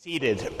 Seated. 0.00 0.48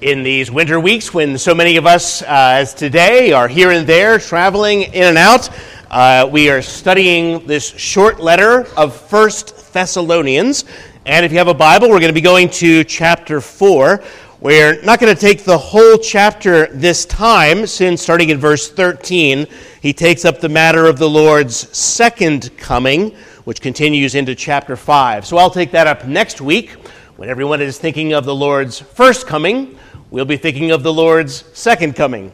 in 0.00 0.22
these 0.22 0.50
winter 0.50 0.80
weeks 0.80 1.12
when 1.12 1.36
so 1.36 1.54
many 1.54 1.76
of 1.76 1.84
us, 1.84 2.22
uh, 2.22 2.26
as 2.28 2.72
today, 2.72 3.30
are 3.30 3.46
here 3.46 3.72
and 3.72 3.86
there 3.86 4.18
traveling 4.18 4.84
in 4.84 5.02
and 5.02 5.18
out, 5.18 5.50
uh, 5.90 6.26
we 6.32 6.48
are 6.48 6.62
studying 6.62 7.46
this 7.46 7.68
short 7.76 8.20
letter 8.20 8.66
of 8.74 8.96
First 8.96 9.70
Thessalonians. 9.70 10.64
And 11.04 11.26
if 11.26 11.30
you 11.30 11.36
have 11.36 11.48
a 11.48 11.52
Bible, 11.52 11.90
we're 11.90 12.00
going 12.00 12.08
to 12.08 12.14
be 12.14 12.22
going 12.22 12.48
to 12.52 12.84
chapter 12.84 13.42
4. 13.42 14.02
We're 14.40 14.80
not 14.80 14.98
going 14.98 15.14
to 15.14 15.20
take 15.20 15.44
the 15.44 15.58
whole 15.58 15.98
chapter 15.98 16.68
this 16.68 17.04
time, 17.04 17.66
since 17.66 18.00
starting 18.00 18.30
in 18.30 18.38
verse 18.38 18.70
13, 18.70 19.46
he 19.82 19.92
takes 19.92 20.24
up 20.24 20.40
the 20.40 20.48
matter 20.48 20.86
of 20.86 20.98
the 20.98 21.10
Lord's 21.10 21.68
second 21.76 22.56
coming, 22.56 23.10
which 23.44 23.60
continues 23.60 24.14
into 24.14 24.34
chapter 24.34 24.74
5. 24.74 25.26
So 25.26 25.36
I'll 25.36 25.50
take 25.50 25.72
that 25.72 25.86
up 25.86 26.06
next 26.06 26.40
week. 26.40 26.78
When 27.20 27.28
everyone 27.28 27.60
is 27.60 27.76
thinking 27.76 28.14
of 28.14 28.24
the 28.24 28.34
Lord's 28.34 28.80
first 28.80 29.26
coming, 29.26 29.78
we'll 30.08 30.24
be 30.24 30.38
thinking 30.38 30.70
of 30.70 30.82
the 30.82 30.90
Lord's 30.90 31.44
second 31.52 31.94
coming. 31.94 32.32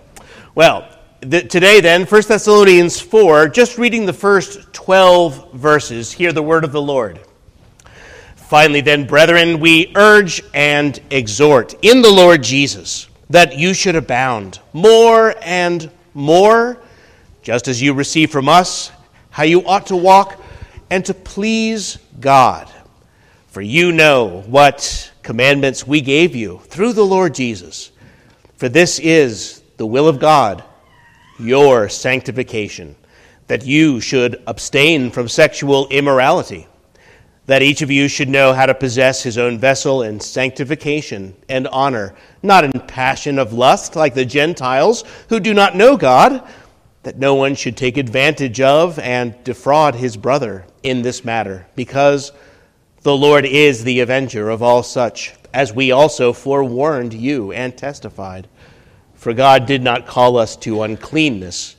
Well, 0.54 0.88
th- 1.28 1.50
today 1.50 1.80
then, 1.80 2.04
1 2.04 2.22
Thessalonians 2.28 3.00
4, 3.00 3.48
just 3.48 3.78
reading 3.78 4.06
the 4.06 4.12
first 4.12 4.72
12 4.72 5.54
verses, 5.54 6.12
hear 6.12 6.32
the 6.32 6.40
word 6.40 6.62
of 6.62 6.70
the 6.70 6.80
Lord. 6.80 7.18
Finally, 8.36 8.80
then, 8.82 9.08
brethren, 9.08 9.58
we 9.58 9.90
urge 9.96 10.40
and 10.54 11.00
exhort 11.10 11.74
in 11.82 12.00
the 12.00 12.12
Lord 12.12 12.44
Jesus 12.44 13.08
that 13.28 13.58
you 13.58 13.74
should 13.74 13.96
abound 13.96 14.60
more 14.72 15.34
and 15.42 15.90
more, 16.14 16.78
just 17.42 17.66
as 17.66 17.82
you 17.82 17.92
receive 17.92 18.30
from 18.30 18.48
us 18.48 18.92
how 19.30 19.42
you 19.42 19.66
ought 19.66 19.88
to 19.88 19.96
walk 19.96 20.40
and 20.90 21.04
to 21.06 21.12
please 21.12 21.98
God 22.20 22.70
for 23.56 23.62
you 23.62 23.90
know 23.90 24.42
what 24.48 25.10
commandments 25.22 25.86
we 25.86 26.02
gave 26.02 26.36
you 26.36 26.60
through 26.66 26.92
the 26.92 27.06
Lord 27.06 27.34
Jesus. 27.34 27.90
For 28.58 28.68
this 28.68 28.98
is 28.98 29.62
the 29.78 29.86
will 29.86 30.08
of 30.08 30.18
God, 30.18 30.62
your 31.40 31.88
sanctification, 31.88 32.94
that 33.46 33.64
you 33.64 33.98
should 33.98 34.42
abstain 34.46 35.10
from 35.10 35.26
sexual 35.26 35.88
immorality, 35.88 36.66
that 37.46 37.62
each 37.62 37.80
of 37.80 37.90
you 37.90 38.08
should 38.08 38.28
know 38.28 38.52
how 38.52 38.66
to 38.66 38.74
possess 38.74 39.22
his 39.22 39.38
own 39.38 39.58
vessel 39.58 40.02
in 40.02 40.20
sanctification 40.20 41.34
and 41.48 41.66
honor, 41.68 42.14
not 42.42 42.62
in 42.62 42.72
passion 42.80 43.38
of 43.38 43.54
lust 43.54 43.96
like 43.96 44.12
the 44.12 44.26
Gentiles 44.26 45.02
who 45.30 45.40
do 45.40 45.54
not 45.54 45.74
know 45.74 45.96
God, 45.96 46.46
that 47.04 47.16
no 47.16 47.34
one 47.34 47.54
should 47.54 47.78
take 47.78 47.96
advantage 47.96 48.60
of 48.60 48.98
and 48.98 49.34
defraud 49.44 49.94
his 49.94 50.18
brother 50.18 50.66
in 50.82 51.00
this 51.00 51.24
matter, 51.24 51.66
because 51.74 52.32
the 53.06 53.16
Lord 53.16 53.46
is 53.46 53.84
the 53.84 54.00
avenger 54.00 54.50
of 54.50 54.64
all 54.64 54.82
such, 54.82 55.32
as 55.54 55.72
we 55.72 55.92
also 55.92 56.32
forewarned 56.32 57.14
you 57.14 57.52
and 57.52 57.78
testified. 57.78 58.48
For 59.14 59.32
God 59.32 59.64
did 59.64 59.80
not 59.80 60.08
call 60.08 60.36
us 60.36 60.56
to 60.56 60.82
uncleanness, 60.82 61.76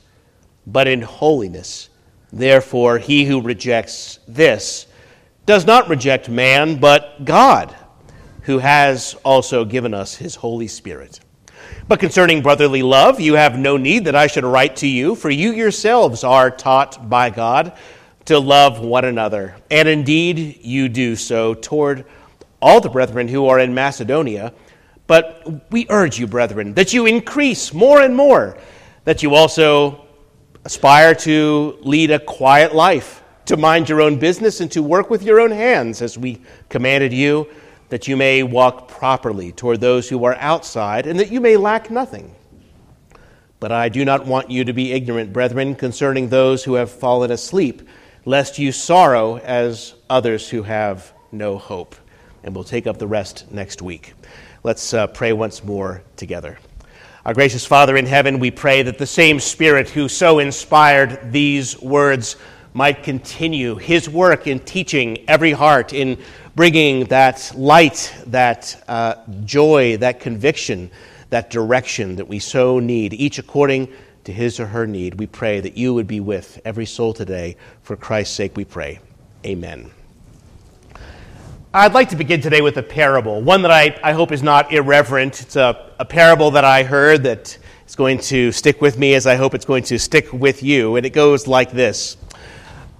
but 0.66 0.88
in 0.88 1.02
holiness. 1.02 1.90
Therefore, 2.32 2.96
he 2.96 3.26
who 3.26 3.42
rejects 3.42 4.20
this 4.26 4.86
does 5.44 5.66
not 5.66 5.90
reject 5.90 6.30
man, 6.30 6.80
but 6.80 7.22
God, 7.26 7.76
who 8.44 8.56
has 8.56 9.12
also 9.22 9.66
given 9.66 9.92
us 9.92 10.14
his 10.14 10.34
Holy 10.34 10.66
Spirit. 10.66 11.20
But 11.88 12.00
concerning 12.00 12.40
brotherly 12.40 12.82
love, 12.82 13.20
you 13.20 13.34
have 13.34 13.58
no 13.58 13.76
need 13.76 14.06
that 14.06 14.16
I 14.16 14.28
should 14.28 14.44
write 14.44 14.76
to 14.76 14.88
you, 14.88 15.14
for 15.14 15.28
you 15.28 15.52
yourselves 15.52 16.24
are 16.24 16.50
taught 16.50 17.10
by 17.10 17.28
God 17.28 17.76
to 18.28 18.38
love 18.38 18.80
one 18.80 19.06
another. 19.06 19.56
And 19.70 19.88
indeed, 19.88 20.60
you 20.62 20.90
do 20.90 21.16
so 21.16 21.54
toward 21.54 22.04
all 22.60 22.78
the 22.78 22.90
brethren 22.90 23.26
who 23.26 23.46
are 23.46 23.58
in 23.58 23.72
Macedonia. 23.72 24.52
But 25.06 25.70
we 25.70 25.86
urge 25.88 26.18
you, 26.18 26.26
brethren, 26.26 26.74
that 26.74 26.92
you 26.92 27.06
increase 27.06 27.72
more 27.72 28.02
and 28.02 28.14
more, 28.14 28.58
that 29.04 29.22
you 29.22 29.34
also 29.34 30.06
aspire 30.66 31.14
to 31.14 31.78
lead 31.80 32.10
a 32.10 32.18
quiet 32.18 32.74
life, 32.74 33.22
to 33.46 33.56
mind 33.56 33.88
your 33.88 34.02
own 34.02 34.18
business, 34.18 34.60
and 34.60 34.70
to 34.72 34.82
work 34.82 35.08
with 35.08 35.22
your 35.22 35.40
own 35.40 35.50
hands, 35.50 36.02
as 36.02 36.18
we 36.18 36.42
commanded 36.68 37.14
you, 37.14 37.48
that 37.88 38.06
you 38.06 38.14
may 38.14 38.42
walk 38.42 38.88
properly 38.88 39.52
toward 39.52 39.80
those 39.80 40.06
who 40.06 40.22
are 40.24 40.34
outside, 40.34 41.06
and 41.06 41.18
that 41.18 41.32
you 41.32 41.40
may 41.40 41.56
lack 41.56 41.90
nothing. 41.90 42.34
But 43.58 43.72
I 43.72 43.88
do 43.88 44.04
not 44.04 44.26
want 44.26 44.50
you 44.50 44.64
to 44.64 44.74
be 44.74 44.92
ignorant, 44.92 45.32
brethren, 45.32 45.74
concerning 45.74 46.28
those 46.28 46.62
who 46.62 46.74
have 46.74 46.90
fallen 46.90 47.30
asleep 47.30 47.88
lest 48.24 48.58
you 48.58 48.72
sorrow 48.72 49.38
as 49.38 49.94
others 50.10 50.48
who 50.48 50.62
have 50.62 51.12
no 51.32 51.58
hope. 51.58 51.94
And 52.42 52.54
we'll 52.54 52.64
take 52.64 52.86
up 52.86 52.98
the 52.98 53.06
rest 53.06 53.50
next 53.50 53.82
week. 53.82 54.14
Let's 54.62 54.94
uh, 54.94 55.06
pray 55.08 55.32
once 55.32 55.64
more 55.64 56.02
together. 56.16 56.58
Our 57.24 57.34
gracious 57.34 57.66
Father 57.66 57.96
in 57.96 58.06
heaven, 58.06 58.38
we 58.38 58.50
pray 58.50 58.82
that 58.82 58.98
the 58.98 59.06
same 59.06 59.38
Spirit 59.38 59.88
who 59.88 60.08
so 60.08 60.38
inspired 60.38 61.32
these 61.32 61.80
words 61.80 62.36
might 62.72 63.02
continue 63.02 63.76
his 63.76 64.08
work 64.08 64.46
in 64.46 64.60
teaching 64.60 65.28
every 65.28 65.52
heart, 65.52 65.92
in 65.92 66.18
bringing 66.54 67.04
that 67.06 67.52
light, 67.54 68.14
that 68.26 68.82
uh, 68.88 69.14
joy, 69.44 69.96
that 69.98 70.20
conviction, 70.20 70.90
that 71.30 71.50
direction 71.50 72.16
that 72.16 72.28
we 72.28 72.38
so 72.38 72.78
need, 72.78 73.12
each 73.14 73.38
according 73.38 73.88
to 74.28 74.32
his 74.34 74.60
or 74.60 74.66
her 74.66 74.86
need. 74.86 75.14
We 75.14 75.26
pray 75.26 75.58
that 75.60 75.78
you 75.78 75.94
would 75.94 76.06
be 76.06 76.20
with 76.20 76.60
every 76.62 76.84
soul 76.84 77.14
today. 77.14 77.56
For 77.80 77.96
Christ's 77.96 78.36
sake, 78.36 78.58
we 78.58 78.64
pray. 78.66 79.00
Amen. 79.46 79.90
I'd 81.72 81.94
like 81.94 82.10
to 82.10 82.16
begin 82.16 82.42
today 82.42 82.60
with 82.60 82.76
a 82.76 82.82
parable, 82.82 83.40
one 83.40 83.62
that 83.62 83.70
I, 83.70 83.98
I 84.04 84.12
hope 84.12 84.30
is 84.30 84.42
not 84.42 84.70
irreverent. 84.70 85.40
It's 85.40 85.56
a, 85.56 85.92
a 85.98 86.04
parable 86.04 86.50
that 86.50 86.64
I 86.64 86.82
heard 86.82 87.22
that 87.22 87.56
is 87.86 87.96
going 87.96 88.18
to 88.18 88.52
stick 88.52 88.82
with 88.82 88.98
me 88.98 89.14
as 89.14 89.26
I 89.26 89.34
hope 89.34 89.54
it's 89.54 89.64
going 89.64 89.84
to 89.84 89.98
stick 89.98 90.30
with 90.30 90.62
you. 90.62 90.96
And 90.96 91.06
it 91.06 91.14
goes 91.14 91.46
like 91.46 91.70
this 91.70 92.18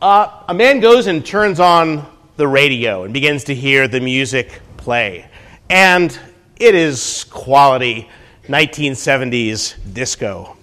uh, 0.00 0.45
A 0.49 0.55
man 0.55 0.81
goes 0.81 1.09
and 1.09 1.27
turns 1.27 1.60
on 1.60 2.06
the 2.39 2.49
radio 2.49 3.05
and 3.05 3.12
begins 3.12 3.45
to 3.45 3.55
hear 3.55 3.87
the 3.87 4.00
music 4.00 4.62
play. 4.78 5.28
And 5.69 6.19
it 6.56 6.75
is 6.75 7.25
quality 7.25 8.09
1970s 8.47 9.75
disco. 9.93 10.57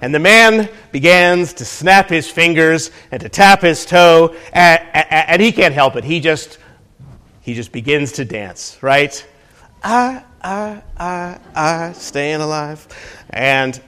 And 0.00 0.14
the 0.14 0.18
man 0.18 0.70
begins 0.92 1.52
to 1.54 1.64
snap 1.64 2.08
his 2.08 2.28
fingers 2.28 2.90
and 3.10 3.20
to 3.20 3.28
tap 3.28 3.60
his 3.60 3.84
toe, 3.84 4.34
and, 4.52 4.80
and, 4.94 5.42
he 5.42 5.52
can't 5.52 5.74
help 5.74 5.94
it. 5.96 6.04
He 6.04 6.20
just, 6.20 6.58
he 7.42 7.52
just 7.52 7.70
begins 7.70 8.12
to 8.12 8.24
dance, 8.24 8.78
right? 8.80 9.26
I, 9.84 10.24
I, 10.42 10.82
I, 10.96 11.38
I, 11.54 11.92
staying 11.92 12.40
alive. 12.40 12.88
And 13.28 13.78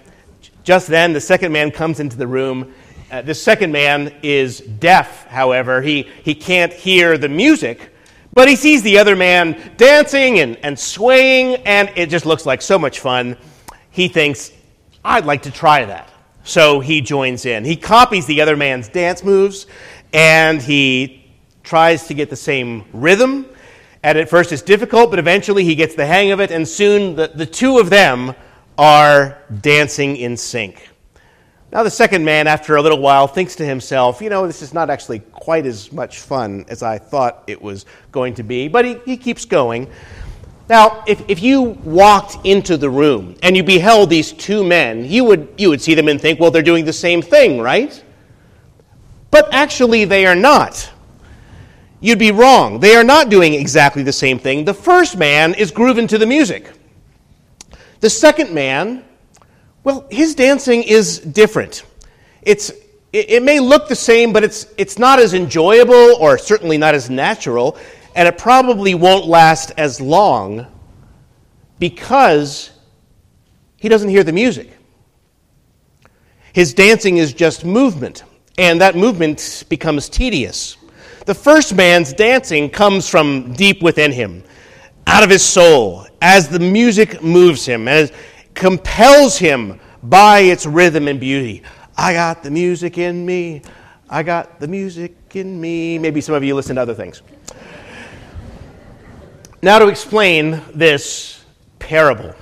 just 0.64 0.86
then, 0.86 1.14
the 1.14 1.20
second 1.20 1.52
man 1.52 1.70
comes 1.70 1.98
into 1.98 2.18
the 2.18 2.26
room. 2.26 2.74
Uh, 3.10 3.22
the 3.22 3.34
second 3.34 3.72
man 3.72 4.14
is 4.22 4.60
deaf, 4.60 5.26
however. 5.28 5.80
He, 5.80 6.08
he 6.24 6.34
can't 6.34 6.72
hear 6.72 7.16
the 7.16 7.28
music, 7.28 7.90
but 8.34 8.48
he 8.48 8.56
sees 8.56 8.82
the 8.82 8.98
other 8.98 9.16
man 9.16 9.72
dancing 9.78 10.40
and, 10.40 10.56
and 10.62 10.78
swaying, 10.78 11.56
and 11.66 11.90
it 11.96 12.10
just 12.10 12.26
looks 12.26 12.44
like 12.44 12.60
so 12.60 12.78
much 12.78 13.00
fun. 13.00 13.38
He 13.90 14.08
thinks, 14.08 14.52
I'd 15.04 15.24
like 15.24 15.42
to 15.42 15.50
try 15.50 15.84
that. 15.84 16.10
So 16.44 16.80
he 16.80 17.00
joins 17.00 17.46
in. 17.46 17.64
He 17.64 17.76
copies 17.76 18.26
the 18.26 18.40
other 18.40 18.56
man's 18.56 18.88
dance 18.88 19.22
moves 19.22 19.66
and 20.12 20.60
he 20.60 21.24
tries 21.62 22.06
to 22.08 22.14
get 22.14 22.30
the 22.30 22.36
same 22.36 22.84
rhythm. 22.92 23.46
And 24.02 24.18
at 24.18 24.28
first 24.28 24.52
it's 24.52 24.62
difficult, 24.62 25.10
but 25.10 25.18
eventually 25.18 25.64
he 25.64 25.74
gets 25.74 25.94
the 25.94 26.06
hang 26.06 26.32
of 26.32 26.40
it, 26.40 26.50
and 26.50 26.66
soon 26.66 27.14
the, 27.14 27.28
the 27.28 27.46
two 27.46 27.78
of 27.78 27.88
them 27.88 28.34
are 28.76 29.38
dancing 29.60 30.16
in 30.16 30.36
sync. 30.36 30.88
Now, 31.70 31.84
the 31.84 31.90
second 31.90 32.24
man, 32.24 32.48
after 32.48 32.76
a 32.76 32.82
little 32.82 32.98
while, 32.98 33.26
thinks 33.26 33.56
to 33.56 33.64
himself, 33.64 34.20
you 34.20 34.28
know, 34.28 34.46
this 34.46 34.60
is 34.60 34.74
not 34.74 34.90
actually 34.90 35.20
quite 35.20 35.64
as 35.64 35.90
much 35.90 36.18
fun 36.18 36.66
as 36.68 36.82
I 36.82 36.98
thought 36.98 37.44
it 37.46 37.62
was 37.62 37.86
going 38.10 38.34
to 38.34 38.42
be, 38.42 38.68
but 38.68 38.84
he, 38.84 38.98
he 39.06 39.16
keeps 39.16 39.44
going. 39.46 39.90
Now, 40.72 41.04
if, 41.06 41.22
if 41.28 41.42
you 41.42 41.76
walked 41.84 42.46
into 42.46 42.78
the 42.78 42.88
room 42.88 43.36
and 43.42 43.54
you 43.54 43.62
beheld 43.62 44.08
these 44.08 44.32
two 44.32 44.64
men, 44.64 45.04
you 45.04 45.22
would, 45.24 45.52
you 45.58 45.68
would 45.68 45.82
see 45.82 45.92
them 45.92 46.08
and 46.08 46.18
think, 46.18 46.40
well, 46.40 46.50
they're 46.50 46.62
doing 46.62 46.86
the 46.86 46.94
same 46.94 47.20
thing, 47.20 47.60
right? 47.60 48.02
But 49.30 49.52
actually, 49.52 50.06
they 50.06 50.24
are 50.24 50.34
not. 50.34 50.90
You'd 52.00 52.18
be 52.18 52.32
wrong. 52.32 52.80
They 52.80 52.96
are 52.96 53.04
not 53.04 53.28
doing 53.28 53.52
exactly 53.52 54.02
the 54.02 54.14
same 54.14 54.38
thing. 54.38 54.64
The 54.64 54.72
first 54.72 55.18
man 55.18 55.52
is 55.52 55.70
grooving 55.70 56.06
to 56.06 56.16
the 56.16 56.24
music. 56.24 56.70
The 58.00 58.08
second 58.08 58.54
man, 58.54 59.04
well, 59.84 60.06
his 60.10 60.34
dancing 60.34 60.84
is 60.84 61.18
different. 61.18 61.84
It's, 62.40 62.70
it, 63.12 63.28
it 63.28 63.42
may 63.42 63.60
look 63.60 63.88
the 63.88 63.94
same, 63.94 64.32
but 64.32 64.42
it's, 64.42 64.68
it's 64.78 64.98
not 64.98 65.18
as 65.18 65.34
enjoyable 65.34 66.16
or 66.18 66.38
certainly 66.38 66.78
not 66.78 66.94
as 66.94 67.10
natural 67.10 67.76
and 68.14 68.28
it 68.28 68.38
probably 68.38 68.94
won't 68.94 69.26
last 69.26 69.72
as 69.76 70.00
long 70.00 70.66
because 71.78 72.70
he 73.76 73.88
doesn't 73.88 74.08
hear 74.08 74.22
the 74.24 74.32
music. 74.32 74.70
His 76.52 76.74
dancing 76.74 77.16
is 77.16 77.32
just 77.32 77.64
movement, 77.64 78.24
and 78.58 78.80
that 78.80 78.94
movement 78.94 79.64
becomes 79.68 80.08
tedious. 80.08 80.76
The 81.24 81.34
first 81.34 81.74
man's 81.74 82.12
dancing 82.12 82.68
comes 82.68 83.08
from 83.08 83.52
deep 83.54 83.82
within 83.82 84.12
him. 84.12 84.44
out 85.06 85.22
of 85.22 85.30
his 85.30 85.44
soul 85.44 86.06
as 86.20 86.48
the 86.48 86.58
music 86.60 87.22
moves 87.22 87.66
him, 87.66 87.88
as 87.88 88.12
compels 88.54 89.36
him 89.36 89.80
by 90.02 90.40
its 90.40 90.66
rhythm 90.66 91.08
and 91.08 91.18
beauty. 91.18 91.62
I 91.96 92.12
got 92.12 92.42
the 92.42 92.50
music 92.50 92.98
in 92.98 93.26
me. 93.26 93.62
I 94.08 94.22
got 94.22 94.60
the 94.60 94.68
music 94.68 95.16
in 95.34 95.60
me. 95.60 95.98
Maybe 95.98 96.20
some 96.20 96.34
of 96.34 96.44
you 96.44 96.54
listen 96.54 96.76
to 96.76 96.82
other 96.82 96.94
things. 96.94 97.22
Now, 99.64 99.78
to 99.78 99.86
explain 99.86 100.60
this 100.74 101.40
parable, 101.78 102.34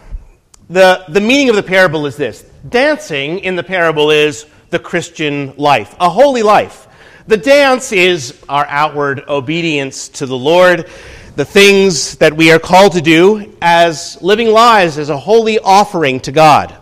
the, 0.71 1.05
the 1.07 1.21
meaning 1.21 1.51
of 1.51 1.57
the 1.57 1.63
parable 1.63 2.07
is 2.07 2.17
this 2.17 2.47
dancing 2.67 3.41
in 3.41 3.57
the 3.57 3.63
parable 3.63 4.11
is 4.11 4.47
the 4.71 4.79
Christian 4.79 5.53
life, 5.59 5.95
a 6.01 6.09
holy 6.09 6.43
life. 6.43 6.89
The 7.27 7.37
dance 7.37 7.93
is 7.93 8.43
our 8.49 8.65
outward 8.69 9.25
obedience 9.29 10.09
to 10.09 10.25
the 10.25 10.37
Lord, 10.37 10.89
the 11.37 11.45
things 11.45 12.17
that 12.17 12.35
we 12.35 12.53
are 12.53 12.59
called 12.59 12.93
to 12.93 13.03
do 13.03 13.55
as 13.61 14.17
living 14.23 14.49
lives 14.49 14.97
as 14.97 15.11
a 15.11 15.19
holy 15.19 15.59
offering 15.59 16.21
to 16.21 16.33
God. 16.33 16.75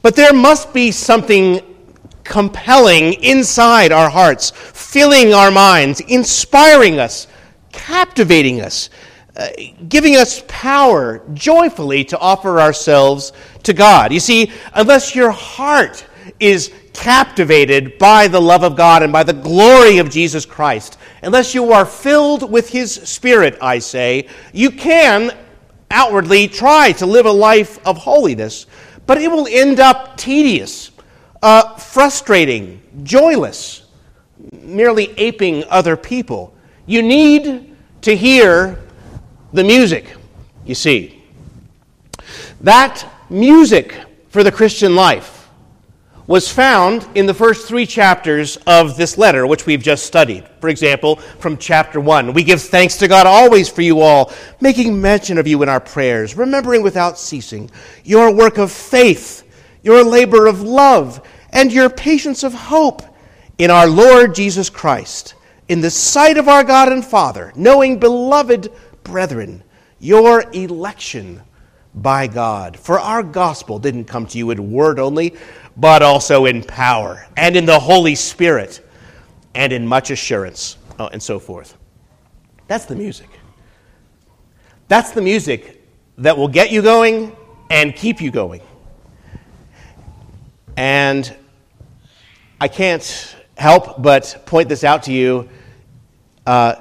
But 0.00 0.16
there 0.16 0.32
must 0.32 0.72
be 0.72 0.90
something 0.90 1.60
compelling 2.24 3.12
inside 3.22 3.92
our 3.92 4.08
hearts, 4.08 4.52
filling 4.56 5.34
our 5.34 5.50
minds, 5.50 6.00
inspiring 6.00 6.98
us, 6.98 7.26
captivating 7.72 8.62
us, 8.62 8.88
uh, 9.36 9.48
giving 9.88 10.16
us 10.16 10.42
power 10.46 11.22
joyfully 11.32 12.04
to 12.04 12.18
offer 12.18 12.60
ourselves 12.60 13.32
to 13.62 13.72
God. 13.72 14.12
You 14.12 14.20
see, 14.20 14.52
unless 14.74 15.14
your 15.14 15.30
heart 15.30 16.04
is 16.38 16.70
captivated 16.92 17.96
by 17.98 18.28
the 18.28 18.40
love 18.40 18.62
of 18.62 18.76
God 18.76 19.02
and 19.02 19.12
by 19.12 19.22
the 19.22 19.32
glory 19.32 19.98
of 19.98 20.10
Jesus 20.10 20.44
Christ, 20.44 20.98
unless 21.22 21.54
you 21.54 21.72
are 21.72 21.86
filled 21.86 22.50
with 22.50 22.68
His 22.68 22.94
Spirit, 22.94 23.56
I 23.62 23.78
say, 23.78 24.28
you 24.52 24.70
can 24.70 25.34
outwardly 25.90 26.48
try 26.48 26.92
to 26.92 27.06
live 27.06 27.26
a 27.26 27.32
life 27.32 27.78
of 27.86 27.96
holiness, 27.96 28.66
but 29.06 29.18
it 29.18 29.30
will 29.30 29.46
end 29.48 29.80
up 29.80 30.16
tedious, 30.16 30.90
uh, 31.42 31.76
frustrating, 31.76 32.82
joyless, 33.02 33.86
merely 34.52 35.14
aping 35.16 35.64
other 35.70 35.96
people. 35.96 36.54
You 36.86 37.02
need 37.02 37.76
to 38.02 38.16
hear 38.16 38.78
the 39.52 39.64
music, 39.64 40.14
you 40.64 40.74
see. 40.74 41.22
That 42.60 43.04
music 43.28 43.96
for 44.28 44.42
the 44.42 44.52
Christian 44.52 44.94
life 44.94 45.42
was 46.26 46.50
found 46.50 47.06
in 47.14 47.26
the 47.26 47.34
first 47.34 47.66
three 47.66 47.84
chapters 47.84 48.56
of 48.66 48.96
this 48.96 49.18
letter, 49.18 49.46
which 49.46 49.66
we've 49.66 49.82
just 49.82 50.06
studied. 50.06 50.48
For 50.60 50.68
example, 50.68 51.16
from 51.16 51.58
chapter 51.58 52.00
1, 52.00 52.32
we 52.32 52.44
give 52.44 52.62
thanks 52.62 52.96
to 52.98 53.08
God 53.08 53.26
always 53.26 53.68
for 53.68 53.82
you 53.82 54.00
all, 54.00 54.32
making 54.60 55.00
mention 55.00 55.36
of 55.36 55.46
you 55.46 55.62
in 55.62 55.68
our 55.68 55.80
prayers, 55.80 56.36
remembering 56.36 56.82
without 56.82 57.18
ceasing 57.18 57.70
your 58.04 58.32
work 58.32 58.58
of 58.58 58.70
faith, 58.70 59.42
your 59.82 60.04
labor 60.04 60.46
of 60.46 60.62
love, 60.62 61.26
and 61.50 61.72
your 61.72 61.90
patience 61.90 62.44
of 62.44 62.54
hope 62.54 63.02
in 63.58 63.70
our 63.70 63.88
Lord 63.88 64.34
Jesus 64.34 64.70
Christ, 64.70 65.34
in 65.68 65.80
the 65.80 65.90
sight 65.90 66.36
of 66.36 66.48
our 66.48 66.64
God 66.64 66.90
and 66.90 67.04
Father, 67.04 67.52
knowing, 67.56 67.98
beloved 67.98 68.72
brethren, 69.04 69.62
your 69.98 70.44
election 70.52 71.42
by 71.94 72.26
God. 72.26 72.78
For 72.78 72.98
our 72.98 73.22
gospel 73.22 73.78
didn't 73.78 74.04
come 74.04 74.26
to 74.26 74.38
you 74.38 74.50
in 74.50 74.72
word 74.72 74.98
only 74.98 75.36
but 75.76 76.02
also 76.02 76.44
in 76.44 76.62
power 76.62 77.26
and 77.36 77.56
in 77.56 77.64
the 77.64 77.78
Holy 77.78 78.14
Spirit 78.14 78.86
and 79.54 79.72
in 79.72 79.86
much 79.86 80.10
assurance, 80.10 80.76
oh, 80.98 81.08
and 81.08 81.22
so 81.22 81.38
forth. 81.38 81.76
That's 82.68 82.84
the 82.84 82.94
music. 82.94 83.28
That's 84.88 85.10
the 85.12 85.22
music 85.22 85.82
that 86.18 86.36
will 86.36 86.48
get 86.48 86.70
you 86.70 86.82
going 86.82 87.36
and 87.70 87.94
keep 87.94 88.20
you 88.20 88.30
going. 88.30 88.62
And 90.76 91.34
I 92.60 92.68
can't 92.68 93.36
help 93.56 94.00
but 94.02 94.42
point 94.46 94.68
this 94.68 94.84
out 94.84 95.04
to 95.04 95.12
you. 95.12 95.48
Uh, 96.46 96.74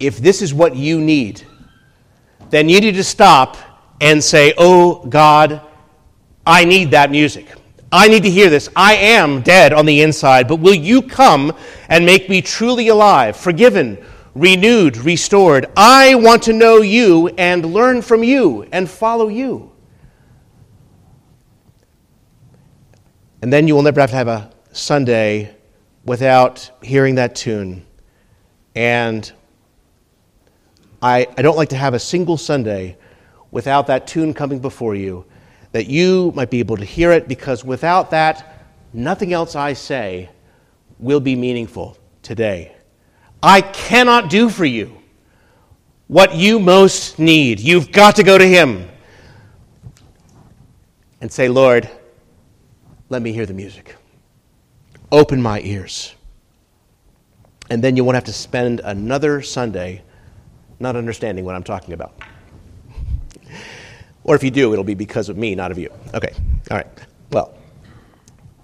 if 0.00 0.18
this 0.18 0.42
is 0.42 0.52
what 0.52 0.76
you 0.76 1.00
need, 1.00 1.42
then 2.50 2.68
you 2.68 2.80
need 2.80 2.94
to 2.94 3.04
stop 3.04 3.56
and 4.00 4.22
say, 4.22 4.54
Oh 4.58 5.04
God, 5.06 5.60
I 6.46 6.64
need 6.64 6.90
that 6.90 7.10
music. 7.10 7.46
I 7.90 8.08
need 8.08 8.24
to 8.24 8.30
hear 8.30 8.50
this. 8.50 8.68
I 8.74 8.96
am 8.96 9.42
dead 9.42 9.72
on 9.72 9.86
the 9.86 10.02
inside, 10.02 10.48
but 10.48 10.56
will 10.56 10.74
you 10.74 11.00
come 11.00 11.52
and 11.88 12.04
make 12.04 12.28
me 12.28 12.42
truly 12.42 12.88
alive, 12.88 13.36
forgiven, 13.36 14.04
renewed, 14.34 14.96
restored? 14.96 15.66
I 15.76 16.16
want 16.16 16.42
to 16.44 16.52
know 16.52 16.78
you 16.78 17.28
and 17.38 17.64
learn 17.64 18.02
from 18.02 18.24
you 18.24 18.66
and 18.72 18.90
follow 18.90 19.28
you. 19.28 19.70
And 23.42 23.52
then 23.52 23.68
you 23.68 23.74
will 23.74 23.82
never 23.82 24.00
have 24.00 24.10
to 24.10 24.16
have 24.16 24.28
a 24.28 24.50
Sunday 24.72 25.54
without 26.04 26.70
hearing 26.82 27.14
that 27.14 27.36
tune. 27.36 27.86
And 28.74 29.30
I, 31.04 31.26
I 31.36 31.42
don't 31.42 31.58
like 31.58 31.68
to 31.68 31.76
have 31.76 31.92
a 31.92 31.98
single 31.98 32.38
Sunday 32.38 32.96
without 33.50 33.88
that 33.88 34.06
tune 34.06 34.32
coming 34.32 34.58
before 34.58 34.94
you 34.94 35.26
that 35.72 35.86
you 35.86 36.32
might 36.34 36.50
be 36.50 36.60
able 36.60 36.78
to 36.78 36.84
hear 36.84 37.12
it, 37.12 37.28
because 37.28 37.62
without 37.62 38.10
that, 38.12 38.66
nothing 38.94 39.34
else 39.34 39.54
I 39.54 39.74
say 39.74 40.30
will 40.98 41.20
be 41.20 41.36
meaningful 41.36 41.98
today. 42.22 42.74
I 43.42 43.60
cannot 43.60 44.30
do 44.30 44.48
for 44.48 44.64
you 44.64 44.96
what 46.06 46.34
you 46.36 46.58
most 46.58 47.18
need. 47.18 47.60
You've 47.60 47.92
got 47.92 48.16
to 48.16 48.22
go 48.22 48.38
to 48.38 48.46
Him 48.46 48.88
and 51.20 51.30
say, 51.30 51.48
Lord, 51.48 51.90
let 53.10 53.20
me 53.20 53.30
hear 53.32 53.44
the 53.44 53.52
music. 53.52 53.94
Open 55.12 55.42
my 55.42 55.60
ears. 55.60 56.14
And 57.68 57.84
then 57.84 57.94
you 57.94 58.04
won't 58.04 58.14
have 58.14 58.24
to 58.24 58.32
spend 58.32 58.80
another 58.80 59.42
Sunday 59.42 60.02
not 60.80 60.96
understanding 60.96 61.44
what 61.44 61.54
I'm 61.54 61.62
talking 61.62 61.94
about. 61.94 62.14
Or 64.24 64.34
if 64.34 64.42
you 64.42 64.50
do, 64.50 64.72
it'll 64.72 64.84
be 64.84 64.94
because 64.94 65.28
of 65.28 65.36
me, 65.36 65.54
not 65.54 65.70
of 65.70 65.78
you. 65.78 65.90
Okay, 66.14 66.32
all 66.70 66.76
right. 66.76 66.86
Well, 67.30 67.54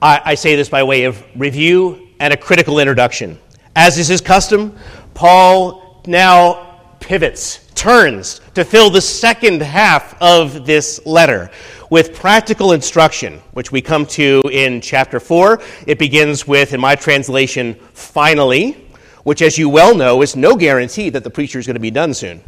I, 0.01 0.21
I 0.25 0.35
say 0.35 0.57
this 0.57 0.69
by 0.69 0.83
way 0.83 1.05
of 1.05 1.23
review 1.37 2.09
and 2.19 2.33
a 2.33 2.37
critical 2.37 2.79
introduction. 2.79 3.39
As 3.77 3.99
is 3.99 4.09
his 4.09 4.21
custom, 4.21 4.77
Paul 5.15 6.03
now 6.07 6.71
pivots, 7.01 7.67
turns 7.75 8.41
to 8.55 8.65
fill 8.65 8.91
the 8.91 9.01
second 9.01 9.63
half 9.63 10.21
of 10.21 10.67
this 10.67 11.05
letter 11.07 11.51
with 11.89 12.15
practical 12.15 12.73
instruction, 12.73 13.41
which 13.53 13.73
we 13.73 13.83
come 13.83 14.07
to 14.07 14.43
in 14.53 14.81
chapter 14.81 15.19
4. 15.19 15.61
It 15.87 15.99
begins 15.99 16.47
with, 16.47 16.73
in 16.73 16.81
my 16.81 16.95
translation, 16.95 17.75
finally, 17.93 18.87
which, 19.31 19.43
as 19.43 19.57
you 19.57 19.69
well 19.69 19.95
know, 19.95 20.23
is 20.23 20.35
no 20.35 20.57
guarantee 20.57 21.09
that 21.09 21.23
the 21.23 21.31
preacher 21.31 21.61
is 21.61 21.65
going 21.65 21.77
to 21.77 21.81
be 21.81 21.93
done 21.93 22.13
soon. 22.13 22.43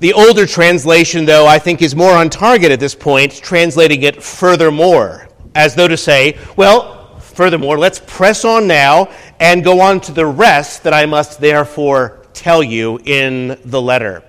The 0.00 0.12
older 0.12 0.44
translation, 0.46 1.24
though, 1.24 1.46
I 1.46 1.58
think 1.58 1.80
is 1.80 1.96
more 1.96 2.12
on 2.12 2.28
target 2.28 2.70
at 2.70 2.78
this 2.78 2.94
point, 2.94 3.32
translating 3.32 4.02
it 4.02 4.22
furthermore, 4.22 5.30
as 5.54 5.74
though 5.74 5.88
to 5.88 5.96
say, 5.96 6.36
well, 6.58 7.18
furthermore, 7.20 7.78
let's 7.78 8.02
press 8.06 8.44
on 8.44 8.66
now 8.66 9.08
and 9.40 9.64
go 9.64 9.80
on 9.80 10.02
to 10.02 10.12
the 10.12 10.26
rest 10.26 10.82
that 10.82 10.92
I 10.92 11.06
must 11.06 11.40
therefore 11.40 12.26
tell 12.34 12.62
you 12.62 13.00
in 13.06 13.58
the 13.64 13.80
letter. 13.80 14.24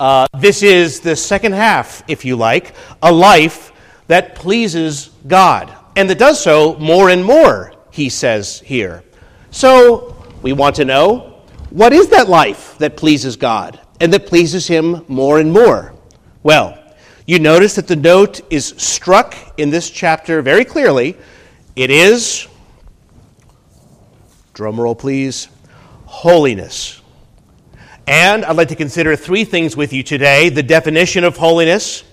Uh, 0.00 0.26
this 0.36 0.64
is 0.64 0.98
the 0.98 1.14
second 1.14 1.52
half, 1.52 2.02
if 2.08 2.24
you 2.24 2.34
like, 2.34 2.74
a 3.04 3.12
life 3.12 3.70
that 4.08 4.34
pleases 4.34 5.10
God, 5.28 5.72
and 5.94 6.10
that 6.10 6.18
does 6.18 6.42
so 6.42 6.76
more 6.80 7.08
and 7.08 7.24
more, 7.24 7.72
he 7.92 8.08
says 8.08 8.58
here. 8.58 9.04
So 9.52 10.17
we 10.42 10.52
want 10.52 10.76
to 10.76 10.84
know 10.84 11.42
what 11.70 11.92
is 11.92 12.08
that 12.08 12.28
life 12.28 12.78
that 12.78 12.96
pleases 12.96 13.36
God? 13.36 13.80
and 14.00 14.12
that 14.12 14.26
pleases 14.26 14.66
him 14.66 15.04
more 15.08 15.38
and 15.38 15.52
more. 15.52 15.94
Well, 16.42 16.78
you 17.26 17.38
notice 17.38 17.74
that 17.76 17.88
the 17.88 17.96
note 17.96 18.40
is 18.50 18.74
struck 18.76 19.34
in 19.58 19.70
this 19.70 19.90
chapter 19.90 20.40
very 20.40 20.64
clearly. 20.64 21.16
It 21.76 21.90
is, 21.90 22.46
drumroll 24.54 24.98
please, 24.98 25.48
holiness. 26.06 27.02
And 28.06 28.44
I'd 28.44 28.56
like 28.56 28.68
to 28.68 28.76
consider 28.76 29.14
three 29.16 29.44
things 29.44 29.76
with 29.76 29.92
you 29.92 30.02
today 30.02 30.48
the 30.48 30.62
definition 30.62 31.24
of 31.24 31.36
holiness, 31.36 32.04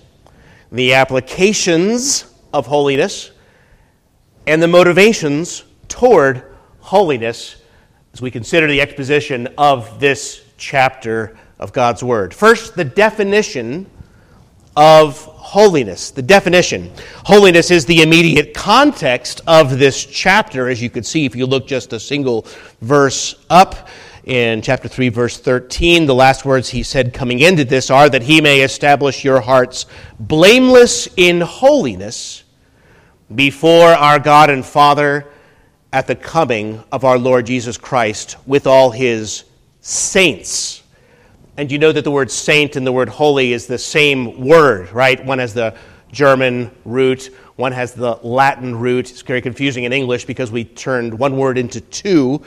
the 0.70 0.94
applications 0.94 2.26
of 2.52 2.66
holiness, 2.66 3.30
and 4.46 4.62
the 4.62 4.68
motivations 4.68 5.64
toward 5.88 6.44
holiness 6.80 7.56
as 8.16 8.22
we 8.22 8.30
consider 8.30 8.66
the 8.66 8.80
exposition 8.80 9.46
of 9.58 10.00
this 10.00 10.42
chapter 10.56 11.36
of 11.58 11.74
God's 11.74 12.02
Word. 12.02 12.32
First, 12.32 12.74
the 12.74 12.82
definition 12.82 13.84
of 14.74 15.18
holiness. 15.18 16.12
The 16.12 16.22
definition. 16.22 16.90
Holiness 17.26 17.70
is 17.70 17.84
the 17.84 18.00
immediate 18.00 18.54
context 18.54 19.42
of 19.46 19.78
this 19.78 20.02
chapter, 20.02 20.70
as 20.70 20.80
you 20.80 20.88
could 20.88 21.04
see 21.04 21.26
if 21.26 21.36
you 21.36 21.44
look 21.44 21.66
just 21.66 21.92
a 21.92 22.00
single 22.00 22.46
verse 22.80 23.34
up. 23.50 23.86
in 24.24 24.62
chapter 24.62 24.88
3, 24.88 25.10
verse 25.10 25.38
13. 25.38 26.06
The 26.06 26.14
last 26.14 26.46
words 26.46 26.70
he 26.70 26.82
said 26.82 27.12
coming 27.12 27.40
into 27.40 27.64
this 27.64 27.90
are 27.90 28.08
that 28.08 28.22
he 28.22 28.40
may 28.40 28.62
establish 28.62 29.24
your 29.24 29.42
hearts 29.42 29.84
blameless 30.18 31.06
in 31.18 31.42
holiness 31.42 32.44
before 33.34 33.88
our 33.88 34.18
God 34.18 34.48
and 34.48 34.64
Father 34.64 35.26
at 35.96 36.06
the 36.06 36.14
coming 36.14 36.84
of 36.92 37.04
our 37.04 37.16
Lord 37.16 37.46
Jesus 37.46 37.78
Christ 37.78 38.36
with 38.46 38.66
all 38.66 38.90
his 38.90 39.44
saints. 39.80 40.82
And 41.56 41.72
you 41.72 41.78
know 41.78 41.90
that 41.90 42.04
the 42.04 42.10
word 42.10 42.30
saint 42.30 42.76
and 42.76 42.86
the 42.86 42.92
word 42.92 43.08
holy 43.08 43.54
is 43.54 43.66
the 43.66 43.78
same 43.78 44.44
word, 44.44 44.92
right? 44.92 45.24
One 45.24 45.38
has 45.38 45.54
the 45.54 45.74
German 46.12 46.70
root, 46.84 47.34
one 47.56 47.72
has 47.72 47.94
the 47.94 48.16
Latin 48.16 48.76
root. 48.76 49.10
It's 49.10 49.22
very 49.22 49.40
confusing 49.40 49.84
in 49.84 49.92
English 49.94 50.26
because 50.26 50.52
we 50.52 50.64
turned 50.64 51.18
one 51.18 51.38
word 51.38 51.56
into 51.56 51.80
two. 51.80 52.42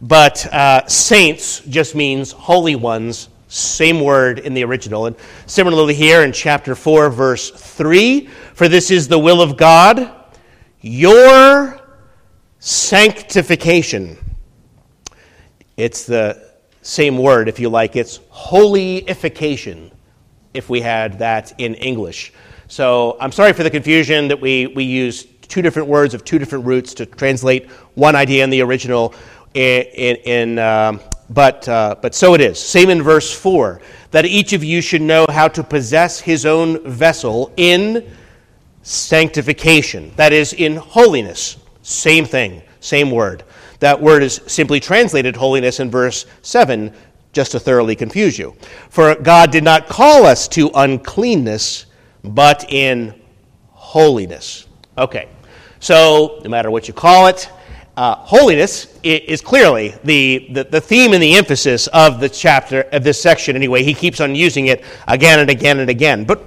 But 0.00 0.46
uh, 0.46 0.86
saints 0.86 1.60
just 1.60 1.94
means 1.94 2.32
holy 2.32 2.74
ones, 2.74 3.28
same 3.48 4.00
word 4.00 4.38
in 4.38 4.54
the 4.54 4.64
original. 4.64 5.04
And 5.04 5.16
similarly, 5.44 5.92
here 5.92 6.22
in 6.22 6.32
chapter 6.32 6.74
4, 6.74 7.10
verse 7.10 7.50
3 7.50 8.28
For 8.54 8.66
this 8.66 8.90
is 8.90 9.08
the 9.08 9.18
will 9.18 9.42
of 9.42 9.58
God, 9.58 10.10
your 10.80 11.83
sanctification. 12.64 14.16
It's 15.76 16.06
the 16.06 16.50
same 16.80 17.18
word, 17.18 17.46
if 17.46 17.60
you 17.60 17.68
like. 17.68 17.94
It's 17.94 18.20
holyification, 18.32 19.90
if 20.54 20.70
we 20.70 20.80
had 20.80 21.18
that 21.18 21.52
in 21.58 21.74
English. 21.74 22.32
So 22.68 23.18
I'm 23.20 23.32
sorry 23.32 23.52
for 23.52 23.64
the 23.64 23.70
confusion 23.70 24.28
that 24.28 24.40
we, 24.40 24.68
we 24.68 24.84
use 24.84 25.26
two 25.42 25.60
different 25.60 25.88
words 25.88 26.14
of 26.14 26.24
two 26.24 26.38
different 26.38 26.64
roots 26.64 26.94
to 26.94 27.04
translate 27.04 27.68
one 27.96 28.16
idea 28.16 28.42
in 28.42 28.48
the 28.48 28.62
original. 28.62 29.14
In, 29.52 29.82
in, 29.82 30.16
in 30.16 30.58
um, 30.58 31.00
but, 31.28 31.68
uh, 31.68 31.96
but 32.00 32.14
so 32.14 32.32
it 32.32 32.40
is. 32.40 32.58
Same 32.58 32.88
in 32.88 33.02
verse 33.02 33.30
4 33.30 33.82
that 34.10 34.24
each 34.24 34.54
of 34.54 34.64
you 34.64 34.80
should 34.80 35.02
know 35.02 35.26
how 35.28 35.48
to 35.48 35.62
possess 35.62 36.18
his 36.18 36.46
own 36.46 36.82
vessel 36.90 37.52
in 37.58 38.10
sanctification, 38.82 40.12
that 40.16 40.32
is, 40.32 40.54
in 40.54 40.76
holiness. 40.76 41.58
Same 41.84 42.24
thing, 42.24 42.62
same 42.80 43.10
word. 43.10 43.44
That 43.80 44.00
word 44.00 44.22
is 44.22 44.40
simply 44.46 44.80
translated 44.80 45.36
holiness 45.36 45.80
in 45.80 45.90
verse 45.90 46.24
7, 46.40 46.90
just 47.34 47.52
to 47.52 47.60
thoroughly 47.60 47.94
confuse 47.94 48.38
you. 48.38 48.56
For 48.88 49.14
God 49.14 49.50
did 49.50 49.64
not 49.64 49.86
call 49.86 50.24
us 50.24 50.48
to 50.48 50.70
uncleanness 50.74 51.84
but 52.24 52.64
in 52.72 53.20
holiness. 53.72 54.66
Okay, 54.96 55.28
so 55.78 56.40
no 56.42 56.48
matter 56.48 56.70
what 56.70 56.88
you 56.88 56.94
call 56.94 57.26
it, 57.26 57.50
uh, 57.98 58.14
holiness 58.14 58.98
is 59.02 59.42
clearly 59.42 59.94
the, 60.04 60.48
the, 60.52 60.64
the, 60.64 60.80
theme 60.80 61.12
and 61.12 61.22
the 61.22 61.34
emphasis 61.34 61.86
of 61.88 62.18
the 62.18 62.30
chapter, 62.30 62.80
of 62.92 63.04
this 63.04 63.20
section 63.20 63.56
anyway. 63.56 63.82
He 63.82 63.92
keeps 63.92 64.20
on 64.20 64.34
using 64.34 64.68
it 64.68 64.82
again 65.06 65.38
and 65.38 65.50
again 65.50 65.80
and 65.80 65.90
again. 65.90 66.24
But, 66.24 66.42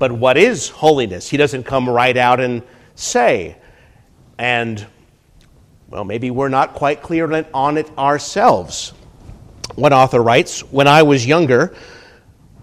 but 0.00 0.10
what 0.10 0.36
is 0.36 0.68
holiness? 0.68 1.30
He 1.30 1.36
doesn't 1.36 1.62
come 1.62 1.88
right 1.88 2.16
out 2.16 2.40
and 2.40 2.62
say. 2.96 3.56
And, 4.40 4.86
well, 5.90 6.02
maybe 6.02 6.30
we're 6.30 6.48
not 6.48 6.72
quite 6.72 7.02
clear 7.02 7.30
on 7.52 7.76
it 7.76 7.98
ourselves. 7.98 8.94
One 9.74 9.92
author 9.92 10.22
writes 10.22 10.60
When 10.72 10.88
I 10.88 11.02
was 11.02 11.26
younger, 11.26 11.74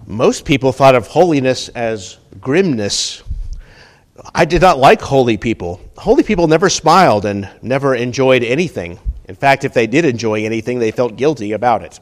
most 0.07 0.43
people 0.43 0.71
thought 0.71 0.95
of 0.95 1.05
holiness 1.05 1.69
as 1.69 2.17
grimness. 2.41 3.21
I 4.33 4.45
did 4.45 4.63
not 4.63 4.79
like 4.79 5.01
holy 5.01 5.37
people. 5.37 5.79
Holy 5.99 6.23
people 6.23 6.47
never 6.47 6.67
smiled 6.67 7.25
and 7.25 7.47
never 7.61 7.93
enjoyed 7.93 8.41
anything. 8.41 8.97
In 9.25 9.35
fact, 9.35 9.63
if 9.63 9.73
they 9.75 9.85
did 9.85 10.03
enjoy 10.03 10.45
anything, 10.45 10.79
they 10.79 10.89
felt 10.89 11.15
guilty 11.15 11.51
about 11.51 11.83
it. 11.83 11.99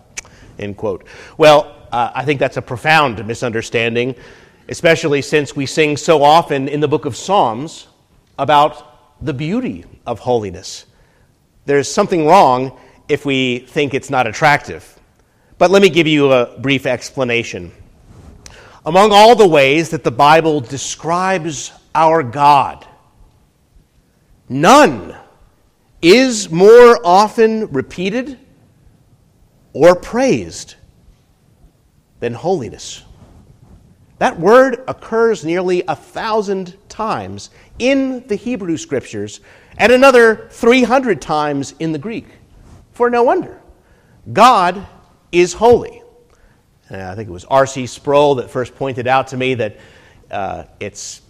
End 0.58 0.78
quote. 0.78 1.06
Well, 1.38 1.76
uh, 1.92 2.12
I 2.16 2.24
think 2.24 2.40
that's 2.40 2.56
a 2.56 2.62
profound 2.62 3.28
misunderstanding, 3.28 4.16
especially 4.70 5.22
since 5.22 5.54
we 5.54 5.66
sing 5.66 5.98
so 5.98 6.24
often 6.24 6.70
in 6.70 6.80
the 6.80 6.88
book 6.88 7.04
of 7.04 7.18
Psalms 7.18 7.88
about 8.40 8.95
the 9.22 9.34
beauty 9.34 9.86
of 10.06 10.20
holiness. 10.20 10.86
There's 11.66 11.92
something 11.92 12.26
wrong 12.26 12.78
if 13.08 13.26
we 13.26 13.60
think 13.60 13.94
it's 13.94 14.10
not 14.10 14.28
attractive. 14.28 15.00
But 15.58 15.72
let 15.72 15.82
me 15.82 15.90
give 15.90 16.08
you 16.08 16.32
a 16.32 16.60
brief 16.60 16.86
explanation. 16.86 17.72
Among 18.86 19.12
all 19.12 19.36
the 19.36 19.48
ways 19.48 19.90
that 19.90 20.04
the 20.04 20.12
Bible 20.12 20.60
describes 20.60 21.72
our 21.94 22.22
God, 22.22 22.86
none 24.48 25.16
is 26.02 26.52
more 26.52 27.00
often 27.04 27.72
repeated 27.72 28.38
or 29.74 29.96
praised 29.96 30.76
than 32.20 32.34
holiness. 32.34 33.02
That 34.20 34.40
word 34.40 34.84
occurs 34.88 35.44
nearly 35.44 35.84
a 35.88 35.96
thousand 35.96 36.78
times 36.90 37.50
in 37.80 38.26
the 38.28 38.36
Hebrew 38.36 38.78
Scriptures 38.78 39.42
and 39.78 39.92
another 39.92 40.48
300 40.52 41.22
times 41.22 41.74
in 41.80 41.92
the 41.92 42.00
Greek. 42.00 42.28
For 42.94 43.10
no 43.10 43.24
wonder. 43.24 43.62
God 44.32 44.88
is 45.32 45.54
holy. 45.54 46.02
Uh, 46.90 46.98
I 46.98 47.16
think 47.16 47.28
it 47.28 47.32
was 47.32 47.46
R.C. 47.46 47.88
Sproul 47.88 48.36
that 48.36 48.50
first 48.50 48.76
pointed 48.76 49.08
out 49.08 49.28
to 49.28 49.38
me 49.38 49.56
that 49.56 49.78
uh, 50.32 50.64
it's 50.80 51.22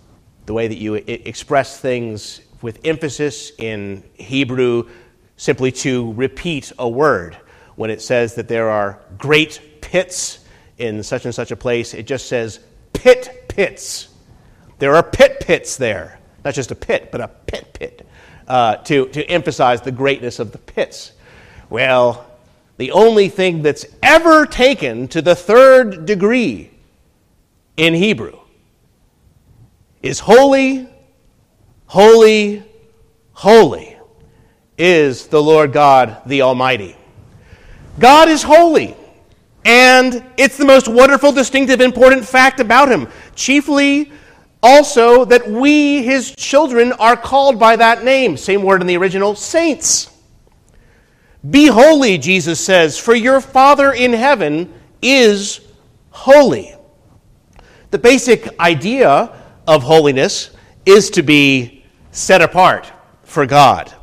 the 0.45 0.53
way 0.53 0.67
that 0.67 0.77
you 0.77 0.95
express 0.95 1.79
things 1.79 2.41
with 2.61 2.79
emphasis 2.83 3.51
in 3.57 4.03
Hebrew 4.13 4.89
simply 5.37 5.71
to 5.71 6.13
repeat 6.13 6.71
a 6.79 6.87
word. 6.87 7.37
When 7.75 7.89
it 7.89 8.01
says 8.01 8.35
that 8.35 8.47
there 8.47 8.69
are 8.69 9.01
great 9.17 9.81
pits 9.81 10.39
in 10.77 11.03
such 11.03 11.25
and 11.25 11.35
such 11.35 11.51
a 11.51 11.55
place, 11.55 11.93
it 11.93 12.07
just 12.07 12.27
says 12.27 12.59
pit 12.93 13.45
pits. 13.49 14.09
There 14.79 14.95
are 14.95 15.03
pit 15.03 15.39
pits 15.39 15.77
there. 15.77 16.19
Not 16.45 16.53
just 16.53 16.69
a 16.69 16.75
pit, 16.75 17.09
but 17.11 17.19
a 17.21 17.27
pit 17.27 17.73
pit. 17.73 18.07
Uh, 18.47 18.75
to, 18.75 19.07
to 19.07 19.23
emphasize 19.23 19.81
the 19.81 19.91
greatness 19.91 20.37
of 20.37 20.51
the 20.51 20.59
pits. 20.59 21.11
Well, 21.71 22.27
the 22.77 22.91
only 22.91 23.27
thing 23.27 23.63
that's 23.63 23.87
ever 24.03 24.45
taken 24.45 25.07
to 25.09 25.21
the 25.23 25.33
third 25.33 26.05
degree 26.05 26.69
in 27.75 27.95
Hebrew 27.95 28.39
is 30.03 30.19
holy, 30.19 30.87
holy, 31.87 32.63
holy 33.33 33.97
is 34.77 35.25
the 35.27 35.41
Lord 35.41 35.73
God 35.73 36.21
the 36.27 36.43
Almighty. 36.43 36.95
God 37.97 38.29
is 38.29 38.43
holy, 38.43 38.95
and 39.63 40.23
it's 40.37 40.57
the 40.57 40.65
most 40.65 40.87
wonderful, 40.87 41.31
distinctive, 41.31 41.81
important 41.81 42.23
fact 42.23 42.59
about 42.59 42.91
Him. 42.91 43.07
Chiefly, 43.33 44.11
also, 44.65 45.25
that 45.25 45.47
we, 45.47 46.01
His 46.01 46.35
children, 46.35 46.91
are 46.93 47.15
called 47.15 47.59
by 47.59 47.75
that 47.75 48.03
name. 48.03 48.35
Same 48.35 48.63
word 48.63 48.81
in 48.81 48.87
the 48.87 48.97
original 48.97 49.35
saints. 49.35 50.11
Be 51.47 51.67
holy, 51.67 52.17
Jesus 52.17 52.59
says, 52.59 52.97
for 52.97 53.13
your 53.13 53.39
Father 53.41 53.93
in 53.93 54.11
heaven 54.11 54.73
is 55.03 55.59
holy. 56.09 56.73
The 57.91 57.99
basic 57.99 58.59
idea 58.59 59.39
of 59.67 59.83
holiness 59.83 60.49
is 60.83 61.11
to 61.11 61.21
be 61.21 61.85
set 62.09 62.41
apart 62.41 62.91
for 63.21 63.45
God. 63.45 63.93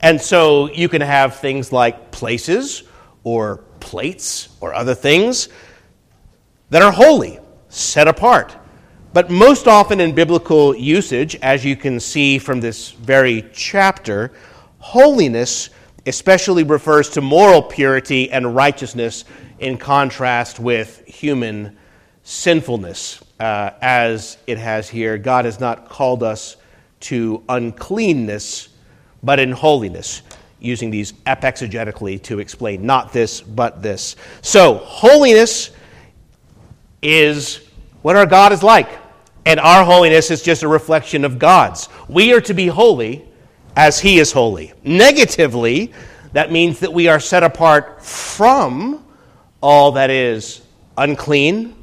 And 0.00 0.20
so 0.20 0.68
you 0.72 0.88
can 0.88 1.02
have 1.02 1.36
things 1.36 1.72
like 1.72 2.10
places 2.10 2.82
or 3.22 3.58
plates 3.78 4.48
or 4.60 4.74
other 4.74 4.96
things 4.96 5.48
that 6.70 6.82
are 6.82 6.92
holy, 6.92 7.38
set 7.68 8.08
apart. 8.08 8.56
But 9.18 9.30
most 9.30 9.66
often 9.66 9.98
in 9.98 10.14
biblical 10.14 10.76
usage, 10.76 11.34
as 11.42 11.64
you 11.64 11.74
can 11.74 11.98
see 11.98 12.38
from 12.38 12.60
this 12.60 12.92
very 12.92 13.44
chapter, 13.52 14.30
holiness 14.78 15.70
especially 16.06 16.62
refers 16.62 17.08
to 17.10 17.20
moral 17.20 17.60
purity 17.60 18.30
and 18.30 18.54
righteousness 18.54 19.24
in 19.58 19.76
contrast 19.76 20.60
with 20.60 21.04
human 21.04 21.76
sinfulness. 22.22 23.20
Uh, 23.40 23.70
as 23.82 24.38
it 24.46 24.56
has 24.56 24.88
here, 24.88 25.18
God 25.18 25.46
has 25.46 25.58
not 25.58 25.88
called 25.88 26.22
us 26.22 26.56
to 27.00 27.42
uncleanness, 27.48 28.68
but 29.24 29.40
in 29.40 29.50
holiness, 29.50 30.22
using 30.60 30.92
these 30.92 31.10
epexegetically 31.26 32.22
to 32.22 32.38
explain 32.38 32.86
not 32.86 33.12
this, 33.12 33.40
but 33.40 33.82
this. 33.82 34.14
So, 34.42 34.74
holiness 34.74 35.72
is 37.02 37.62
what 38.02 38.14
our 38.14 38.26
God 38.26 38.52
is 38.52 38.62
like, 38.62 38.88
and 39.48 39.58
our 39.58 39.82
holiness 39.82 40.30
is 40.30 40.42
just 40.42 40.62
a 40.62 40.68
reflection 40.68 41.24
of 41.24 41.38
God's. 41.38 41.88
We 42.06 42.34
are 42.34 42.40
to 42.42 42.52
be 42.52 42.66
holy 42.66 43.24
as 43.74 43.98
he 43.98 44.18
is 44.18 44.30
holy. 44.30 44.74
Negatively, 44.84 45.90
that 46.34 46.52
means 46.52 46.80
that 46.80 46.92
we 46.92 47.08
are 47.08 47.18
set 47.18 47.42
apart 47.42 48.04
from 48.04 49.06
all 49.62 49.92
that 49.92 50.10
is 50.10 50.60
unclean, 50.98 51.74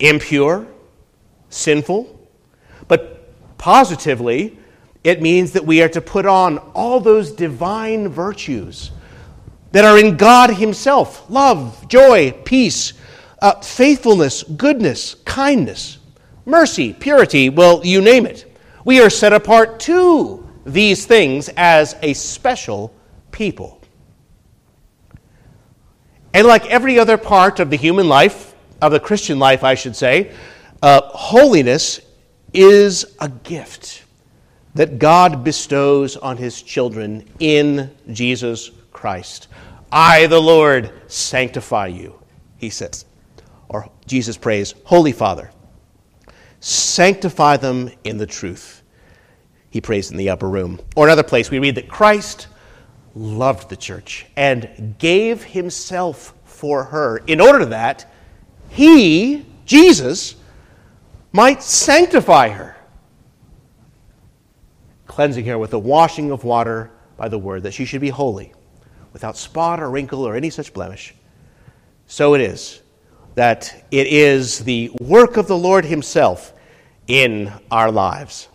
impure, 0.00 0.66
sinful. 1.48 2.28
But 2.88 3.32
positively, 3.56 4.58
it 5.02 5.22
means 5.22 5.52
that 5.52 5.64
we 5.64 5.80
are 5.80 5.88
to 5.88 6.00
put 6.02 6.26
on 6.26 6.58
all 6.74 7.00
those 7.00 7.32
divine 7.32 8.10
virtues 8.10 8.90
that 9.70 9.86
are 9.86 9.98
in 9.98 10.18
God 10.18 10.50
Himself 10.50 11.24
love, 11.30 11.88
joy, 11.88 12.32
peace, 12.44 12.92
uh, 13.40 13.62
faithfulness, 13.62 14.42
goodness, 14.42 15.14
kindness, 15.24 15.96
mercy, 16.44 16.92
purity, 16.92 17.48
well, 17.48 17.84
you 17.84 18.00
name 18.00 18.26
it. 18.26 18.46
We 18.84 19.00
are 19.00 19.10
set 19.10 19.32
apart 19.32 19.80
to 19.80 20.48
these 20.64 21.06
things 21.06 21.48
as 21.56 21.96
a 22.02 22.14
special 22.14 22.94
people. 23.30 23.80
And 26.34 26.46
like 26.46 26.66
every 26.66 26.98
other 26.98 27.18
part 27.18 27.60
of 27.60 27.70
the 27.70 27.76
human 27.76 28.08
life, 28.08 28.54
of 28.80 28.92
the 28.92 29.00
Christian 29.00 29.38
life, 29.38 29.62
I 29.62 29.74
should 29.74 29.94
say, 29.94 30.32
uh, 30.82 31.02
holiness 31.02 32.00
is 32.52 33.16
a 33.20 33.28
gift 33.28 34.04
that 34.74 34.98
God 34.98 35.44
bestows 35.44 36.16
on 36.16 36.36
his 36.36 36.62
children 36.62 37.28
in 37.38 37.90
Jesus 38.10 38.70
Christ. 38.92 39.48
I, 39.90 40.26
the 40.26 40.40
Lord, 40.40 40.90
sanctify 41.06 41.88
you, 41.88 42.18
he 42.56 42.70
says. 42.70 43.04
Or 43.68 43.90
Jesus 44.06 44.36
prays, 44.36 44.74
Holy 44.84 45.12
Father, 45.12 45.50
sanctify 46.62 47.56
them 47.56 47.90
in 48.04 48.18
the 48.18 48.26
truth. 48.26 48.82
He 49.68 49.80
prays 49.80 50.10
in 50.10 50.16
the 50.16 50.30
upper 50.30 50.48
room. 50.48 50.80
Or 50.94 51.06
another 51.06 51.24
place, 51.24 51.50
we 51.50 51.58
read 51.58 51.74
that 51.74 51.88
Christ 51.88 52.46
loved 53.14 53.68
the 53.68 53.76
church 53.76 54.26
and 54.36 54.94
gave 54.98 55.42
himself 55.42 56.34
for 56.44 56.84
her 56.84 57.18
in 57.26 57.40
order 57.40 57.64
that 57.66 58.10
he, 58.68 59.44
Jesus, 59.66 60.36
might 61.32 61.62
sanctify 61.62 62.50
her, 62.50 62.76
cleansing 65.06 65.46
her 65.46 65.58
with 65.58 65.70
the 65.70 65.78
washing 65.78 66.30
of 66.30 66.44
water 66.44 66.92
by 67.16 67.28
the 67.28 67.38
word, 67.38 67.64
that 67.64 67.74
she 67.74 67.84
should 67.84 68.00
be 68.00 68.08
holy, 68.08 68.52
without 69.12 69.36
spot 69.36 69.80
or 69.82 69.90
wrinkle 69.90 70.22
or 70.26 70.36
any 70.36 70.48
such 70.48 70.72
blemish. 70.72 71.12
So 72.06 72.34
it 72.34 72.40
is 72.40 72.81
that 73.34 73.86
it 73.90 74.06
is 74.06 74.60
the 74.60 74.90
work 75.00 75.36
of 75.36 75.46
the 75.46 75.56
Lord 75.56 75.84
Himself 75.84 76.52
in 77.06 77.52
our 77.70 77.90
lives. 77.90 78.48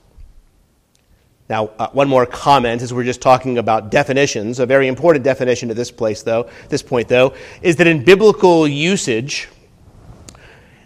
Now, 1.50 1.72
uh, 1.80 1.90
one 1.92 2.10
more 2.10 2.26
comment 2.26 2.82
as 2.82 2.94
we're 2.94 3.06
just 3.06 3.22
talking 3.22 3.58
about 3.58 3.90
definitions. 3.90 4.60
A 4.60 4.66
very 4.66 4.88
important 4.88 5.24
definition 5.24 5.70
at 5.70 5.78
this 5.78 5.92
place, 5.92 6.22
though, 6.22 6.50
this 6.68 6.84
point, 6.84 7.08
though, 7.08 7.34
is 7.62 7.78
that 7.78 7.88
in 7.88 8.04
biblical 8.04 8.68
usage, 8.68 9.48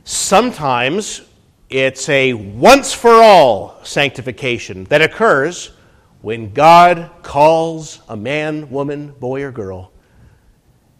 sometimes 0.04 1.22
it's 1.70 2.08
a 2.10 2.34
once 2.34 2.94
for 2.94 3.24
all 3.24 3.80
sanctification 3.84 4.84
that 4.86 5.02
occurs 5.02 5.72
when 6.22 6.54
God 6.54 7.10
calls 7.24 8.02
a 8.08 8.16
man, 8.16 8.70
woman, 8.70 9.14
boy, 9.14 9.44
or 9.44 9.52
girl 9.52 9.92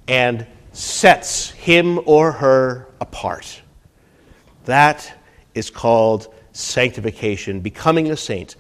and 0.08 0.46
sets 0.72 1.52
him 1.52 2.00
or 2.06 2.32
her 2.32 2.88
apart. 3.00 3.62
That 4.66 5.20
is 5.54 5.70
called 5.70 6.34
sanctification, 6.54 7.60
becoming 7.60 8.12
a 8.12 8.18
saint 8.18 8.56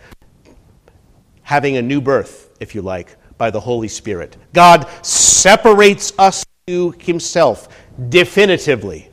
having 1.51 1.75
a 1.75 1.82
new 1.82 2.00
birth, 2.00 2.50
if 2.62 2.74
you 2.74 2.82
like, 2.82 3.18
by 3.38 3.51
the 3.51 3.60
Holy 3.60 3.89
Spirit. 3.89 4.38
God 4.53 4.88
separates 5.06 6.13
us 6.18 6.46
to 6.65 6.94
Himself 6.98 7.68
definitively, 8.08 9.10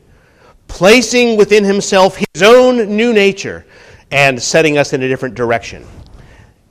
placing 0.69 1.35
within 1.35 1.65
Himself 1.65 2.15
His 2.15 2.41
own 2.41 2.95
new 2.95 3.11
nature 3.11 3.65
and 4.11 4.41
setting 4.41 4.77
us 4.77 4.93
in 4.93 5.03
a 5.03 5.07
different 5.09 5.35
direction. 5.35 5.85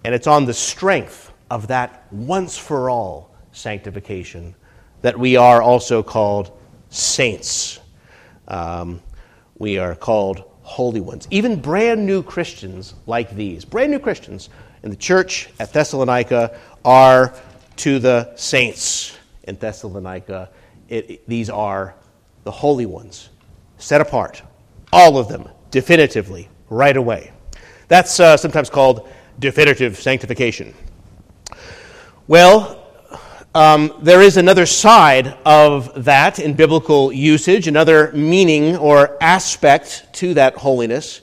And 0.05 0.15
it's 0.15 0.27
on 0.27 0.47
the 0.47 0.55
strength 0.55 1.35
of 1.51 1.67
that 1.67 2.07
once 2.11 2.57
for 2.57 2.89
all 2.89 3.35
sanctification 3.53 4.55
that 5.03 5.19
we 5.19 5.37
are 5.37 5.63
also 5.63 6.03
called 6.03 6.51
saints. 6.91 7.81
Um, 8.47 9.01
we 9.59 9.79
are 9.79 9.95
called 9.95 10.45
holy 10.63 11.01
ones. 11.01 11.27
Even 11.31 11.61
brand 11.61 12.05
new 12.05 12.23
Christians 12.23 12.95
like 13.07 13.35
these, 13.35 13.65
brand 13.65 13.91
new 13.91 13.99
Christians, 13.99 14.51
in 14.83 14.91
the 14.91 14.97
church 14.97 15.49
at 15.59 15.73
Thessalonica 15.73 16.59
are 16.85 17.35
to 17.77 17.99
the 17.99 18.35
saints 18.37 19.17
in 19.45 19.57
Thessalonica. 19.57 20.51
It, 20.89 21.11
it, 21.11 21.29
these 21.29 21.51
are 21.51 21.95
the 22.45 22.51
holy 22.51 22.87
ones, 22.87 23.31
set 23.79 24.01
apart, 24.01 24.43
all 24.93 25.19
of 25.19 25.29
them, 25.29 25.49
definitively, 25.71 26.49
right 26.71 26.97
away. 26.97 27.33
That's 27.89 28.21
uh, 28.21 28.37
sometimes 28.37 28.71
called 28.71 29.09
definitive 29.39 29.99
sanctification. 29.99 30.75
Well, 32.27 32.78
um, 33.55 33.93
there 34.03 34.21
is 34.21 34.37
another 34.37 34.67
side 34.67 35.37
of 35.45 36.05
that 36.05 36.39
in 36.39 36.55
biblical 36.55 37.13
usage, 37.13 37.67
another 37.67 38.13
meaning 38.13 38.77
or 38.77 39.17
aspect 39.23 40.07
to 40.15 40.35
that 40.35 40.55
holiness. 40.55 41.23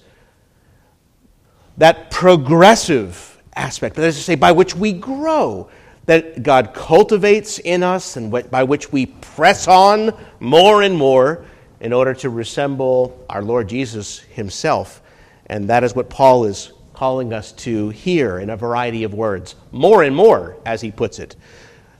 That 1.77 2.09
progressive 2.09 3.41
aspect, 3.55 3.95
that 3.95 4.05
is 4.05 4.17
to 4.17 4.23
say, 4.23 4.35
by 4.35 4.51
which 4.51 4.75
we 4.75 4.93
grow, 4.93 5.69
that 6.05 6.43
God 6.43 6.73
cultivates 6.73 7.59
in 7.59 7.83
us 7.83 8.15
and 8.17 8.31
by 8.49 8.63
which 8.63 8.91
we 8.91 9.07
press 9.07 9.67
on 9.67 10.13
more 10.39 10.83
and 10.83 10.95
more 10.95 11.45
in 11.79 11.93
order 11.93 12.13
to 12.15 12.29
resemble 12.29 13.23
our 13.29 13.41
Lord 13.41 13.69
Jesus 13.69 14.19
himself. 14.19 15.01
And 15.47 15.69
that 15.69 15.83
is 15.83 15.95
what 15.95 16.09
Paul 16.09 16.45
is 16.45 16.71
calling 16.93 17.33
us 17.33 17.51
to 17.51 17.89
here 17.89 18.39
in 18.39 18.49
a 18.49 18.57
variety 18.57 19.03
of 19.03 19.13
words, 19.13 19.55
more 19.71 20.03
and 20.03 20.15
more, 20.15 20.57
as 20.65 20.81
he 20.81 20.91
puts 20.91 21.19
it, 21.19 21.35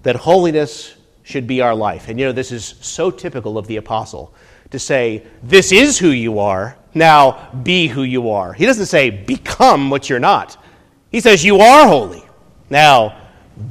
that 0.06 0.16
holiness 0.16 0.94
should 1.24 1.48
be 1.48 1.62
our 1.62 1.74
life. 1.74 2.10
And 2.10 2.20
you 2.20 2.28
know, 2.28 2.32
this 2.32 2.52
is 2.52 2.76
so 2.80 3.10
typical 3.10 3.58
of 3.58 3.66
the 3.66 3.78
apostle 3.78 4.34
to 4.70 4.78
say, 4.78 5.26
This 5.42 5.72
is 5.72 5.98
who 5.98 6.10
you 6.10 6.38
are, 6.38 6.78
now 6.94 7.50
be 7.64 7.88
who 7.88 8.04
you 8.04 8.30
are. 8.30 8.54
He 8.54 8.68
doesn't 8.68 8.86
say, 8.86 9.10
Become 9.10 9.90
what 9.90 10.08
you're 10.08 10.20
not. 10.20 10.64
He 11.10 11.20
says, 11.20 11.44
You 11.44 11.58
are 11.58 11.88
holy. 11.88 12.24
Now 12.70 13.20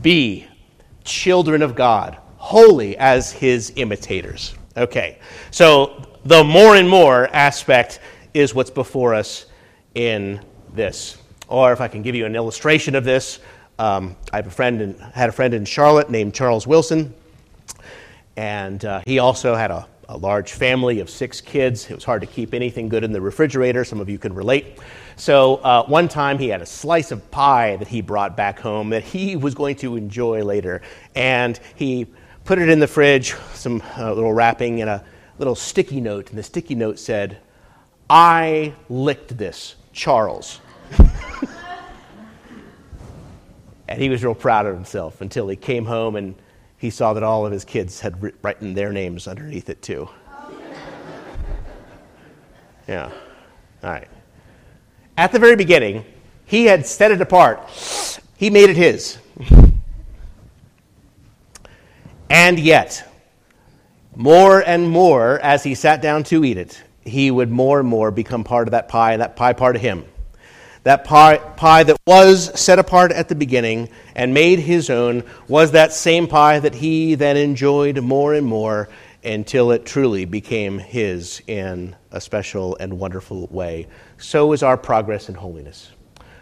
be 0.03 0.49
children 1.05 1.63
of 1.63 1.77
God, 1.77 2.19
holy 2.37 2.97
as 2.97 3.31
his 3.31 3.73
imitators. 3.77 4.55
Okay, 4.77 5.21
so 5.53 6.05
the 6.25 6.43
more 6.43 6.75
and 6.75 6.89
more 6.89 7.29
aspect 7.29 8.01
is 8.35 8.57
what's 8.57 8.71
before 8.71 9.15
us 9.15 9.47
in 9.95 10.41
this. 10.73 11.17
Or 11.47 11.73
if 11.73 11.81
I 11.81 11.87
can 11.87 12.03
give 12.03 12.17
you 12.17 12.27
an 12.27 12.35
illustration 12.35 12.97
of 12.97 13.05
this, 13.05 13.39
um, 13.79 14.17
I 14.33 14.37
have 14.37 14.47
a 14.47 14.51
friend 14.51 14.97
had 15.15 15.29
a 15.29 15.33
friend 15.33 15.55
in 15.55 15.65
Charlotte 15.65 16.11
named 16.11 16.35
Charles 16.35 16.67
Wilson, 16.67 17.15
and 18.37 18.85
uh, 18.85 19.03
he 19.07 19.19
also 19.19 19.55
had 19.55 19.71
a, 19.71 19.87
a 20.09 20.17
large 20.17 20.53
family 20.53 21.01
of 21.01 21.11
six 21.11 21.41
kids. 21.41 21.91
It 21.91 21.95
was 21.95 22.05
hard 22.05 22.21
to 22.23 22.27
keep 22.27 22.55
anything 22.55 22.89
good 22.89 23.05
in 23.05 23.13
the 23.13 23.21
refrigerator. 23.21 23.85
Some 23.85 24.01
of 24.01 24.09
you 24.09 24.19
can 24.19 24.33
relate. 24.33 24.79
So 25.17 25.57
uh, 25.57 25.85
one 25.87 26.09
time 26.09 26.39
he 26.39 26.49
had 26.49 26.61
a 26.61 26.67
slice 26.67 27.13
of 27.13 27.31
pie 27.31 27.77
that 27.77 27.89
he 27.89 28.01
brought 28.01 28.37
back 28.37 28.59
home 28.59 28.91
that 28.91 29.05
he 29.05 29.37
was 29.37 29.55
going 29.55 29.77
to 29.77 29.97
enjoy 29.97 30.43
later. 30.43 30.83
And 31.15 31.59
he 31.77 32.07
put 32.45 32.59
it 32.59 32.69
in 32.69 32.81
the 32.81 32.89
fridge, 32.89 33.35
some 33.55 33.83
uh, 33.97 34.13
little 34.13 34.33
wrapping, 34.33 34.81
and 34.81 34.91
a 34.91 35.05
little 35.39 35.55
sticky 35.55 36.01
note. 36.01 36.31
And 36.31 36.39
the 36.39 36.43
sticky 36.43 36.75
note 36.75 36.99
said, 36.99 37.39
I 38.11 38.75
licked 38.89 39.39
this, 39.39 39.77
Charles. 39.93 40.61
and 43.89 44.01
he 44.01 44.09
was 44.09 44.25
real 44.25 44.35
proud 44.35 44.67
of 44.67 44.75
himself 44.75 45.21
until 45.21 45.49
he 45.49 45.57
came 45.57 45.85
home 45.85 46.17
and 46.17 46.35
he 46.79 46.91
saw 46.91 47.13
that 47.15 47.23
all 47.23 47.47
of 47.47 47.53
his 47.53 47.65
kids 47.65 48.01
had 48.01 48.23
written 48.43 48.75
their 48.75 48.93
names 48.93 49.27
underneath 49.27 49.69
it 49.69 49.83
too. 49.83 50.09
Yeah. 52.87 53.11
All 53.83 53.91
right 53.91 54.09
at 55.17 55.33
the 55.33 55.39
very 55.39 55.57
beginning, 55.57 56.05
he 56.47 56.67
had 56.67 56.87
set 56.87 57.11
it 57.11 57.21
apart. 57.21 57.61
He 58.37 58.51
made 58.51 58.71
it 58.71 58.77
his. 58.77 59.19
And 62.29 62.59
yet, 62.59 63.09
more 64.17 64.61
and 64.61 64.89
more 64.89 65.39
as 65.41 65.63
he 65.63 65.75
sat 65.75 66.03
down 66.03 66.25
to 66.25 66.45
eat 66.45 66.57
it, 66.57 66.83
he 67.05 67.31
would 67.31 67.51
more 67.51 67.81
and 67.81 67.89
more 67.89 68.11
become 68.11 68.45
part 68.45 68.67
of 68.67 68.73
that 68.73 68.89
pie, 68.89 69.13
and 69.13 69.23
that 69.23 69.37
pie 69.37 69.53
part 69.53 69.77
of 69.77 69.83
him. 69.83 70.05
That 70.85 71.05
pie, 71.05 71.39
pie 71.39 71.83
that 71.85 71.97
was 72.07 72.59
set 72.61 72.79
apart 72.79 73.11
at 73.11 73.31
the 73.31 73.35
beginning 73.35 73.89
and 74.15 74.35
made 74.35 74.59
his 74.59 74.91
own 74.91 75.25
was 75.49 75.73
that 75.73 75.95
same 75.95 76.29
pie 76.29 76.59
that 76.61 76.75
he 76.75 77.15
then 77.15 77.39
enjoyed 77.39 78.03
more 78.03 78.35
and 78.35 78.47
more 78.47 78.91
until 79.25 79.71
it 79.71 79.87
truly 79.87 80.27
became 80.27 80.79
his 80.79 81.43
in 81.47 81.97
a 82.11 82.21
special 82.21 82.77
and 82.81 82.99
wonderful 82.99 83.47
way. 83.47 83.87
So 84.19 84.53
is 84.53 84.63
our 84.63 84.77
progress 84.77 85.31
in 85.31 85.35
holiness. 85.35 85.91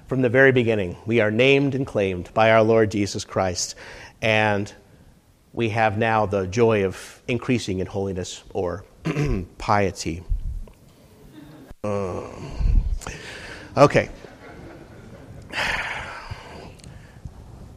From 0.08 0.22
the 0.22 0.28
very 0.28 0.50
beginning, 0.50 0.96
we 1.06 1.20
are 1.20 1.30
named 1.30 1.76
and 1.76 1.86
claimed 1.86 2.34
by 2.34 2.50
our 2.50 2.64
Lord 2.64 2.90
Jesus 2.90 3.24
Christ, 3.24 3.76
and 4.20 4.72
we 5.52 5.68
have 5.68 5.96
now 5.96 6.26
the 6.26 6.48
joy 6.48 6.84
of 6.84 7.22
increasing 7.28 7.78
in 7.78 7.86
holiness 7.86 8.42
or 8.52 8.84
piety. 9.58 10.24
Um, 11.84 12.82
okay. 13.76 14.10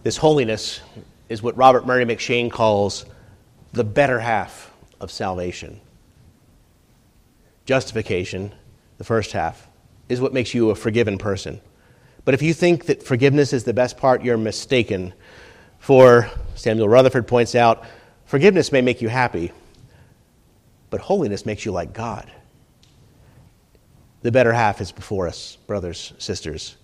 This 0.03 0.17
holiness 0.17 0.81
is 1.29 1.41
what 1.41 1.57
Robert 1.57 1.85
Murray 1.85 2.05
M'Cheyne 2.05 2.51
calls 2.51 3.05
the 3.73 3.83
better 3.83 4.19
half 4.19 4.71
of 5.01 5.11
salvation. 5.11 5.81
Justification, 7.65 8.53
the 8.97 9.03
first 9.03 9.31
half, 9.31 9.67
is 10.07 10.21
what 10.21 10.33
makes 10.33 10.53
you 10.53 10.69
a 10.69 10.75
forgiven 10.75 11.17
person. 11.17 11.59
But 12.23 12.33
if 12.33 12.41
you 12.41 12.53
think 12.53 12.85
that 12.85 13.03
forgiveness 13.03 13.53
is 13.53 13.63
the 13.63 13.73
best 13.73 13.97
part, 13.97 14.23
you're 14.23 14.37
mistaken. 14.37 15.13
For, 15.79 16.29
Samuel 16.55 16.89
Rutherford 16.89 17.27
points 17.27 17.55
out, 17.55 17.83
forgiveness 18.25 18.71
may 18.71 18.81
make 18.81 19.01
you 19.01 19.09
happy, 19.09 19.51
but 20.89 21.01
holiness 21.01 21.45
makes 21.45 21.65
you 21.65 21.71
like 21.71 21.93
God. 21.93 22.31
The 24.21 24.31
better 24.31 24.53
half 24.53 24.81
is 24.81 24.91
before 24.91 25.27
us, 25.27 25.57
brothers, 25.67 26.13
sisters. 26.17 26.77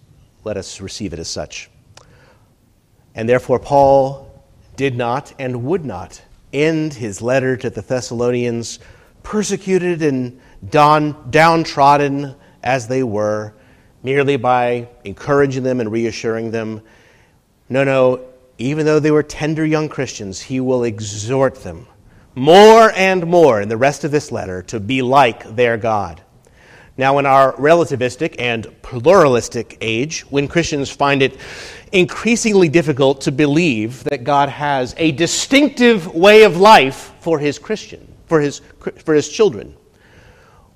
Let 0.43 0.57
us 0.57 0.81
receive 0.81 1.13
it 1.13 1.19
as 1.19 1.27
such. 1.27 1.69
And 3.13 3.27
therefore, 3.27 3.59
Paul 3.59 4.31
did 4.75 4.95
not 4.95 5.33
and 5.37 5.63
would 5.65 5.85
not 5.85 6.21
end 6.53 6.93
his 6.93 7.21
letter 7.21 7.55
to 7.57 7.69
the 7.69 7.81
Thessalonians, 7.81 8.79
persecuted 9.23 10.01
and 10.01 10.39
don, 10.67 11.29
downtrodden 11.29 12.35
as 12.63 12.87
they 12.87 13.03
were, 13.03 13.53
merely 14.03 14.37
by 14.37 14.87
encouraging 15.03 15.63
them 15.63 15.79
and 15.79 15.91
reassuring 15.91 16.51
them. 16.51 16.81
No, 17.69 17.83
no, 17.83 18.25
even 18.57 18.85
though 18.85 18.99
they 18.99 19.11
were 19.11 19.23
tender 19.23 19.65
young 19.65 19.89
Christians, 19.89 20.41
he 20.41 20.59
will 20.59 20.83
exhort 20.83 21.63
them 21.63 21.87
more 22.35 22.91
and 22.95 23.27
more 23.27 23.61
in 23.61 23.69
the 23.69 23.77
rest 23.77 24.03
of 24.03 24.11
this 24.11 24.31
letter 24.31 24.61
to 24.63 24.79
be 24.79 25.01
like 25.01 25.55
their 25.55 25.77
God. 25.77 26.21
Now, 27.01 27.17
in 27.17 27.25
our 27.25 27.53
relativistic 27.53 28.35
and 28.37 28.67
pluralistic 28.83 29.75
age, 29.81 30.21
when 30.29 30.47
Christians 30.47 30.91
find 30.91 31.23
it 31.23 31.35
increasingly 31.91 32.69
difficult 32.69 33.21
to 33.21 33.31
believe 33.31 34.03
that 34.03 34.23
God 34.23 34.49
has 34.49 34.93
a 34.99 35.11
distinctive 35.11 36.13
way 36.13 36.43
of 36.43 36.57
life 36.57 37.15
for 37.19 37.39
his 37.39 37.57
Christian, 37.57 38.07
for 38.27 38.39
his, 38.39 38.61
for 39.03 39.15
his 39.15 39.27
children, 39.27 39.75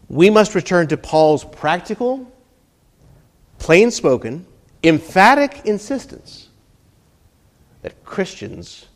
we 0.10 0.32
must 0.32 0.56
return 0.56 0.88
to 0.88 0.98
Paul's 0.98 1.44
practical, 1.44 2.34
plain 3.60 3.92
spoken, 3.92 4.48
emphatic 4.84 5.62
insistence 5.66 6.50
that 7.84 8.04
Christians 8.04 8.88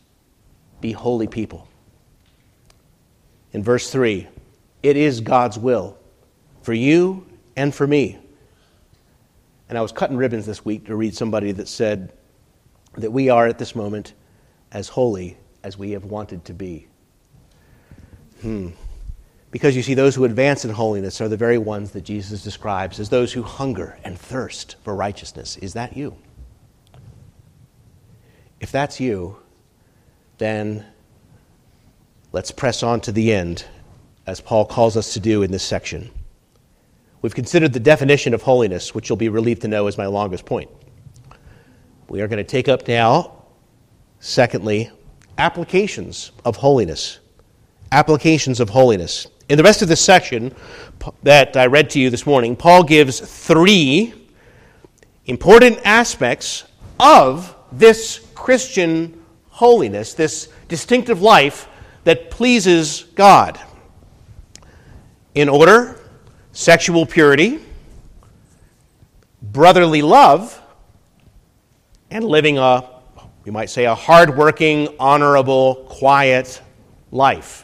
be 0.81 0.93
holy 0.93 1.27
people. 1.27 1.67
In 3.53 3.63
verse 3.63 3.91
3, 3.91 4.27
it 4.81 4.97
is 4.97 5.21
God's 5.21 5.59
will 5.59 5.98
for 6.69 6.75
you 6.75 7.25
and 7.55 7.73
for 7.73 7.87
me. 7.87 8.15
And 9.69 9.75
I 9.75 9.81
was 9.81 9.91
cutting 9.91 10.17
ribbons 10.17 10.45
this 10.45 10.63
week 10.63 10.85
to 10.85 10.95
read 10.95 11.15
somebody 11.15 11.51
that 11.53 11.67
said 11.67 12.13
that 12.93 13.09
we 13.09 13.27
are 13.29 13.47
at 13.47 13.57
this 13.57 13.73
moment 13.73 14.13
as 14.71 14.87
holy 14.87 15.35
as 15.63 15.79
we 15.79 15.89
have 15.93 16.05
wanted 16.05 16.45
to 16.45 16.53
be. 16.53 16.85
Hmm. 18.41 18.69
Because 19.49 19.75
you 19.75 19.81
see, 19.81 19.95
those 19.95 20.13
who 20.13 20.25
advance 20.25 20.63
in 20.63 20.69
holiness 20.69 21.19
are 21.21 21.27
the 21.27 21.35
very 21.35 21.57
ones 21.57 21.89
that 21.93 22.01
Jesus 22.01 22.43
describes 22.43 22.99
as 22.99 23.09
those 23.09 23.33
who 23.33 23.41
hunger 23.41 23.97
and 24.03 24.15
thirst 24.15 24.75
for 24.83 24.93
righteousness. 24.93 25.57
Is 25.57 25.73
that 25.73 25.97
you? 25.97 26.17
If 28.59 28.71
that's 28.71 28.99
you, 28.99 29.37
then 30.37 30.85
let's 32.31 32.51
press 32.51 32.83
on 32.83 33.01
to 33.01 33.11
the 33.11 33.33
end, 33.33 33.65
as 34.27 34.39
Paul 34.39 34.65
calls 34.65 34.95
us 34.95 35.13
to 35.13 35.19
do 35.19 35.41
in 35.41 35.49
this 35.49 35.63
section. 35.63 36.11
We've 37.21 37.35
considered 37.35 37.73
the 37.73 37.79
definition 37.79 38.33
of 38.33 38.43
holiness, 38.43 38.95
which 38.95 39.09
you'll 39.09 39.17
be 39.17 39.29
relieved 39.29 39.61
to 39.63 39.67
know 39.67 39.87
is 39.87 39.97
my 39.97 40.05
longest 40.05 40.45
point. 40.45 40.69
We 42.07 42.21
are 42.21 42.27
going 42.27 42.37
to 42.37 42.49
take 42.49 42.69
up 42.69 42.87
now, 42.87 43.43
secondly, 44.19 44.89
applications 45.37 46.31
of 46.45 46.55
holiness. 46.55 47.19
Applications 47.91 48.59
of 48.59 48.69
holiness. 48.69 49.27
In 49.49 49.57
the 49.57 49.63
rest 49.63 49.81
of 49.81 49.87
this 49.87 50.01
section 50.01 50.55
that 51.23 51.57
I 51.57 51.65
read 51.65 51.89
to 51.91 51.99
you 51.99 52.09
this 52.09 52.25
morning, 52.25 52.55
Paul 52.55 52.83
gives 52.83 53.19
three 53.19 54.13
important 55.25 55.79
aspects 55.83 56.63
of 56.99 57.55
this 57.71 58.27
Christian 58.33 59.23
holiness, 59.49 60.13
this 60.13 60.49
distinctive 60.67 61.21
life 61.21 61.67
that 62.05 62.31
pleases 62.31 63.03
God. 63.15 63.59
In 65.35 65.49
order, 65.49 65.98
sexual 66.59 67.05
purity, 67.05 67.57
brotherly 69.41 70.01
love, 70.01 70.61
and 72.11 72.25
living 72.25 72.57
a, 72.57 72.85
we 73.45 73.51
might 73.51 73.69
say, 73.69 73.85
a 73.85 73.95
hardworking, 73.95 74.93
honorable, 74.99 75.75
quiet 75.87 76.61
life. 77.11 77.63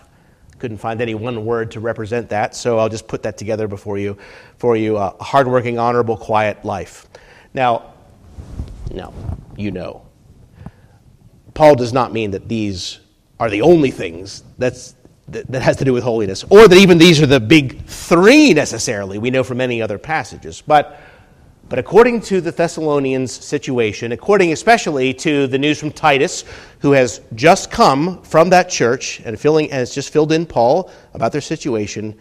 Couldn't 0.59 0.77
find 0.77 1.01
any 1.01 1.13
one 1.13 1.43
word 1.43 1.71
to 1.71 1.81
represent 1.81 2.29
that, 2.29 2.55
so 2.55 2.79
I'll 2.79 2.87
just 2.87 3.05
put 3.05 3.21
that 3.23 3.37
together 3.37 3.67
before 3.67 3.97
you 3.97 4.17
for 4.59 4.77
you. 4.77 4.95
Uh, 4.95 5.13
a 5.19 5.23
hardworking, 5.25 5.77
honorable, 5.77 6.15
quiet 6.15 6.63
life. 6.63 7.05
Now, 7.53 7.95
now, 8.93 9.13
you 9.57 9.71
know, 9.71 10.05
Paul 11.53 11.75
does 11.75 11.91
not 11.91 12.13
mean 12.13 12.31
that 12.31 12.47
these 12.47 13.01
are 13.41 13.49
the 13.49 13.61
only 13.61 13.91
things 13.91 14.43
that's, 14.57 14.94
that, 15.27 15.47
that 15.47 15.61
has 15.61 15.77
to 15.77 15.85
do 15.85 15.93
with 15.93 16.03
holiness, 16.03 16.43
or 16.49 16.67
that 16.67 16.77
even 16.77 16.97
these 16.97 17.21
are 17.21 17.25
the 17.25 17.39
big 17.39 17.85
three 17.85 18.53
necessarily. 18.53 19.17
We 19.17 19.31
know 19.31 19.43
from 19.43 19.57
many 19.57 19.81
other 19.81 19.97
passages. 19.97 20.61
But 20.61 20.99
but 21.67 21.79
according 21.79 22.21
to 22.21 22.41
the 22.41 22.51
Thessalonians' 22.51 23.31
situation, 23.31 24.11
according 24.11 24.51
especially 24.51 25.15
to 25.15 25.47
the 25.47 25.57
news 25.57 25.79
from 25.79 25.91
Titus, 25.91 26.43
who 26.79 26.91
has 26.91 27.21
just 27.33 27.71
come 27.71 28.21
from 28.21 28.51
that 28.51 28.69
church 28.69 29.19
and 29.25 29.39
filling 29.39 29.65
and 29.71 29.79
has 29.79 29.93
just 29.93 30.13
filled 30.13 30.31
in 30.31 30.45
Paul 30.45 30.91
about 31.15 31.31
their 31.31 31.41
situation, 31.41 32.15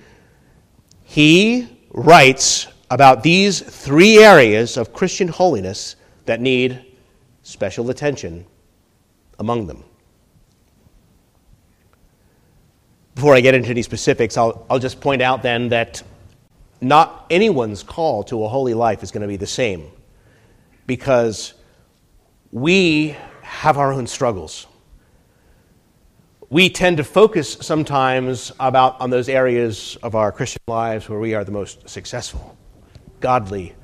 he 1.03 1.69
writes 1.91 2.69
about 2.91 3.23
these 3.23 3.61
three 3.61 4.19
areas 4.19 4.79
of 4.79 4.95
Christian 4.95 5.29
holiness 5.29 5.97
that 6.25 6.41
need 6.41 6.95
special 7.43 7.91
attention 7.91 8.47
among 9.39 9.67
them. 9.67 9.85
Before 13.15 13.35
I 13.35 13.41
get 13.41 13.55
into 13.55 13.71
any 13.71 13.83
specifics, 13.83 14.37
I'll, 14.37 14.67
I'll 14.69 14.79
just 14.79 15.01
point 15.01 15.23
out 15.23 15.43
then 15.43 15.69
that 15.69 16.03
not 16.81 17.27
anyone's 17.31 17.83
call 17.83 18.25
to 18.25 18.45
a 18.45 18.49
holy 18.49 18.75
life 18.75 19.03
is 19.03 19.11
going 19.11 19.23
to 19.23 19.29
be 19.29 19.37
the 19.37 19.47
same 19.47 19.91
because 20.87 21.55
we 22.51 23.17
have 23.43 23.79
our 23.79 23.93
own 23.93 24.07
struggles. 24.07 24.67
We 26.51 26.69
tend 26.69 26.99
to 26.99 27.05
focus 27.05 27.57
sometimes 27.61 28.53
about 28.61 29.01
on 29.01 29.11
those 29.11 29.29
areas 29.29 29.97
of 30.03 30.15
our 30.15 30.31
Christian 30.31 30.61
lives 30.67 31.09
where 31.09 31.19
we 31.19 31.35
are 31.35 31.45
the 31.45 31.53
most 31.53 31.89
successful, 31.89 32.57
godly 33.21 33.75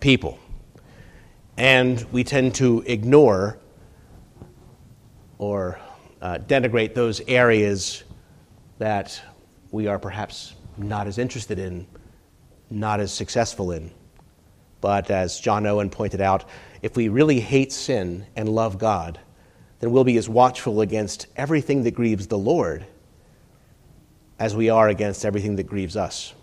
people. 0.00 0.38
And 1.56 2.04
we 2.12 2.24
tend 2.24 2.54
to 2.56 2.82
ignore 2.86 3.58
or 5.38 5.78
uh, 6.20 6.38
denigrate 6.38 6.94
those 6.94 7.20
areas 7.28 8.02
that 8.78 9.20
we 9.70 9.86
are 9.86 9.98
perhaps 9.98 10.54
not 10.76 11.06
as 11.06 11.18
interested 11.18 11.58
in 11.58 11.86
not 12.70 13.00
as 13.00 13.12
successful 13.12 13.72
in. 13.72 13.90
But 14.80 15.10
as 15.10 15.40
John 15.40 15.66
Owen 15.66 15.90
pointed 15.90 16.20
out, 16.20 16.44
if 16.82 16.96
we 16.96 17.08
really 17.08 17.40
hate 17.40 17.72
sin 17.72 18.26
and 18.36 18.48
love 18.48 18.78
God, 18.78 19.18
then 19.80 19.90
we'll 19.90 20.04
be 20.04 20.16
as 20.16 20.28
watchful 20.28 20.80
against 20.80 21.26
everything 21.36 21.82
that 21.84 21.92
grieves 21.92 22.26
the 22.26 22.38
Lord 22.38 22.86
as 24.38 24.54
we 24.54 24.68
are 24.68 24.88
against 24.88 25.24
everything 25.24 25.56
that 25.56 25.66
grieves 25.66 25.96
us. 25.96 26.34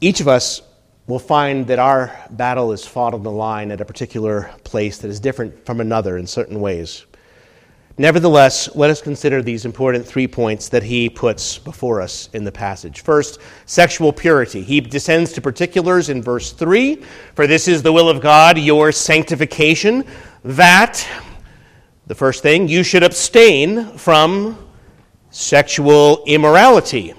Each 0.00 0.20
of 0.20 0.28
us 0.28 0.62
will 1.06 1.18
find 1.18 1.66
that 1.66 1.78
our 1.78 2.16
battle 2.30 2.72
is 2.72 2.86
fought 2.86 3.14
on 3.14 3.22
the 3.22 3.30
line 3.30 3.70
at 3.70 3.80
a 3.80 3.84
particular 3.84 4.50
place 4.64 4.98
that 4.98 5.08
is 5.08 5.20
different 5.20 5.66
from 5.66 5.80
another 5.80 6.16
in 6.16 6.26
certain 6.26 6.60
ways. 6.60 7.04
Nevertheless, 7.98 8.74
let 8.74 8.88
us 8.88 9.02
consider 9.02 9.42
these 9.42 9.66
important 9.66 10.06
three 10.06 10.26
points 10.26 10.70
that 10.70 10.82
he 10.82 11.10
puts 11.10 11.58
before 11.58 12.00
us 12.00 12.30
in 12.32 12.42
the 12.42 12.52
passage. 12.52 13.02
First, 13.02 13.38
sexual 13.66 14.14
purity. 14.14 14.62
He 14.62 14.80
descends 14.80 15.32
to 15.34 15.42
particulars 15.42 16.08
in 16.08 16.22
verse 16.22 16.52
3 16.52 17.02
For 17.34 17.46
this 17.46 17.68
is 17.68 17.82
the 17.82 17.92
will 17.92 18.08
of 18.08 18.22
God, 18.22 18.56
your 18.56 18.92
sanctification, 18.92 20.06
that, 20.42 21.06
the 22.06 22.14
first 22.14 22.42
thing, 22.42 22.66
you 22.66 22.82
should 22.82 23.02
abstain 23.02 23.98
from 23.98 24.58
sexual 25.30 26.24
immorality. 26.26 27.12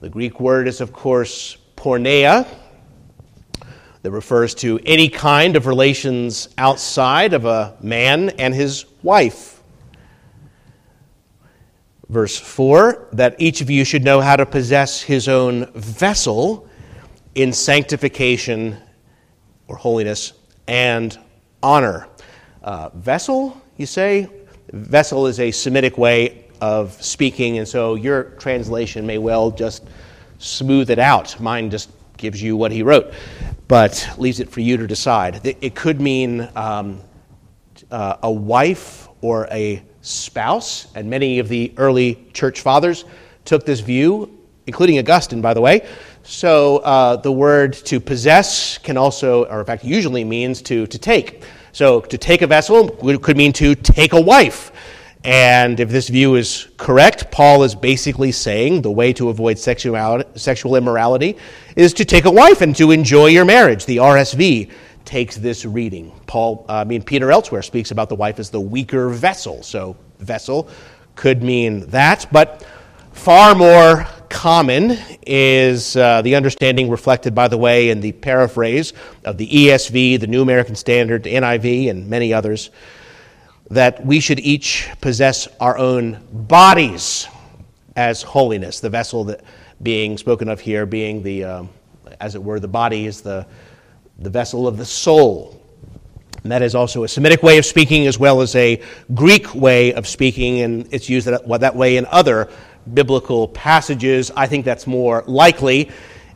The 0.00 0.10
Greek 0.10 0.38
word 0.38 0.68
is, 0.68 0.82
of 0.82 0.92
course, 0.92 1.56
porneia, 1.76 2.46
that 4.02 4.10
refers 4.10 4.54
to 4.56 4.78
any 4.84 5.08
kind 5.08 5.56
of 5.56 5.66
relations 5.66 6.50
outside 6.58 7.32
of 7.32 7.46
a 7.46 7.74
man 7.80 8.28
and 8.30 8.54
his 8.54 8.84
wife. 9.02 9.57
Verse 12.08 12.38
4 12.38 13.08
that 13.12 13.36
each 13.38 13.60
of 13.60 13.68
you 13.68 13.84
should 13.84 14.02
know 14.02 14.20
how 14.20 14.36
to 14.36 14.46
possess 14.46 15.02
his 15.02 15.28
own 15.28 15.66
vessel 15.72 16.68
in 17.34 17.52
sanctification 17.52 18.76
or 19.66 19.76
holiness 19.76 20.32
and 20.66 21.18
honor. 21.62 22.08
Uh, 22.62 22.88
vessel, 22.94 23.60
you 23.76 23.86
say? 23.86 24.28
Vessel 24.72 25.26
is 25.26 25.38
a 25.40 25.50
Semitic 25.50 25.98
way 25.98 26.44
of 26.60 26.92
speaking, 27.02 27.58
and 27.58 27.68
so 27.68 27.94
your 27.94 28.24
translation 28.38 29.06
may 29.06 29.18
well 29.18 29.50
just 29.50 29.84
smooth 30.38 30.90
it 30.90 30.98
out. 30.98 31.38
Mine 31.40 31.70
just 31.70 31.90
gives 32.16 32.42
you 32.42 32.56
what 32.56 32.72
he 32.72 32.82
wrote, 32.82 33.12
but 33.68 34.08
leaves 34.18 34.40
it 34.40 34.50
for 34.50 34.60
you 34.60 34.76
to 34.76 34.86
decide. 34.86 35.40
It 35.60 35.74
could 35.74 36.00
mean 36.00 36.48
um, 36.56 37.00
uh, 37.90 38.16
a 38.22 38.30
wife 38.30 39.08
or 39.20 39.46
a 39.50 39.82
spouse, 40.08 40.88
and 40.94 41.08
many 41.08 41.38
of 41.38 41.48
the 41.48 41.72
early 41.76 42.26
church 42.32 42.60
fathers 42.60 43.04
took 43.44 43.64
this 43.64 43.80
view, 43.80 44.38
including 44.66 44.98
Augustine, 44.98 45.40
by 45.40 45.54
the 45.54 45.60
way. 45.60 45.86
So 46.22 46.78
uh, 46.78 47.16
the 47.16 47.32
word 47.32 47.72
to 47.72 48.00
possess 48.00 48.78
can 48.78 48.96
also, 48.96 49.44
or 49.46 49.60
in 49.60 49.66
fact, 49.66 49.84
usually 49.84 50.24
means 50.24 50.60
to, 50.62 50.86
to 50.86 50.98
take. 50.98 51.42
So 51.72 52.00
to 52.00 52.18
take 52.18 52.42
a 52.42 52.46
vessel 52.46 52.90
could 53.18 53.36
mean 53.36 53.52
to 53.54 53.74
take 53.74 54.12
a 54.12 54.20
wife. 54.20 54.72
And 55.24 55.80
if 55.80 55.88
this 55.88 56.08
view 56.08 56.36
is 56.36 56.68
correct, 56.76 57.30
Paul 57.30 57.62
is 57.64 57.74
basically 57.74 58.30
saying 58.32 58.82
the 58.82 58.90
way 58.90 59.12
to 59.14 59.30
avoid 59.30 59.58
sexuality, 59.58 60.28
sexual 60.38 60.76
immorality 60.76 61.36
is 61.76 61.92
to 61.94 62.04
take 62.04 62.24
a 62.24 62.30
wife 62.30 62.60
and 62.60 62.74
to 62.76 62.92
enjoy 62.92 63.26
your 63.26 63.44
marriage. 63.44 63.84
The 63.84 63.96
RSV 63.96 64.70
takes 65.08 65.36
this 65.36 65.64
reading. 65.64 66.12
Paul, 66.26 66.66
uh, 66.68 66.74
I 66.74 66.84
mean, 66.84 67.02
Peter 67.02 67.32
elsewhere 67.32 67.62
speaks 67.62 67.90
about 67.90 68.10
the 68.10 68.14
wife 68.14 68.38
as 68.38 68.50
the 68.50 68.60
weaker 68.60 69.08
vessel. 69.08 69.62
So, 69.62 69.96
vessel 70.18 70.68
could 71.16 71.42
mean 71.42 71.88
that, 71.88 72.26
but 72.30 72.66
far 73.12 73.54
more 73.54 74.06
common 74.28 74.98
is 75.26 75.96
uh, 75.96 76.20
the 76.20 76.36
understanding 76.36 76.90
reflected, 76.90 77.34
by 77.34 77.48
the 77.48 77.56
way, 77.56 77.88
in 77.88 78.02
the 78.02 78.12
paraphrase 78.12 78.92
of 79.24 79.38
the 79.38 79.48
ESV, 79.48 80.20
the 80.20 80.26
New 80.26 80.42
American 80.42 80.76
Standard, 80.76 81.24
NIV, 81.24 81.88
and 81.88 82.06
many 82.10 82.34
others, 82.34 82.68
that 83.70 84.04
we 84.04 84.20
should 84.20 84.40
each 84.40 84.90
possess 85.00 85.48
our 85.58 85.78
own 85.78 86.20
bodies 86.30 87.26
as 87.96 88.20
holiness, 88.22 88.80
the 88.80 88.90
vessel 88.90 89.24
that 89.24 89.40
being 89.82 90.18
spoken 90.18 90.50
of 90.50 90.60
here 90.60 90.84
being 90.84 91.22
the, 91.22 91.44
uh, 91.44 91.64
as 92.20 92.34
it 92.34 92.42
were, 92.42 92.60
the 92.60 92.68
body 92.68 93.06
is 93.06 93.22
the 93.22 93.46
the 94.18 94.30
vessel 94.30 94.66
of 94.66 94.76
the 94.76 94.84
soul. 94.84 95.54
And 96.42 96.52
that 96.52 96.62
is 96.62 96.74
also 96.74 97.04
a 97.04 97.08
Semitic 97.08 97.42
way 97.42 97.58
of 97.58 97.64
speaking 97.64 98.06
as 98.06 98.18
well 98.18 98.40
as 98.40 98.54
a 98.56 98.82
Greek 99.14 99.54
way 99.54 99.92
of 99.92 100.06
speaking, 100.06 100.60
and 100.60 100.88
it's 100.92 101.08
used 101.08 101.26
that, 101.26 101.46
that 101.60 101.76
way 101.76 101.96
in 101.96 102.06
other 102.06 102.48
biblical 102.94 103.48
passages. 103.48 104.30
I 104.34 104.46
think 104.46 104.64
that's 104.64 104.86
more 104.86 105.24
likely, 105.26 105.90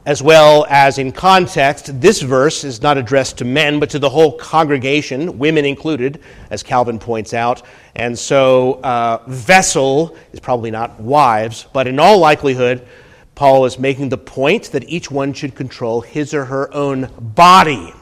as 0.04 0.22
well 0.22 0.66
as 0.68 0.98
in 0.98 1.12
context. 1.12 2.00
This 2.00 2.20
verse 2.20 2.64
is 2.64 2.82
not 2.82 2.98
addressed 2.98 3.38
to 3.38 3.44
men, 3.44 3.80
but 3.80 3.90
to 3.90 3.98
the 3.98 4.10
whole 4.10 4.36
congregation, 4.36 5.38
women 5.38 5.64
included, 5.64 6.20
as 6.50 6.62
Calvin 6.62 6.98
points 6.98 7.32
out. 7.32 7.62
And 7.94 8.18
so, 8.18 8.74
uh, 8.82 9.22
vessel 9.28 10.16
is 10.32 10.40
probably 10.40 10.70
not 10.70 11.00
wives, 11.00 11.66
but 11.72 11.86
in 11.86 11.98
all 11.98 12.18
likelihood, 12.18 12.86
Paul 13.34 13.64
is 13.64 13.78
making 13.78 14.10
the 14.10 14.18
point 14.18 14.72
that 14.72 14.88
each 14.88 15.10
one 15.10 15.32
should 15.32 15.54
control 15.54 16.00
his 16.02 16.34
or 16.34 16.44
her 16.44 16.72
own 16.74 17.10
body 17.18 17.92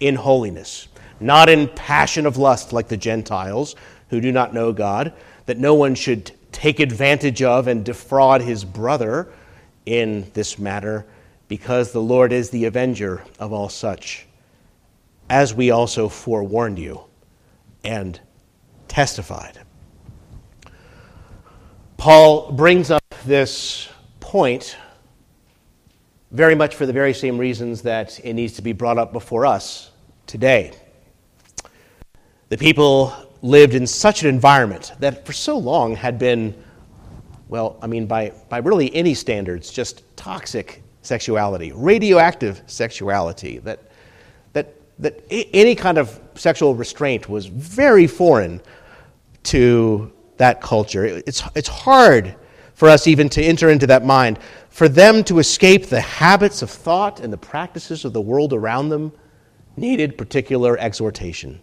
in 0.00 0.14
holiness, 0.14 0.88
not 1.20 1.48
in 1.48 1.68
passion 1.68 2.26
of 2.26 2.36
lust 2.36 2.72
like 2.72 2.88
the 2.88 2.96
Gentiles 2.96 3.74
who 4.08 4.20
do 4.20 4.30
not 4.30 4.54
know 4.54 4.72
God, 4.72 5.12
that 5.46 5.58
no 5.58 5.74
one 5.74 5.94
should 5.94 6.32
take 6.52 6.80
advantage 6.80 7.42
of 7.42 7.66
and 7.66 7.84
defraud 7.84 8.42
his 8.42 8.64
brother 8.64 9.32
in 9.86 10.30
this 10.34 10.58
matter, 10.58 11.06
because 11.48 11.92
the 11.92 12.00
Lord 12.00 12.32
is 12.32 12.50
the 12.50 12.66
avenger 12.66 13.24
of 13.38 13.52
all 13.52 13.68
such, 13.68 14.26
as 15.28 15.54
we 15.54 15.70
also 15.70 16.08
forewarned 16.08 16.78
you 16.78 17.02
and 17.84 18.20
testified. 18.86 19.58
Paul 21.96 22.52
brings 22.52 22.90
up 22.90 23.02
this 23.24 23.88
point 24.32 24.78
very 26.30 26.54
much 26.54 26.74
for 26.74 26.86
the 26.86 26.92
very 26.92 27.12
same 27.12 27.36
reasons 27.36 27.82
that 27.82 28.18
it 28.24 28.32
needs 28.32 28.54
to 28.54 28.62
be 28.62 28.72
brought 28.72 28.96
up 28.96 29.12
before 29.12 29.44
us 29.44 29.90
today. 30.26 30.72
The 32.48 32.56
people 32.56 33.14
lived 33.42 33.74
in 33.74 33.86
such 33.86 34.22
an 34.22 34.30
environment 34.30 34.92
that 35.00 35.26
for 35.26 35.34
so 35.34 35.58
long 35.58 35.94
had 35.94 36.18
been, 36.18 36.54
well, 37.48 37.76
I 37.82 37.86
mean, 37.86 38.06
by, 38.06 38.32
by 38.48 38.56
really 38.56 38.94
any 38.94 39.12
standards, 39.12 39.70
just 39.70 40.02
toxic 40.16 40.82
sexuality, 41.02 41.72
radioactive 41.72 42.62
sexuality, 42.66 43.58
that, 43.58 43.80
that, 44.54 44.74
that 45.00 45.22
any 45.30 45.74
kind 45.74 45.98
of 45.98 46.18
sexual 46.36 46.74
restraint 46.74 47.28
was 47.28 47.44
very 47.44 48.06
foreign 48.06 48.62
to 49.42 50.10
that 50.38 50.62
culture. 50.62 51.04
It's, 51.04 51.42
it's 51.54 51.68
hard 51.68 52.34
for 52.82 52.88
us 52.88 53.06
even 53.06 53.28
to 53.28 53.40
enter 53.40 53.70
into 53.70 53.86
that 53.86 54.04
mind. 54.04 54.40
For 54.68 54.88
them 54.88 55.22
to 55.24 55.38
escape 55.38 55.86
the 55.86 56.00
habits 56.00 56.62
of 56.62 56.70
thought 56.70 57.20
and 57.20 57.32
the 57.32 57.36
practices 57.36 58.04
of 58.04 58.12
the 58.12 58.20
world 58.20 58.52
around 58.52 58.88
them 58.88 59.12
needed 59.76 60.18
particular 60.18 60.76
exhortation. 60.76 61.60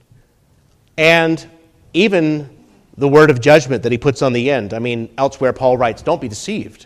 And 0.98 1.46
even 1.94 2.50
the 2.96 3.10
word 3.10 3.30
of 3.30 3.42
judgment 3.42 3.84
that 3.84 3.92
he 3.92 3.98
puts 3.98 4.22
on 4.22 4.32
the 4.32 4.50
end. 4.50 4.74
I 4.74 4.80
mean, 4.80 5.14
elsewhere, 5.18 5.52
Paul 5.52 5.76
writes, 5.76 6.02
Don't 6.02 6.22
be 6.22 6.30
deceived. 6.30 6.86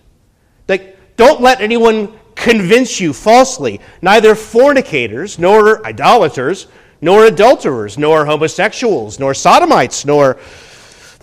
Like, 0.68 1.16
don't 1.16 1.40
let 1.40 1.62
anyone 1.62 2.12
convince 2.34 3.00
you 3.00 3.14
falsely. 3.14 3.80
Neither 4.02 4.34
fornicators, 4.34 5.38
nor 5.38 5.86
idolaters, 5.86 6.66
nor 7.02 7.26
adulterers, 7.26 8.00
nor 8.00 8.26
homosexuals, 8.26 9.20
nor 9.20 9.36
sodomites, 9.36 10.06
nor 10.06 10.40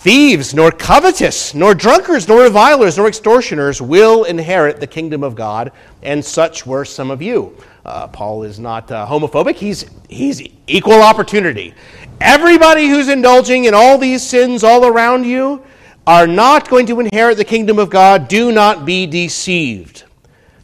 Thieves, 0.00 0.54
nor 0.54 0.70
covetous, 0.70 1.52
nor 1.52 1.74
drunkards, 1.74 2.26
nor 2.26 2.44
revilers, 2.44 2.96
nor 2.96 3.06
extortioners 3.06 3.82
will 3.82 4.24
inherit 4.24 4.80
the 4.80 4.86
kingdom 4.86 5.22
of 5.22 5.34
God, 5.34 5.72
and 6.02 6.24
such 6.24 6.64
were 6.64 6.86
some 6.86 7.10
of 7.10 7.20
you. 7.20 7.54
Uh, 7.84 8.06
Paul 8.06 8.44
is 8.44 8.58
not 8.58 8.90
uh, 8.90 9.06
homophobic, 9.06 9.56
he's, 9.56 9.84
he's 10.08 10.40
equal 10.66 11.02
opportunity. 11.02 11.74
Everybody 12.18 12.88
who's 12.88 13.10
indulging 13.10 13.66
in 13.66 13.74
all 13.74 13.98
these 13.98 14.22
sins 14.22 14.64
all 14.64 14.86
around 14.86 15.26
you 15.26 15.62
are 16.06 16.26
not 16.26 16.70
going 16.70 16.86
to 16.86 17.00
inherit 17.00 17.36
the 17.36 17.44
kingdom 17.44 17.78
of 17.78 17.90
God. 17.90 18.26
Do 18.26 18.52
not 18.52 18.86
be 18.86 19.06
deceived. 19.06 20.04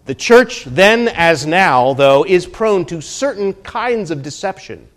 The 0.06 0.14
church, 0.14 0.64
then 0.64 1.08
as 1.08 1.44
now, 1.44 1.92
though, 1.92 2.24
is 2.24 2.46
prone 2.46 2.86
to 2.86 3.02
certain 3.02 3.52
kinds 3.52 4.10
of 4.10 4.22
deception. 4.22 4.88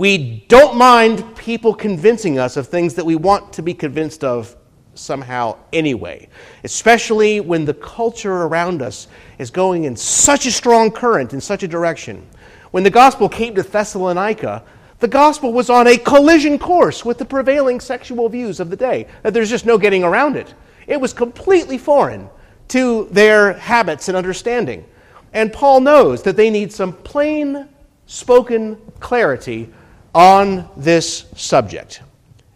We 0.00 0.46
don't 0.48 0.78
mind 0.78 1.36
people 1.36 1.74
convincing 1.74 2.38
us 2.38 2.56
of 2.56 2.66
things 2.66 2.94
that 2.94 3.04
we 3.04 3.16
want 3.16 3.52
to 3.52 3.60
be 3.60 3.74
convinced 3.74 4.24
of 4.24 4.56
somehow 4.94 5.58
anyway, 5.74 6.30
especially 6.64 7.40
when 7.40 7.66
the 7.66 7.74
culture 7.74 8.32
around 8.32 8.80
us 8.80 9.08
is 9.38 9.50
going 9.50 9.84
in 9.84 9.94
such 9.94 10.46
a 10.46 10.52
strong 10.52 10.90
current, 10.90 11.34
in 11.34 11.40
such 11.42 11.64
a 11.64 11.68
direction. 11.68 12.26
When 12.70 12.82
the 12.82 12.88
gospel 12.88 13.28
came 13.28 13.54
to 13.56 13.62
Thessalonica, 13.62 14.64
the 15.00 15.06
gospel 15.06 15.52
was 15.52 15.68
on 15.68 15.86
a 15.86 15.98
collision 15.98 16.58
course 16.58 17.04
with 17.04 17.18
the 17.18 17.26
prevailing 17.26 17.78
sexual 17.78 18.30
views 18.30 18.58
of 18.58 18.70
the 18.70 18.76
day. 18.76 19.06
There's 19.22 19.50
just 19.50 19.66
no 19.66 19.76
getting 19.76 20.02
around 20.02 20.34
it. 20.34 20.54
It 20.86 20.98
was 20.98 21.12
completely 21.12 21.76
foreign 21.76 22.30
to 22.68 23.06
their 23.10 23.52
habits 23.52 24.08
and 24.08 24.16
understanding. 24.16 24.86
And 25.34 25.52
Paul 25.52 25.82
knows 25.82 26.22
that 26.22 26.38
they 26.38 26.48
need 26.48 26.72
some 26.72 26.94
plain 26.94 27.68
spoken 28.06 28.78
clarity 28.98 29.70
on 30.14 30.68
this 30.76 31.26
subject. 31.36 32.02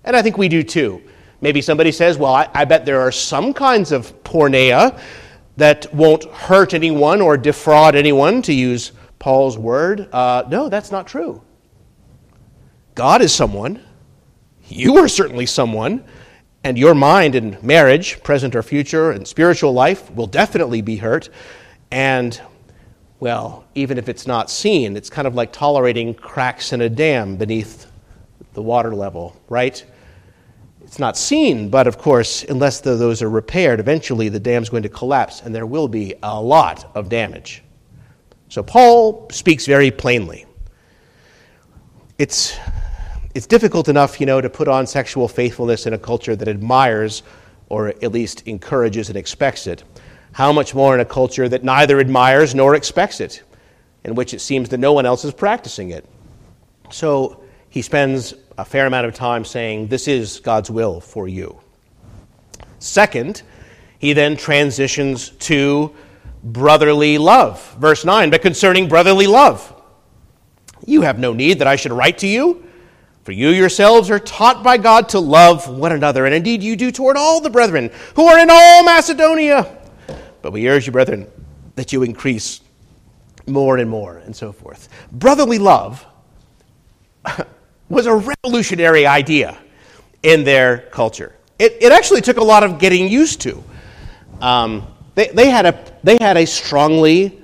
And 0.04 0.16
I 0.16 0.22
think 0.22 0.38
we 0.38 0.48
do 0.48 0.62
too. 0.62 1.02
Maybe 1.40 1.60
somebody 1.60 1.92
says, 1.92 2.18
well, 2.18 2.34
I, 2.34 2.48
I, 2.54 2.64
bet 2.64 2.86
there 2.86 3.00
are 3.00 3.12
some 3.12 3.52
kinds 3.52 3.92
of 3.92 4.22
porneia 4.24 4.98
that 5.56 5.92
won't 5.94 6.24
hurt 6.24 6.74
anyone 6.74 7.20
or 7.20 7.36
defraud 7.36 7.94
anyone, 7.94 8.42
to 8.42 8.52
use 8.52 8.92
Paul's 9.18 9.56
word. 9.58 10.08
Uh, 10.12 10.44
no, 10.48 10.68
that's 10.68 10.90
not 10.90 11.06
true. 11.06 11.42
God 12.94 13.22
is 13.22 13.32
someone. 13.32 13.82
You 14.68 14.96
are 14.98 15.08
certainly 15.08 15.46
someone. 15.46 16.04
And 16.64 16.78
your 16.78 16.94
mind 16.94 17.34
and 17.34 17.62
marriage, 17.62 18.22
present 18.22 18.56
or 18.56 18.62
future, 18.62 19.10
and 19.10 19.28
spiritual 19.28 19.72
life 19.72 20.10
will 20.12 20.26
definitely 20.26 20.80
be 20.80 20.96
hurt. 20.96 21.28
And 21.90 22.40
well, 23.24 23.64
even 23.74 23.96
if 23.96 24.10
it's 24.10 24.26
not 24.26 24.50
seen, 24.50 24.98
it's 24.98 25.08
kind 25.08 25.26
of 25.26 25.34
like 25.34 25.50
tolerating 25.50 26.12
cracks 26.12 26.74
in 26.74 26.82
a 26.82 26.90
dam 26.90 27.36
beneath 27.36 27.86
the 28.52 28.60
water 28.60 28.94
level, 28.94 29.34
right? 29.48 29.82
It's 30.82 30.98
not 30.98 31.16
seen, 31.16 31.70
but 31.70 31.86
of 31.86 31.96
course, 31.96 32.44
unless 32.44 32.82
the, 32.82 32.96
those 32.96 33.22
are 33.22 33.30
repaired, 33.30 33.80
eventually 33.80 34.28
the 34.28 34.38
dam's 34.38 34.68
going 34.68 34.82
to 34.82 34.90
collapse 34.90 35.40
and 35.40 35.54
there 35.54 35.64
will 35.64 35.88
be 35.88 36.14
a 36.22 36.38
lot 36.38 36.94
of 36.94 37.08
damage. 37.08 37.62
So 38.50 38.62
Paul 38.62 39.26
speaks 39.30 39.64
very 39.64 39.90
plainly. 39.90 40.44
It's, 42.18 42.58
it's 43.34 43.46
difficult 43.46 43.88
enough, 43.88 44.20
you 44.20 44.26
know, 44.26 44.42
to 44.42 44.50
put 44.50 44.68
on 44.68 44.86
sexual 44.86 45.28
faithfulness 45.28 45.86
in 45.86 45.94
a 45.94 45.98
culture 45.98 46.36
that 46.36 46.46
admires 46.46 47.22
or 47.70 47.88
at 47.88 48.12
least 48.12 48.46
encourages 48.46 49.08
and 49.08 49.16
expects 49.16 49.66
it. 49.66 49.82
How 50.34 50.50
much 50.50 50.74
more 50.74 50.94
in 50.94 51.00
a 51.00 51.04
culture 51.04 51.48
that 51.48 51.62
neither 51.62 52.00
admires 52.00 52.56
nor 52.56 52.74
expects 52.74 53.20
it, 53.20 53.44
in 54.02 54.16
which 54.16 54.34
it 54.34 54.40
seems 54.40 54.68
that 54.70 54.78
no 54.78 54.92
one 54.92 55.06
else 55.06 55.24
is 55.24 55.32
practicing 55.32 55.90
it? 55.90 56.04
So 56.90 57.44
he 57.70 57.82
spends 57.82 58.34
a 58.58 58.64
fair 58.64 58.86
amount 58.86 59.06
of 59.06 59.14
time 59.14 59.44
saying, 59.44 59.86
This 59.86 60.08
is 60.08 60.40
God's 60.40 60.72
will 60.72 61.00
for 61.00 61.28
you. 61.28 61.60
Second, 62.80 63.42
he 64.00 64.12
then 64.12 64.36
transitions 64.36 65.30
to 65.30 65.94
brotherly 66.42 67.16
love. 67.16 67.76
Verse 67.78 68.04
9, 68.04 68.30
but 68.30 68.42
concerning 68.42 68.88
brotherly 68.88 69.28
love, 69.28 69.72
you 70.84 71.02
have 71.02 71.20
no 71.20 71.32
need 71.32 71.60
that 71.60 71.68
I 71.68 71.76
should 71.76 71.92
write 71.92 72.18
to 72.18 72.26
you, 72.26 72.66
for 73.22 73.30
you 73.30 73.50
yourselves 73.50 74.10
are 74.10 74.18
taught 74.18 74.64
by 74.64 74.78
God 74.78 75.10
to 75.10 75.20
love 75.20 75.68
one 75.68 75.92
another, 75.92 76.26
and 76.26 76.34
indeed 76.34 76.60
you 76.60 76.74
do 76.74 76.90
toward 76.90 77.16
all 77.16 77.40
the 77.40 77.50
brethren 77.50 77.92
who 78.16 78.26
are 78.26 78.40
in 78.40 78.50
all 78.50 78.82
Macedonia. 78.82 79.78
But 80.44 80.52
we 80.52 80.68
urge 80.68 80.84
you, 80.84 80.92
brethren, 80.92 81.26
that 81.74 81.90
you 81.90 82.02
increase 82.02 82.60
more 83.46 83.78
and 83.78 83.88
more, 83.88 84.18
and 84.18 84.36
so 84.36 84.52
forth. 84.52 84.90
Brotherly 85.10 85.56
love 85.56 86.04
was 87.88 88.04
a 88.04 88.14
revolutionary 88.14 89.06
idea 89.06 89.56
in 90.22 90.44
their 90.44 90.80
culture. 90.90 91.34
It, 91.58 91.78
it 91.80 91.92
actually 91.92 92.20
took 92.20 92.36
a 92.36 92.44
lot 92.44 92.62
of 92.62 92.78
getting 92.78 93.08
used 93.08 93.40
to. 93.40 93.64
Um, 94.42 94.86
they, 95.14 95.28
they, 95.28 95.48
had 95.48 95.64
a, 95.64 95.82
they 96.02 96.18
had 96.20 96.36
a 96.36 96.44
strongly 96.44 97.42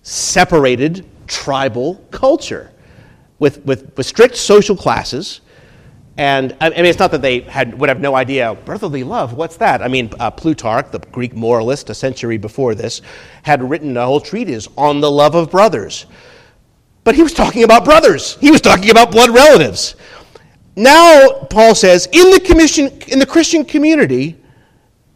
separated 0.00 1.04
tribal 1.26 1.96
culture 2.10 2.72
with, 3.38 3.62
with, 3.66 3.94
with 3.98 4.06
strict 4.06 4.34
social 4.34 4.74
classes. 4.74 5.42
And 6.20 6.54
I 6.60 6.68
mean, 6.68 6.84
it's 6.84 6.98
not 6.98 7.12
that 7.12 7.22
they 7.22 7.40
had, 7.40 7.80
would 7.80 7.88
have 7.88 8.02
no 8.02 8.14
idea, 8.14 8.54
brotherly 8.66 9.02
love, 9.04 9.32
what's 9.32 9.56
that? 9.56 9.80
I 9.80 9.88
mean, 9.88 10.10
uh, 10.20 10.30
Plutarch, 10.30 10.90
the 10.90 10.98
Greek 10.98 11.34
moralist 11.34 11.88
a 11.88 11.94
century 11.94 12.36
before 12.36 12.74
this, 12.74 13.00
had 13.42 13.62
written 13.62 13.96
a 13.96 14.04
whole 14.04 14.20
treatise 14.20 14.68
on 14.76 15.00
the 15.00 15.10
love 15.10 15.34
of 15.34 15.50
brothers. 15.50 16.04
But 17.04 17.14
he 17.14 17.22
was 17.22 17.32
talking 17.32 17.64
about 17.64 17.86
brothers, 17.86 18.36
he 18.36 18.50
was 18.50 18.60
talking 18.60 18.90
about 18.90 19.12
blood 19.12 19.30
relatives. 19.30 19.96
Now, 20.76 21.46
Paul 21.48 21.74
says, 21.74 22.06
in 22.12 22.30
the, 22.30 22.40
commission, 22.40 22.88
in 23.08 23.18
the 23.18 23.24
Christian 23.24 23.64
community, 23.64 24.36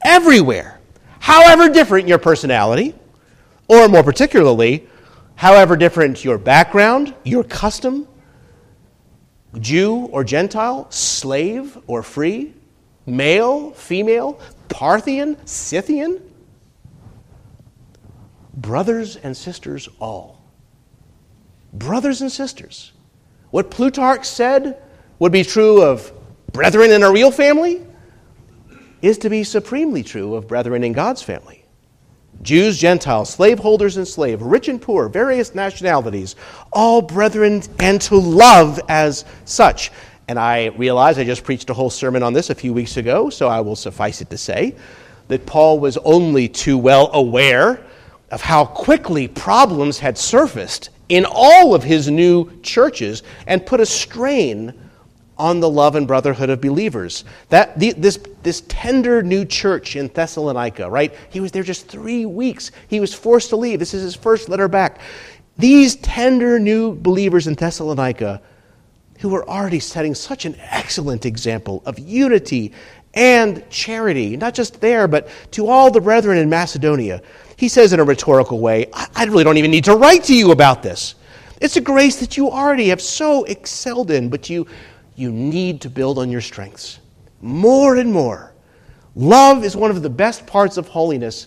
everywhere, 0.06 0.80
however 1.18 1.68
different 1.68 2.08
your 2.08 2.18
personality, 2.18 2.94
or 3.68 3.90
more 3.90 4.02
particularly, 4.02 4.88
however 5.34 5.76
different 5.76 6.24
your 6.24 6.38
background, 6.38 7.14
your 7.24 7.44
custom, 7.44 8.08
Jew 9.60 10.06
or 10.06 10.24
Gentile, 10.24 10.90
slave 10.90 11.78
or 11.86 12.02
free, 12.02 12.54
male, 13.06 13.72
female, 13.72 14.40
Parthian, 14.68 15.36
Scythian, 15.46 16.20
brothers 18.54 19.16
and 19.16 19.36
sisters 19.36 19.88
all. 20.00 20.42
Brothers 21.72 22.20
and 22.20 22.30
sisters. 22.30 22.92
What 23.50 23.70
Plutarch 23.70 24.24
said 24.24 24.82
would 25.18 25.32
be 25.32 25.44
true 25.44 25.82
of 25.82 26.12
brethren 26.52 26.90
in 26.90 27.02
a 27.02 27.10
real 27.10 27.30
family 27.30 27.84
is 29.02 29.18
to 29.18 29.30
be 29.30 29.44
supremely 29.44 30.02
true 30.02 30.34
of 30.34 30.48
brethren 30.48 30.82
in 30.82 30.92
God's 30.92 31.22
family. 31.22 31.63
Jews, 32.42 32.78
Gentiles, 32.78 33.30
slaveholders 33.30 33.96
and 33.96 34.06
slave, 34.06 34.42
rich 34.42 34.68
and 34.68 34.80
poor, 34.80 35.08
various 35.08 35.54
nationalities, 35.54 36.36
all 36.72 37.00
brethren, 37.00 37.62
and 37.78 38.00
to 38.02 38.16
love 38.16 38.80
as 38.88 39.24
such. 39.44 39.90
And 40.28 40.38
I 40.38 40.66
realize 40.76 41.18
I 41.18 41.24
just 41.24 41.44
preached 41.44 41.70
a 41.70 41.74
whole 41.74 41.90
sermon 41.90 42.22
on 42.22 42.32
this 42.32 42.50
a 42.50 42.54
few 42.54 42.72
weeks 42.72 42.96
ago, 42.96 43.30
so 43.30 43.48
I 43.48 43.60
will 43.60 43.76
suffice 43.76 44.20
it 44.20 44.30
to 44.30 44.38
say 44.38 44.74
that 45.28 45.46
Paul 45.46 45.80
was 45.80 45.96
only 45.98 46.48
too 46.48 46.78
well 46.78 47.10
aware 47.12 47.84
of 48.30 48.40
how 48.40 48.64
quickly 48.64 49.28
problems 49.28 49.98
had 49.98 50.18
surfaced 50.18 50.90
in 51.08 51.26
all 51.28 51.74
of 51.74 51.82
his 51.82 52.10
new 52.10 52.50
churches 52.62 53.22
and 53.46 53.64
put 53.64 53.80
a 53.80 53.86
strain 53.86 54.74
on 55.36 55.60
the 55.60 55.68
love 55.68 55.96
and 55.96 56.06
brotherhood 56.06 56.50
of 56.50 56.60
believers. 56.60 57.24
That, 57.48 57.78
the, 57.78 57.92
this, 57.92 58.18
this 58.42 58.62
tender 58.68 59.22
new 59.22 59.44
church 59.44 59.96
in 59.96 60.08
Thessalonica, 60.08 60.88
right? 60.88 61.14
He 61.30 61.40
was 61.40 61.52
there 61.52 61.62
just 61.62 61.88
three 61.88 62.24
weeks. 62.26 62.70
He 62.88 63.00
was 63.00 63.12
forced 63.12 63.50
to 63.50 63.56
leave. 63.56 63.78
This 63.78 63.94
is 63.94 64.02
his 64.02 64.14
first 64.14 64.48
letter 64.48 64.68
back. 64.68 65.00
These 65.58 65.96
tender 65.96 66.58
new 66.58 66.94
believers 66.94 67.46
in 67.46 67.54
Thessalonica, 67.54 68.40
who 69.20 69.28
were 69.28 69.48
already 69.48 69.80
setting 69.80 70.14
such 70.14 70.44
an 70.44 70.56
excellent 70.58 71.26
example 71.26 71.82
of 71.86 71.98
unity 71.98 72.72
and 73.14 73.68
charity, 73.70 74.36
not 74.36 74.54
just 74.54 74.80
there, 74.80 75.06
but 75.06 75.28
to 75.52 75.68
all 75.68 75.90
the 75.90 76.00
brethren 76.00 76.38
in 76.38 76.50
Macedonia. 76.50 77.22
He 77.56 77.68
says 77.68 77.92
in 77.92 78.00
a 78.00 78.04
rhetorical 78.04 78.60
way, 78.60 78.86
I, 78.92 79.06
I 79.14 79.24
really 79.24 79.44
don't 79.44 79.56
even 79.56 79.70
need 79.70 79.84
to 79.84 79.94
write 79.94 80.24
to 80.24 80.34
you 80.34 80.50
about 80.50 80.82
this. 80.82 81.14
It's 81.60 81.76
a 81.76 81.80
grace 81.80 82.16
that 82.16 82.36
you 82.36 82.50
already 82.50 82.88
have 82.88 83.00
so 83.00 83.44
excelled 83.44 84.10
in, 84.10 84.28
but 84.28 84.50
you 84.50 84.66
you 85.16 85.30
need 85.30 85.80
to 85.82 85.90
build 85.90 86.18
on 86.18 86.30
your 86.30 86.40
strengths 86.40 87.00
more 87.44 87.96
and 87.96 88.12
more. 88.12 88.52
Love 89.14 89.64
is 89.64 89.76
one 89.76 89.90
of 89.90 90.02
the 90.02 90.10
best 90.10 90.46
parts 90.46 90.76
of 90.76 90.88
holiness, 90.88 91.46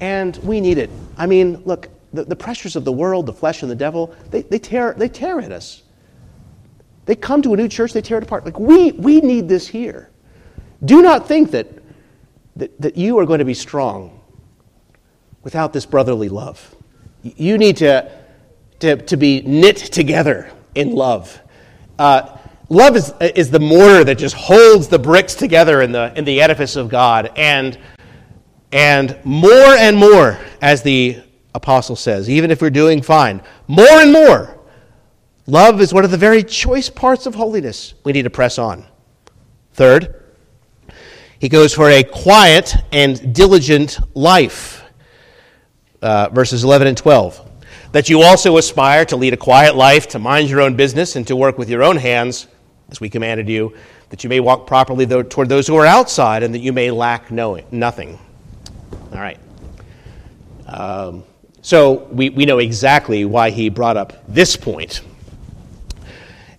and 0.00 0.36
we 0.38 0.60
need 0.60 0.78
it. 0.78 0.90
I 1.16 1.26
mean, 1.26 1.62
look, 1.64 1.88
the, 2.12 2.24
the 2.24 2.34
pressures 2.34 2.76
of 2.76 2.84
the 2.84 2.92
world, 2.92 3.26
the 3.26 3.32
flesh, 3.32 3.62
and 3.62 3.70
the 3.70 3.76
devil, 3.76 4.14
they, 4.30 4.42
they, 4.42 4.58
tear, 4.58 4.94
they 4.94 5.08
tear 5.08 5.40
at 5.40 5.52
us. 5.52 5.82
They 7.06 7.14
come 7.14 7.42
to 7.42 7.52
a 7.52 7.56
new 7.56 7.68
church, 7.68 7.92
they 7.92 8.00
tear 8.00 8.18
it 8.18 8.24
apart. 8.24 8.44
Like, 8.44 8.58
we, 8.58 8.92
we 8.92 9.20
need 9.20 9.48
this 9.48 9.68
here. 9.68 10.10
Do 10.84 11.02
not 11.02 11.28
think 11.28 11.50
that, 11.50 11.68
that, 12.56 12.80
that 12.80 12.96
you 12.96 13.18
are 13.18 13.26
going 13.26 13.40
to 13.40 13.44
be 13.44 13.54
strong 13.54 14.20
without 15.42 15.72
this 15.72 15.84
brotherly 15.84 16.30
love. 16.30 16.74
You 17.22 17.58
need 17.58 17.76
to, 17.78 18.10
to, 18.80 18.96
to 18.96 19.16
be 19.16 19.42
knit 19.42 19.76
together 19.76 20.50
in 20.74 20.92
love. 20.92 21.38
Uh, 21.98 22.38
Love 22.70 22.96
is, 22.96 23.12
is 23.20 23.50
the 23.50 23.60
mortar 23.60 24.04
that 24.04 24.16
just 24.16 24.34
holds 24.34 24.88
the 24.88 24.98
bricks 24.98 25.34
together 25.34 25.82
in 25.82 25.92
the, 25.92 26.16
in 26.16 26.24
the 26.24 26.40
edifice 26.40 26.76
of 26.76 26.88
God. 26.88 27.30
And, 27.36 27.78
and 28.72 29.18
more 29.24 29.52
and 29.52 29.96
more, 29.96 30.38
as 30.62 30.82
the 30.82 31.22
apostle 31.54 31.94
says, 31.94 32.30
even 32.30 32.50
if 32.50 32.62
we're 32.62 32.70
doing 32.70 33.02
fine, 33.02 33.42
more 33.68 33.86
and 34.00 34.12
more, 34.12 34.58
love 35.46 35.80
is 35.80 35.92
one 35.92 36.04
of 36.04 36.10
the 36.10 36.16
very 36.16 36.42
choice 36.42 36.88
parts 36.88 37.26
of 37.26 37.34
holiness. 37.34 37.94
We 38.02 38.12
need 38.12 38.22
to 38.22 38.30
press 38.30 38.58
on. 38.58 38.86
Third, 39.74 40.22
he 41.38 41.50
goes 41.50 41.74
for 41.74 41.90
a 41.90 42.02
quiet 42.02 42.74
and 42.92 43.34
diligent 43.34 43.98
life. 44.16 44.82
Uh, 46.00 46.28
verses 46.30 46.64
11 46.64 46.86
and 46.86 46.96
12. 46.96 47.50
That 47.92 48.08
you 48.08 48.22
also 48.22 48.56
aspire 48.56 49.04
to 49.06 49.16
lead 49.16 49.34
a 49.34 49.36
quiet 49.36 49.76
life, 49.76 50.08
to 50.08 50.18
mind 50.18 50.48
your 50.48 50.60
own 50.60 50.76
business, 50.76 51.16
and 51.16 51.26
to 51.26 51.36
work 51.36 51.58
with 51.58 51.68
your 51.68 51.82
own 51.82 51.96
hands 51.96 52.48
as 52.94 53.00
we 53.00 53.10
commanded 53.10 53.48
you, 53.48 53.74
that 54.10 54.22
you 54.22 54.30
may 54.30 54.38
walk 54.38 54.68
properly 54.68 55.04
toward 55.04 55.48
those 55.48 55.66
who 55.66 55.74
are 55.74 55.84
outside, 55.84 56.44
and 56.44 56.54
that 56.54 56.60
you 56.60 56.72
may 56.72 56.92
lack 56.92 57.28
knowing, 57.32 57.66
nothing. 57.72 58.16
All 59.12 59.18
right. 59.18 59.38
Um, 60.68 61.24
so 61.60 62.04
we, 62.12 62.30
we 62.30 62.46
know 62.46 62.58
exactly 62.58 63.24
why 63.24 63.50
he 63.50 63.68
brought 63.68 63.96
up 63.96 64.24
this 64.28 64.54
point. 64.54 65.00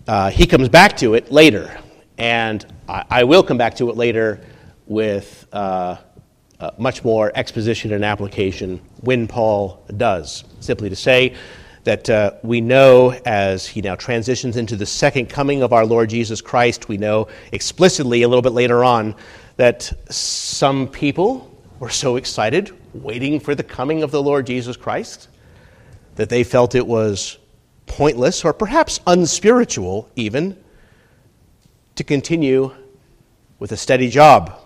Uh, 0.07 0.29
he 0.29 0.45
comes 0.45 0.67
back 0.67 0.97
to 0.97 1.13
it 1.13 1.31
later, 1.31 1.79
and 2.17 2.65
I, 2.89 3.05
I 3.09 3.23
will 3.23 3.41
come 3.41 3.57
back 3.57 3.75
to 3.77 3.89
it 3.89 3.95
later 3.95 4.45
with 4.87 5.47
uh, 5.53 5.95
uh, 6.59 6.71
much 6.77 7.01
more 7.05 7.31
exposition 7.33 7.93
and 7.93 8.03
application 8.03 8.81
when 8.99 9.25
Paul 9.25 9.85
does. 9.95 10.43
Simply 10.59 10.89
to 10.89 10.97
say, 10.97 11.33
that 11.85 12.09
uh, 12.09 12.31
we 12.41 12.61
know 12.61 13.11
as 13.25 13.67
he 13.67 13.79
now 13.79 13.95
transitions 13.95 14.57
into 14.57 14.75
the 14.75 14.87
second 14.87 15.27
coming 15.27 15.61
of 15.61 15.71
our 15.71 15.85
Lord 15.85 16.09
Jesus 16.09 16.41
Christ, 16.41 16.89
we 16.89 16.97
know 16.97 17.27
explicitly 17.51 18.23
a 18.23 18.27
little 18.27 18.41
bit 18.41 18.53
later 18.53 18.83
on 18.83 19.15
that 19.57 19.93
some 20.09 20.87
people 20.87 21.55
were 21.79 21.91
so 21.91 22.15
excited 22.15 22.71
waiting 22.93 23.39
for 23.39 23.53
the 23.53 23.63
coming 23.63 24.01
of 24.01 24.09
the 24.09 24.21
Lord 24.21 24.47
Jesus 24.47 24.75
Christ 24.75 25.29
that 26.15 26.27
they 26.27 26.43
felt 26.43 26.73
it 26.73 26.87
was 26.87 27.37
pointless 27.85 28.43
or 28.43 28.51
perhaps 28.51 28.99
unspiritual 29.05 30.09
even 30.15 30.57
to 31.93 32.03
continue 32.03 32.73
with 33.59 33.71
a 33.71 33.77
steady 33.77 34.09
job. 34.09 34.59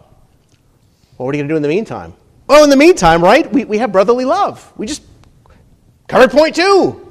What 1.18 1.36
are 1.36 1.38
you 1.38 1.44
going 1.44 1.50
to 1.50 1.54
do 1.54 1.58
in 1.58 1.64
the 1.64 1.68
meantime? 1.68 2.14
Well, 2.48 2.64
in 2.64 2.70
the 2.70 2.78
meantime, 2.78 3.22
right, 3.22 3.52
we, 3.52 3.66
we 3.66 3.78
have 3.80 3.92
brotherly 3.92 4.24
love. 4.24 4.72
We 4.78 4.88
just 4.88 5.02
covered 6.08 6.32
point 6.32 6.56
two. 6.56 7.08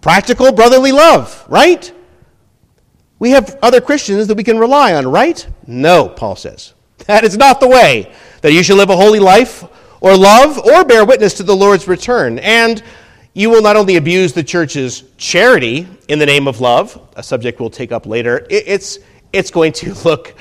Practical 0.00 0.52
brotherly 0.52 0.92
love, 0.92 1.44
right? 1.48 1.92
We 3.18 3.30
have 3.30 3.58
other 3.62 3.80
Christians 3.80 4.28
that 4.28 4.36
we 4.36 4.44
can 4.44 4.58
rely 4.58 4.94
on, 4.94 5.06
right? 5.08 5.46
No, 5.66 6.08
Paul 6.08 6.36
says. 6.36 6.74
That 7.06 7.24
is 7.24 7.36
not 7.36 7.60
the 7.60 7.68
way 7.68 8.12
that 8.42 8.52
you 8.52 8.62
should 8.62 8.76
live 8.76 8.90
a 8.90 8.96
holy 8.96 9.18
life 9.18 9.64
or 10.00 10.16
love 10.16 10.58
or 10.58 10.84
bear 10.84 11.04
witness 11.04 11.34
to 11.34 11.42
the 11.42 11.56
Lord's 11.56 11.88
return. 11.88 12.38
And 12.38 12.82
you 13.34 13.50
will 13.50 13.62
not 13.62 13.76
only 13.76 13.96
abuse 13.96 14.32
the 14.32 14.44
church's 14.44 15.04
charity 15.16 15.88
in 16.08 16.18
the 16.18 16.26
name 16.26 16.46
of 16.46 16.60
love, 16.60 17.08
a 17.16 17.22
subject 17.22 17.60
we'll 17.60 17.70
take 17.70 17.92
up 17.92 18.06
later, 18.06 18.46
it's, 18.50 18.98
it's 19.32 19.50
going 19.50 19.72
to 19.72 19.94
look 20.04 20.34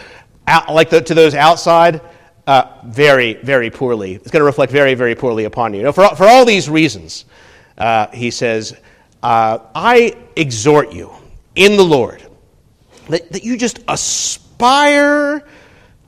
out, 0.47 0.71
like 0.73 0.89
the, 0.89 1.01
to 1.01 1.13
those 1.13 1.33
outside 1.33 2.01
uh, 2.45 2.79
very, 2.85 3.33
very 3.35 3.69
poorly. 3.69 4.15
It's 4.15 4.31
going 4.31 4.41
to 4.41 4.45
reflect 4.45 4.71
very, 4.71 4.93
very 4.93 5.15
poorly 5.15 5.45
upon 5.45 5.73
you. 5.73 5.79
you 5.79 5.83
know, 5.85 5.91
for, 5.91 6.07
for 6.15 6.25
all 6.25 6.45
these 6.45 6.69
reasons, 6.69 7.25
uh, 7.77 8.07
he 8.07 8.31
says, 8.31 8.75
uh, 9.23 9.59
I 9.75 10.15
exhort 10.35 10.93
you 10.93 11.11
in 11.55 11.77
the 11.77 11.83
Lord 11.83 12.25
that, 13.09 13.31
that 13.31 13.43
you 13.43 13.57
just 13.57 13.79
aspire 13.87 15.43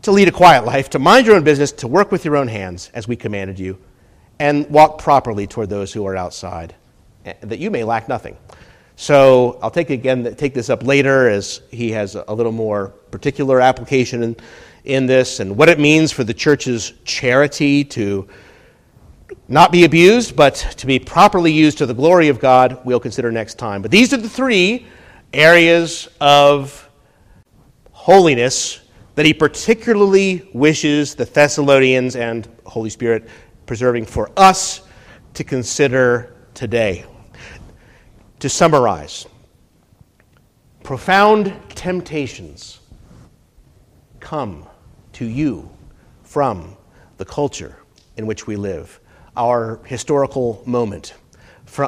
to 0.01 0.11
lead 0.11 0.27
a 0.27 0.31
quiet 0.31 0.65
life, 0.65 0.89
to 0.91 0.99
mind 0.99 1.27
your 1.27 1.35
own 1.35 1.43
business, 1.43 1.71
to 1.73 1.87
work 1.87 2.11
with 2.11 2.23
your 2.23 2.37
own 2.37 2.47
hands, 2.47 2.89
as 2.93 3.07
we 3.07 3.15
commanded 3.15 3.59
you, 3.59 3.77
and 4.39 4.69
walk 4.69 4.97
properly 4.97 5.45
toward 5.45 5.69
those 5.69 5.91
who 5.91 6.05
are 6.05 6.15
outside, 6.15 6.73
eh, 7.25 7.33
that 7.41 7.59
you 7.59 7.69
may 7.69 7.83
lack 7.83 8.07
nothing. 8.07 8.37
So 8.95 9.59
I'll 9.61 9.71
take 9.71 9.91
again 9.91 10.35
take 10.35 10.53
this 10.53 10.69
up 10.69 10.83
later 10.83 11.29
as 11.29 11.61
he 11.71 11.91
has 11.91 12.15
a 12.15 12.33
little 12.33 12.51
more 12.51 12.89
particular 13.11 13.61
application 13.61 14.23
in, 14.23 14.35
in 14.83 15.05
this 15.05 15.39
and 15.39 15.55
what 15.55 15.69
it 15.69 15.79
means 15.79 16.11
for 16.11 16.25
the 16.25 16.33
church's 16.33 16.91
charity 17.05 17.85
to 17.85 18.27
not 19.47 19.71
be 19.71 19.83
abused, 19.85 20.35
but 20.35 20.55
to 20.77 20.87
be 20.87 20.99
properly 20.99 21.51
used 21.51 21.77
to 21.79 21.85
the 21.85 21.93
glory 21.93 22.29
of 22.29 22.39
God, 22.39 22.79
we'll 22.85 22.99
consider 22.99 23.31
next 23.31 23.55
time. 23.55 23.81
But 23.81 23.91
these 23.91 24.13
are 24.13 24.17
the 24.17 24.29
three 24.29 24.85
areas 25.33 26.07
of 26.19 26.89
holiness 27.91 28.81
that 29.15 29.25
he 29.25 29.33
particularly 29.33 30.49
wishes 30.53 31.15
the 31.15 31.25
Thessalonians 31.25 32.15
and 32.15 32.47
Holy 32.65 32.89
Spirit 32.89 33.27
preserving 33.65 34.05
for 34.05 34.31
us 34.37 34.81
to 35.33 35.43
consider 35.43 36.35
today. 36.53 37.05
To 38.39 38.49
summarize, 38.49 39.27
profound 40.83 41.53
temptations 41.75 42.79
come 44.19 44.65
to 45.13 45.25
you 45.25 45.69
from 46.23 46.77
the 47.17 47.25
culture 47.25 47.75
in 48.15 48.25
which 48.25 48.47
we 48.47 48.55
live, 48.55 48.99
our 49.39 49.79
historical 49.85 50.61
moment. 50.65 51.13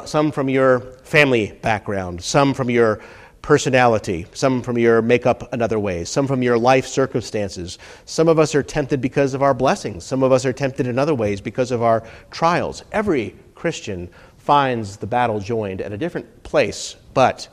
Some 0.06 0.32
from 0.32 0.48
your 0.48 0.80
family 1.04 1.52
background, 1.60 2.22
some 2.22 2.54
from 2.54 2.70
your 2.70 3.00
personality, 3.42 4.24
some 4.32 4.62
from 4.62 4.78
your 4.78 5.02
makeup 5.02 5.52
in 5.52 5.60
other 5.60 5.78
ways, 5.78 6.08
some 6.08 6.26
from 6.26 6.42
your 6.42 6.56
life 6.56 6.86
circumstances. 6.86 7.78
Some 8.06 8.28
of 8.28 8.38
us 8.38 8.54
are 8.54 8.62
tempted 8.62 9.02
because 9.02 9.34
of 9.34 9.42
our 9.42 9.52
blessings, 9.52 10.02
some 10.02 10.22
of 10.22 10.32
us 10.32 10.46
are 10.46 10.52
tempted 10.52 10.86
in 10.86 10.98
other 10.98 11.14
ways 11.14 11.40
because 11.42 11.72
of 11.72 11.82
our 11.82 12.02
trials. 12.30 12.84
Every 12.90 13.36
Christian 13.54 14.08
finds 14.38 14.96
the 14.96 15.06
battle 15.06 15.38
joined 15.38 15.82
at 15.82 15.92
a 15.92 15.98
different 15.98 16.42
place, 16.44 16.96
but 17.12 17.48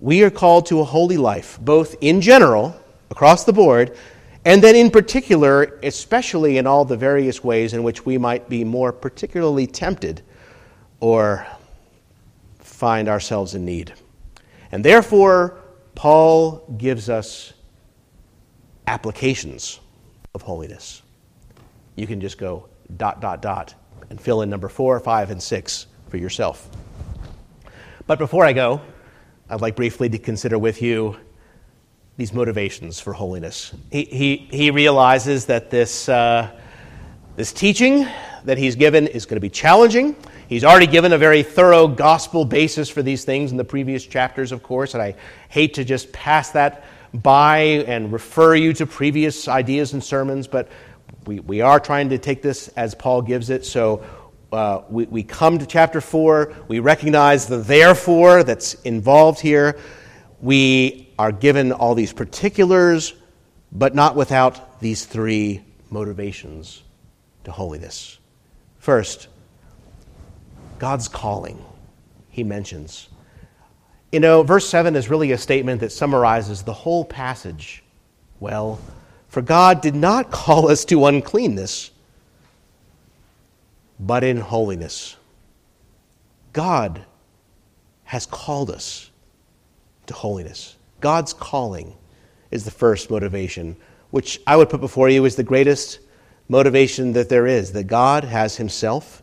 we 0.00 0.22
are 0.22 0.30
called 0.30 0.66
to 0.66 0.80
a 0.80 0.84
holy 0.84 1.18
life, 1.18 1.58
both 1.60 1.94
in 2.00 2.22
general, 2.22 2.74
across 3.10 3.44
the 3.44 3.52
board, 3.52 3.96
and 4.44 4.62
then 4.62 4.74
in 4.74 4.90
particular, 4.90 5.78
especially 5.82 6.58
in 6.58 6.66
all 6.66 6.84
the 6.84 6.96
various 6.96 7.44
ways 7.44 7.74
in 7.74 7.82
which 7.82 8.04
we 8.04 8.18
might 8.18 8.48
be 8.48 8.64
more 8.64 8.92
particularly 8.92 9.66
tempted 9.66 10.22
or 11.00 11.46
find 12.58 13.08
ourselves 13.08 13.54
in 13.54 13.64
need. 13.64 13.92
And 14.72 14.84
therefore, 14.84 15.58
Paul 15.94 16.64
gives 16.78 17.08
us 17.08 17.52
applications 18.86 19.80
of 20.34 20.42
holiness. 20.42 21.02
You 21.96 22.06
can 22.06 22.20
just 22.20 22.38
go 22.38 22.68
dot, 22.96 23.20
dot, 23.20 23.42
dot, 23.42 23.74
and 24.10 24.20
fill 24.20 24.42
in 24.42 24.50
number 24.50 24.68
four, 24.68 24.98
five, 24.98 25.30
and 25.30 25.42
six 25.42 25.86
for 26.08 26.16
yourself. 26.16 26.68
But 28.06 28.18
before 28.18 28.44
I 28.44 28.52
go, 28.52 28.80
I'd 29.48 29.60
like 29.60 29.76
briefly 29.76 30.08
to 30.08 30.18
consider 30.18 30.58
with 30.58 30.82
you 30.82 31.16
these 32.16 32.32
motivations 32.32 33.00
for 33.00 33.12
holiness. 33.12 33.72
He, 33.90 34.04
he, 34.04 34.36
he 34.50 34.70
realizes 34.70 35.46
that 35.46 35.70
this, 35.70 36.08
uh, 36.08 36.50
this 37.36 37.52
teaching 37.52 38.06
that 38.44 38.58
he's 38.58 38.76
given 38.76 39.06
is 39.06 39.24
going 39.24 39.36
to 39.36 39.40
be 39.40 39.48
challenging. 39.48 40.16
He's 40.48 40.64
already 40.64 40.86
given 40.86 41.12
a 41.14 41.18
very 41.18 41.42
thorough 41.42 41.88
gospel 41.88 42.44
basis 42.44 42.90
for 42.90 43.02
these 43.02 43.24
things 43.24 43.50
in 43.50 43.56
the 43.56 43.64
previous 43.64 44.04
chapters, 44.04 44.52
of 44.52 44.62
course, 44.62 44.94
and 44.94 45.02
I 45.02 45.14
hate 45.48 45.74
to 45.74 45.84
just 45.84 46.12
pass 46.12 46.50
that 46.50 46.84
by 47.14 47.58
and 47.86 48.12
refer 48.12 48.54
you 48.54 48.72
to 48.74 48.86
previous 48.86 49.48
ideas 49.48 49.94
and 49.94 50.04
sermons, 50.04 50.46
but 50.46 50.68
we, 51.26 51.40
we 51.40 51.60
are 51.60 51.80
trying 51.80 52.08
to 52.10 52.18
take 52.18 52.42
this 52.42 52.68
as 52.68 52.94
Paul 52.94 53.22
gives 53.22 53.48
it. 53.48 53.64
So 53.64 54.04
uh, 54.52 54.82
we, 54.90 55.06
we 55.06 55.22
come 55.22 55.58
to 55.58 55.66
chapter 55.66 56.00
4, 56.00 56.54
we 56.68 56.80
recognize 56.80 57.46
the 57.46 57.58
therefore 57.58 58.42
that's 58.42 58.74
involved 58.82 59.40
here. 59.40 59.78
We 60.42 61.11
are 61.22 61.30
given 61.30 61.70
all 61.70 61.94
these 61.94 62.12
particulars, 62.12 63.14
but 63.70 63.94
not 63.94 64.16
without 64.16 64.80
these 64.80 65.04
three 65.04 65.62
motivations 65.88 66.82
to 67.44 67.52
holiness. 67.52 68.18
First, 68.80 69.28
God's 70.80 71.06
calling, 71.06 71.64
he 72.28 72.42
mentions. 72.42 73.08
You 74.10 74.18
know, 74.18 74.42
verse 74.42 74.68
7 74.68 74.96
is 74.96 75.08
really 75.08 75.30
a 75.30 75.38
statement 75.38 75.80
that 75.82 75.92
summarizes 75.92 76.64
the 76.64 76.72
whole 76.72 77.04
passage 77.04 77.84
well. 78.40 78.80
For 79.28 79.42
God 79.42 79.80
did 79.80 79.94
not 79.94 80.32
call 80.32 80.68
us 80.68 80.84
to 80.86 81.06
uncleanness, 81.06 81.92
but 84.00 84.24
in 84.24 84.38
holiness. 84.38 85.14
God 86.52 87.04
has 88.02 88.26
called 88.26 88.72
us 88.72 89.08
to 90.06 90.14
holiness. 90.14 90.74
God's 91.02 91.34
calling 91.34 91.94
is 92.50 92.64
the 92.64 92.70
first 92.70 93.10
motivation, 93.10 93.76
which 94.10 94.40
I 94.46 94.56
would 94.56 94.70
put 94.70 94.80
before 94.80 95.10
you 95.10 95.26
is 95.26 95.36
the 95.36 95.42
greatest 95.42 95.98
motivation 96.48 97.12
that 97.12 97.28
there 97.28 97.46
is 97.46 97.72
that 97.72 97.84
God 97.84 98.24
has 98.24 98.56
Himself 98.56 99.22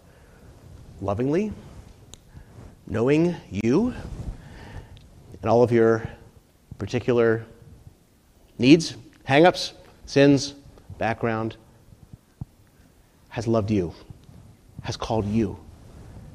lovingly, 1.02 1.52
knowing 2.86 3.36
you 3.50 3.94
and 5.42 5.50
all 5.50 5.64
of 5.64 5.72
your 5.72 6.08
particular 6.78 7.46
needs, 8.58 8.96
hangups, 9.28 9.72
sins, 10.06 10.54
background, 10.98 11.56
has 13.30 13.48
loved 13.48 13.72
you, 13.72 13.94
has 14.84 14.98
called 14.98 15.26
you, 15.26 15.58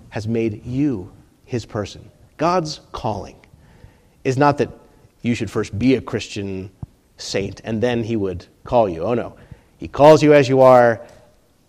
has 0.09 0.27
made 0.27 0.65
you 0.65 1.13
his 1.45 1.67
person. 1.67 2.11
God's 2.37 2.81
calling 2.93 3.37
is 4.23 4.39
not 4.39 4.59
that 4.59 4.71
you 5.25 5.35
should 5.35 5.51
first 5.51 5.77
be 5.79 5.95
a 5.95 6.01
Christian 6.01 6.71
saint 7.17 7.61
and 7.65 7.83
then 7.83 8.05
he 8.05 8.17
would 8.17 8.47
call 8.65 8.89
you. 8.89 9.03
Oh 9.03 9.15
no. 9.15 9.37
He 9.79 9.89
calls 9.89 10.23
you 10.23 10.33
as 10.33 10.49
you 10.49 10.61
are, 10.61 11.05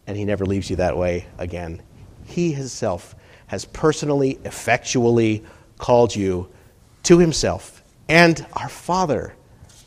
and 0.08 0.16
he 0.16 0.26
never 0.26 0.45
leaves 0.45 0.70
you 0.70 0.76
that 0.78 0.95
way 0.95 1.26
again. 1.38 1.82
He 2.26 2.51
himself 2.51 3.16
has 3.47 3.66
personally, 3.66 4.39
effectually 4.45 5.43
called 5.78 6.16
you 6.16 6.49
to 7.03 7.18
himself. 7.18 7.84
And 8.08 8.45
our 8.53 8.70
Father 8.70 9.36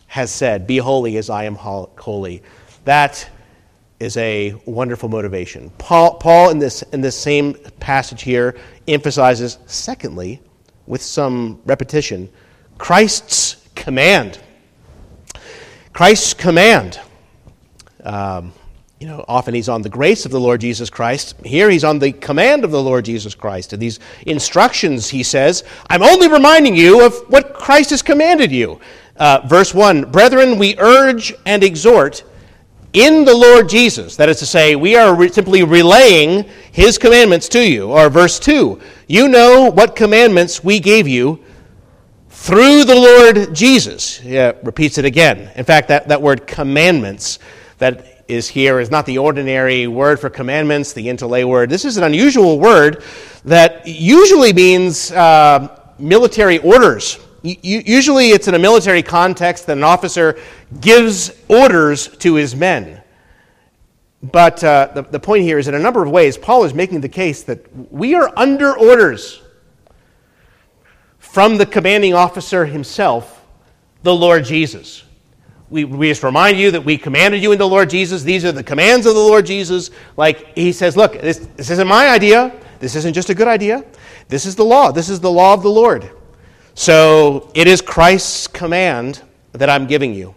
has 0.08 0.30
said, 0.30 0.66
Be 0.66 0.78
holy 0.78 1.16
as 1.16 1.30
I 1.30 1.44
am 1.44 1.54
holy. 1.54 2.42
That 2.84 3.28
is 4.00 4.16
a 4.16 4.54
wonderful 4.64 5.08
motivation. 5.08 5.70
Paul, 5.78 6.14
Paul 6.14 6.50
in, 6.50 6.58
this, 6.58 6.82
in 6.82 7.00
this 7.00 7.16
same 7.16 7.54
passage 7.80 8.22
here, 8.22 8.56
emphasizes, 8.86 9.58
secondly, 9.66 10.40
with 10.86 11.02
some 11.02 11.60
repetition, 11.64 12.28
Christ's 12.78 13.57
command. 13.78 14.38
Christ's 15.92 16.34
command. 16.34 17.00
Um, 18.04 18.52
you 18.98 19.06
know, 19.06 19.24
often 19.28 19.54
he's 19.54 19.68
on 19.68 19.82
the 19.82 19.88
grace 19.88 20.26
of 20.26 20.32
the 20.32 20.40
Lord 20.40 20.60
Jesus 20.60 20.90
Christ. 20.90 21.36
Here 21.44 21.70
he's 21.70 21.84
on 21.84 22.00
the 22.00 22.12
command 22.12 22.64
of 22.64 22.72
the 22.72 22.82
Lord 22.82 23.04
Jesus 23.04 23.34
Christ. 23.34 23.72
And 23.72 23.80
these 23.80 24.00
instructions, 24.26 25.08
he 25.08 25.22
says, 25.22 25.62
I'm 25.88 26.02
only 26.02 26.28
reminding 26.28 26.74
you 26.74 27.06
of 27.06 27.14
what 27.28 27.54
Christ 27.54 27.90
has 27.90 28.02
commanded 28.02 28.50
you. 28.50 28.80
Uh, 29.16 29.42
verse 29.46 29.72
1 29.72 30.10
Brethren, 30.10 30.58
we 30.58 30.76
urge 30.78 31.32
and 31.46 31.62
exhort 31.62 32.24
in 32.92 33.24
the 33.24 33.34
Lord 33.34 33.68
Jesus. 33.68 34.16
That 34.16 34.28
is 34.28 34.40
to 34.40 34.46
say, 34.46 34.74
we 34.74 34.96
are 34.96 35.14
re- 35.14 35.28
simply 35.28 35.62
relaying 35.62 36.48
his 36.72 36.98
commandments 36.98 37.48
to 37.50 37.60
you. 37.60 37.92
Or 37.92 38.10
verse 38.10 38.40
2 38.40 38.80
You 39.06 39.28
know 39.28 39.70
what 39.70 39.94
commandments 39.94 40.64
we 40.64 40.80
gave 40.80 41.06
you 41.06 41.44
through 42.40 42.84
the 42.84 42.94
Lord 42.94 43.54
Jesus. 43.54 44.22
Yeah, 44.22 44.52
repeats 44.62 44.96
it 44.96 45.04
again. 45.04 45.50
In 45.56 45.64
fact, 45.64 45.88
that, 45.88 46.08
that 46.08 46.22
word 46.22 46.46
commandments, 46.46 47.40
that 47.78 48.24
is 48.28 48.48
here 48.48 48.80
is 48.80 48.90
not 48.90 49.04
the 49.06 49.18
ordinary 49.18 49.86
word 49.86 50.20
for 50.20 50.30
commandments, 50.30 50.92
the 50.92 51.08
entolē 51.08 51.44
word. 51.44 51.68
This 51.68 51.84
is 51.84 51.96
an 51.96 52.04
unusual 52.04 52.58
word 52.58 53.02
that 53.44 53.86
usually 53.86 54.52
means 54.52 55.10
uh, 55.12 55.92
military 55.98 56.58
orders. 56.60 57.18
usually, 57.42 58.30
it's 58.30 58.48
in 58.48 58.54
a 58.54 58.58
military 58.58 59.02
context 59.02 59.66
that 59.66 59.76
an 59.76 59.84
officer 59.84 60.38
gives 60.80 61.32
orders 61.48 62.08
to 62.18 62.34
his 62.34 62.54
men. 62.54 63.02
But 64.22 64.62
uh, 64.62 64.92
the, 64.94 65.02
the 65.02 65.20
point 65.20 65.42
here 65.42 65.58
is 65.58 65.68
in 65.68 65.74
a 65.74 65.78
number 65.78 66.02
of 66.02 66.10
ways, 66.10 66.38
Paul 66.38 66.64
is 66.64 66.72
making 66.72 67.00
the 67.00 67.08
case 67.08 67.42
that 67.42 67.92
we 67.92 68.14
are 68.14 68.32
under 68.36 68.78
orders 68.78 69.42
from 71.30 71.58
the 71.58 71.66
commanding 71.66 72.14
officer 72.14 72.64
himself, 72.64 73.44
the 74.02 74.14
Lord 74.14 74.44
Jesus 74.44 75.04
we, 75.70 75.84
we 75.84 76.08
just 76.08 76.22
remind 76.22 76.58
you 76.58 76.70
that 76.70 76.84
we 76.84 76.96
commanded 76.96 77.42
you 77.42 77.52
in 77.52 77.58
the 77.58 77.68
Lord 77.68 77.90
Jesus. 77.90 78.22
These 78.22 78.44
are 78.44 78.52
the 78.52 78.62
commands 78.62 79.06
of 79.06 79.14
the 79.14 79.20
Lord 79.20 79.44
Jesus. 79.44 79.90
Like 80.16 80.56
he 80.56 80.72
says, 80.72 80.96
look, 80.96 81.12
this, 81.12 81.38
this 81.56 81.70
isn't 81.70 81.86
my 81.86 82.08
idea. 82.08 82.54
This 82.78 82.94
isn't 82.94 83.12
just 83.12 83.28
a 83.28 83.34
good 83.34 83.48
idea. 83.48 83.84
This 84.28 84.46
is 84.46 84.56
the 84.56 84.64
law. 84.64 84.92
This 84.92 85.08
is 85.08 85.20
the 85.20 85.30
law 85.30 85.52
of 85.52 85.62
the 85.62 85.70
Lord. 85.70 86.10
So 86.74 87.50
it 87.54 87.66
is 87.66 87.82
Christ's 87.82 88.46
command 88.46 89.22
that 89.52 89.68
I'm 89.68 89.86
giving 89.86 90.14
you. 90.14 90.34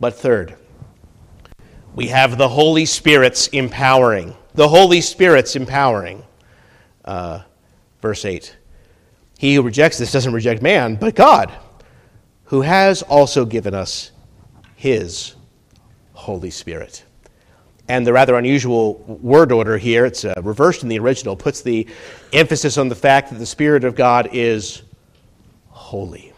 But 0.00 0.14
third, 0.14 0.56
we 1.94 2.08
have 2.08 2.38
the 2.38 2.48
Holy 2.48 2.86
Spirit's 2.86 3.48
empowering. 3.48 4.34
The 4.54 4.68
Holy 4.68 5.00
Spirit's 5.00 5.56
empowering. 5.56 6.22
Uh, 7.04 7.42
verse 8.00 8.24
8. 8.24 8.56
He 9.38 9.54
who 9.54 9.62
rejects 9.62 9.98
this 9.98 10.12
doesn't 10.12 10.32
reject 10.32 10.62
man, 10.62 10.96
but 10.96 11.14
God, 11.14 11.52
who 12.44 12.62
has 12.62 13.02
also 13.02 13.44
given 13.44 13.74
us 13.74 14.12
his 14.76 15.34
Holy 16.12 16.50
Spirit. 16.50 17.04
And 17.88 18.06
the 18.06 18.12
rather 18.12 18.36
unusual 18.36 18.94
word 19.06 19.52
order 19.52 19.76
here, 19.76 20.06
it's 20.06 20.24
uh, 20.24 20.34
reversed 20.42 20.82
in 20.82 20.88
the 20.88 20.98
original, 20.98 21.36
puts 21.36 21.60
the 21.60 21.86
emphasis 22.32 22.78
on 22.78 22.88
the 22.88 22.94
fact 22.94 23.30
that 23.30 23.36
the 23.36 23.46
Spirit 23.46 23.84
of 23.84 23.94
God 23.94 24.30
is 24.32 24.82
holy. 25.68 26.32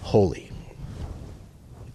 Holy. 0.00 0.50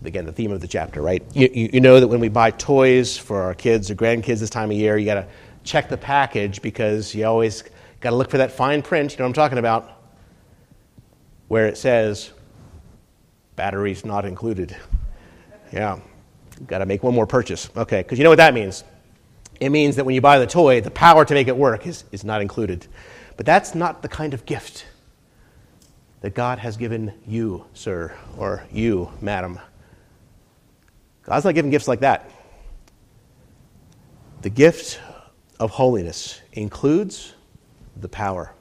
Again, 0.04 0.26
the 0.26 0.32
theme 0.32 0.52
of 0.52 0.62
the 0.62 0.68
chapter, 0.68 1.02
right? 1.02 1.24
You, 1.34 1.50
you, 1.52 1.80
know 1.80 2.00
that 2.00 2.08
when 2.08 2.20
we 2.20 2.28
buy 2.28 2.52
toys 2.52 3.18
for 3.18 3.42
our 3.42 3.54
kids 3.54 3.92
or 3.92 3.96
grandkids 3.96 4.40
this 4.40 4.50
time 4.50 4.72
of 4.72 4.78
year, 4.78 4.98
you 4.98 5.06
got 5.06 5.16
to 5.16 5.28
check 5.64 5.90
the 5.90 5.98
package 5.98 6.62
because 6.62 7.14
you 7.14 7.26
always 7.26 7.64
got 8.02 8.10
to 8.10 8.16
look 8.16 8.30
for 8.30 8.40
that 8.40 8.52
fine 8.52 8.82
print. 8.82 9.12
You 9.12 9.20
know 9.20 9.26
what 9.26 9.30
I'm 9.30 9.34
talking 9.34 9.58
about? 9.58 9.90
Where 11.48 11.68
it 11.68 11.78
says, 11.78 12.32
batteries 13.56 14.04
not 14.04 14.26
included. 14.26 14.76
Yeah. 15.72 16.00
Got 16.68 16.80
to 16.80 16.86
make 16.86 17.04
one 17.04 17.16
more 17.16 17.28
purchase. 17.28 17.70
Okay, 17.78 18.02
because 18.02 18.18
you 18.18 18.24
know 18.24 18.30
what 18.30 18.38
that 18.38 18.54
means? 18.54 18.84
It 19.60 19.70
means 19.70 19.96
that 19.96 20.06
when 20.06 20.16
you 20.16 20.22
buy 20.22 20.40
the 20.40 20.48
toy, 20.48 20.82
the 20.82 20.92
power 20.92 21.24
to 21.24 21.34
make 21.34 21.48
it 21.48 21.56
work 21.56 21.86
is, 21.86 22.04
is 22.12 22.24
not 22.24 22.42
included. 22.42 22.88
But 23.38 23.46
that's 23.46 23.76
not 23.76 24.02
the 24.02 24.08
kind 24.08 24.34
of 24.34 24.46
gift 24.46 24.86
that 26.22 26.36
God 26.36 26.60
has 26.60 26.78
given 26.78 27.14
you, 27.28 27.66
sir, 27.74 28.16
or 28.38 28.66
you, 28.72 29.12
madam. 29.22 29.60
God's 31.24 31.46
not 31.46 31.56
giving 31.56 31.72
gifts 31.72 31.88
like 31.88 32.00
that. 32.02 32.30
The 34.42 34.50
gift 34.50 35.00
of 35.60 35.70
holiness 35.70 36.42
includes 36.54 37.36
the 38.02 38.10
power. 38.10 38.54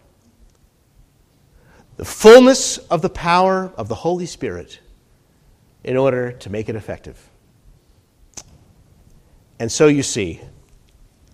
The 1.96 2.04
fullness 2.04 2.78
of 2.78 3.02
the 3.02 3.10
power 3.10 3.72
of 3.76 3.88
the 3.88 3.94
Holy 3.94 4.26
Spirit 4.26 4.80
in 5.84 5.96
order 5.96 6.32
to 6.32 6.50
make 6.50 6.68
it 6.68 6.76
effective. 6.76 7.28
And 9.58 9.70
so 9.70 9.88
you 9.88 10.02
see, 10.02 10.40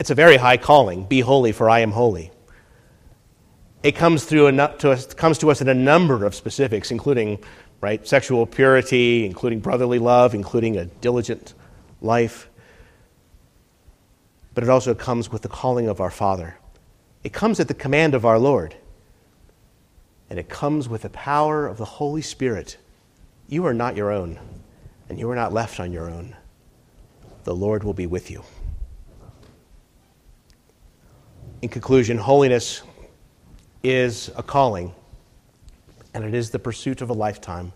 it's 0.01 0.11
a 0.11 0.15
very 0.15 0.37
high 0.37 0.57
calling 0.57 1.05
be 1.05 1.21
holy, 1.21 1.53
for 1.53 1.71
I 1.71 1.81
am 1.81 1.93
holy. 1.93 2.33
It 3.83 3.93
comes, 3.93 4.25
through 4.25 4.51
to 4.51 4.91
us, 4.91 5.15
comes 5.15 5.39
to 5.39 5.51
us 5.51 5.61
in 5.61 5.69
a 5.69 5.75
number 5.75 6.25
of 6.25 6.35
specifics, 6.35 6.91
including 6.91 7.39
right, 7.81 8.07
sexual 8.07 8.47
purity, 8.47 9.25
including 9.25 9.61
brotherly 9.61 10.01
love, 10.01 10.35
including 10.35 10.77
a 10.77 10.87
diligent 10.87 11.55
life. 12.01 12.49
But 14.55 14.65
it 14.65 14.71
also 14.71 14.95
comes 14.95 15.31
with 15.31 15.43
the 15.43 15.49
calling 15.49 15.87
of 15.87 16.01
our 16.01 16.11
Father. 16.11 16.57
It 17.27 17.33
comes 17.33 17.59
at 17.59 17.67
the 17.67 17.75
command 17.75 18.15
of 18.15 18.25
our 18.25 18.39
Lord. 18.39 18.77
And 20.31 20.39
it 20.39 20.49
comes 20.49 20.89
with 20.89 21.03
the 21.03 21.11
power 21.11 21.67
of 21.67 21.77
the 21.77 21.85
Holy 21.85 22.23
Spirit. 22.23 22.77
You 23.49 23.67
are 23.67 23.75
not 23.75 23.97
your 23.97 24.13
own, 24.13 24.39
and 25.09 25.19
you 25.19 25.29
are 25.29 25.35
not 25.35 25.53
left 25.53 25.81
on 25.81 25.93
your 25.93 26.09
own 26.09 26.37
the 27.43 27.53
Lord 27.53 27.83
will 27.83 27.95
be 27.95 28.07
with 28.07 28.31
you. 28.31 28.45
In 31.63 31.69
conclusion, 31.69 32.17
holiness 32.17 32.83
is 33.83 34.31
a 34.37 34.43
calling, 34.45 34.95
and 36.15 36.25
it 36.25 36.33
is 36.33 36.51
the 36.51 36.61
pursuit 36.61 37.03
of 37.03 37.11
a 37.11 37.13
lifetime. 37.13 37.73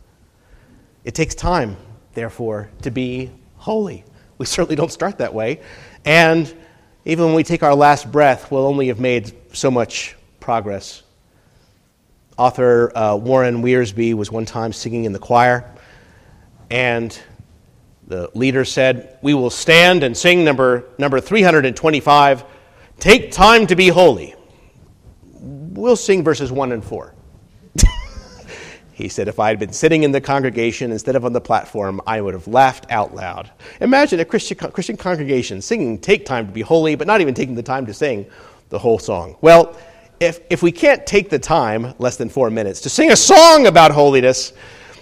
It 1.03 1.17
takes 1.17 1.35
time, 1.35 1.77
therefore, 2.15 2.71
to 2.83 2.93
be 2.93 3.33
holy. 3.57 4.05
We 4.39 4.47
certainly 4.55 4.77
don't 4.77 4.93
start 4.93 5.19
that 5.19 5.35
way. 5.35 5.61
And 6.05 6.55
even 7.05 7.27
when 7.27 7.35
we 7.35 7.43
take 7.43 7.63
our 7.63 7.75
last 7.75 8.11
breath, 8.11 8.51
we'll 8.51 8.67
only 8.67 8.89
have 8.89 9.01
made 9.01 9.33
so 9.55 9.71
much 9.71 10.17
progress. 10.39 11.03
Author 12.37 12.97
uh, 12.97 13.17
Warren 13.17 13.63
Wiersbe 13.63 14.15
was 14.15 14.31
one 14.31 14.45
time 14.45 14.73
singing 14.73 15.05
in 15.05 15.13
the 15.13 15.19
choir, 15.19 15.71
and 16.71 17.19
the 18.07 18.31
leader 18.35 18.65
said, 18.65 19.19
We 19.23 19.35
will 19.35 19.51
stand 19.51 20.03
and 20.03 20.17
sing 20.17 20.45
number, 20.45 20.89
number 20.99 21.21
325, 21.21 22.45
Take 22.99 23.33
Time 23.33 23.67
to 23.67 23.77
Be 23.77 23.89
Holy. 23.89 24.35
We'll 25.33 25.97
sing 25.97 26.25
verses 26.25 26.53
1 26.53 26.73
and 26.73 26.85
4. 26.85 27.15
He 29.01 29.09
said, 29.09 29.29
If 29.29 29.39
I 29.39 29.49
had 29.49 29.59
been 29.59 29.73
sitting 29.73 30.03
in 30.03 30.13
the 30.13 30.21
congregation 30.21 30.93
instead 30.93 31.17
of 31.17 31.25
on 31.25 31.33
the 31.33 31.41
platform, 31.41 32.01
I 32.07 32.21
would 32.21 32.35
have 32.35 32.47
laughed 32.47 32.87
out 32.91 33.15
loud. 33.15 33.51
Imagine 33.81 34.21
a 34.21 34.25
Christian, 34.25 34.57
Christian 34.57 34.97
congregation 34.97 35.63
singing 35.63 35.99
Take 35.99 36.27
Time 36.27 36.47
to 36.47 36.53
Be 36.53 36.61
Holy, 36.61 36.95
but 36.95 37.07
not 37.07 37.21
even 37.21 37.35
taking 37.35 37.55
the 37.55 37.63
time 37.63 37.87
to 37.87 37.95
sing 37.95 38.27
the 38.69 38.79
whole 38.79 38.99
song. 38.99 39.37
Well, 39.41 39.77
if, 40.21 40.41
if 40.51 40.63
we 40.63 40.73
can't 40.73 41.07
take 41.07 41.31
the 41.31 41.39
time, 41.39 41.95
less 41.99 42.17
than 42.17 42.29
four 42.29 42.51
minutes, 42.51 42.83
to 42.83 42.91
sing 42.91 43.11
a 43.11 43.17
song 43.17 43.67
about 43.67 43.91
holiness, 43.91 44.53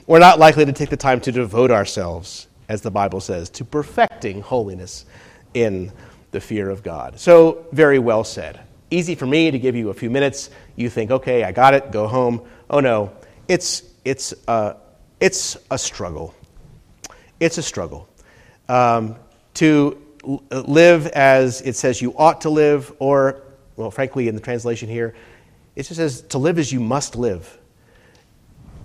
we're 0.06 0.20
not 0.20 0.38
likely 0.38 0.64
to 0.64 0.72
take 0.72 0.90
the 0.90 0.96
time 0.96 1.20
to 1.22 1.32
devote 1.32 1.70
ourselves 1.70 2.48
as 2.68 2.82
the 2.82 2.90
Bible 2.90 3.20
says, 3.20 3.48
to 3.50 3.64
perfecting 3.64 4.42
holiness 4.42 5.06
in 5.54 5.90
the 6.30 6.40
fear 6.40 6.68
of 6.68 6.82
God. 6.82 7.18
So, 7.18 7.66
very 7.72 7.98
well 7.98 8.24
said. 8.24 8.60
Easy 8.90 9.14
for 9.14 9.26
me 9.26 9.50
to 9.50 9.58
give 9.58 9.74
you 9.74 9.90
a 9.90 9.94
few 9.94 10.10
minutes. 10.10 10.50
You 10.76 10.90
think, 10.90 11.10
okay, 11.10 11.44
I 11.44 11.52
got 11.52 11.74
it, 11.74 11.90
go 11.90 12.06
home. 12.06 12.42
Oh 12.70 12.80
no, 12.80 13.12
it's, 13.48 13.82
it's, 14.04 14.34
uh, 14.46 14.74
it's 15.20 15.56
a 15.70 15.78
struggle. 15.78 16.34
It's 17.40 17.58
a 17.58 17.62
struggle. 17.62 18.08
Um, 18.68 19.16
to 19.54 20.00
live 20.50 21.06
as 21.08 21.62
it 21.62 21.74
says 21.74 22.02
you 22.02 22.14
ought 22.16 22.42
to 22.42 22.50
live, 22.50 22.92
or, 22.98 23.40
well, 23.76 23.90
frankly, 23.90 24.28
in 24.28 24.34
the 24.34 24.40
translation 24.40 24.88
here, 24.88 25.14
it 25.74 25.84
just 25.84 25.96
says 25.96 26.22
to 26.22 26.38
live 26.38 26.58
as 26.58 26.72
you 26.72 26.80
must 26.80 27.16
live 27.16 27.58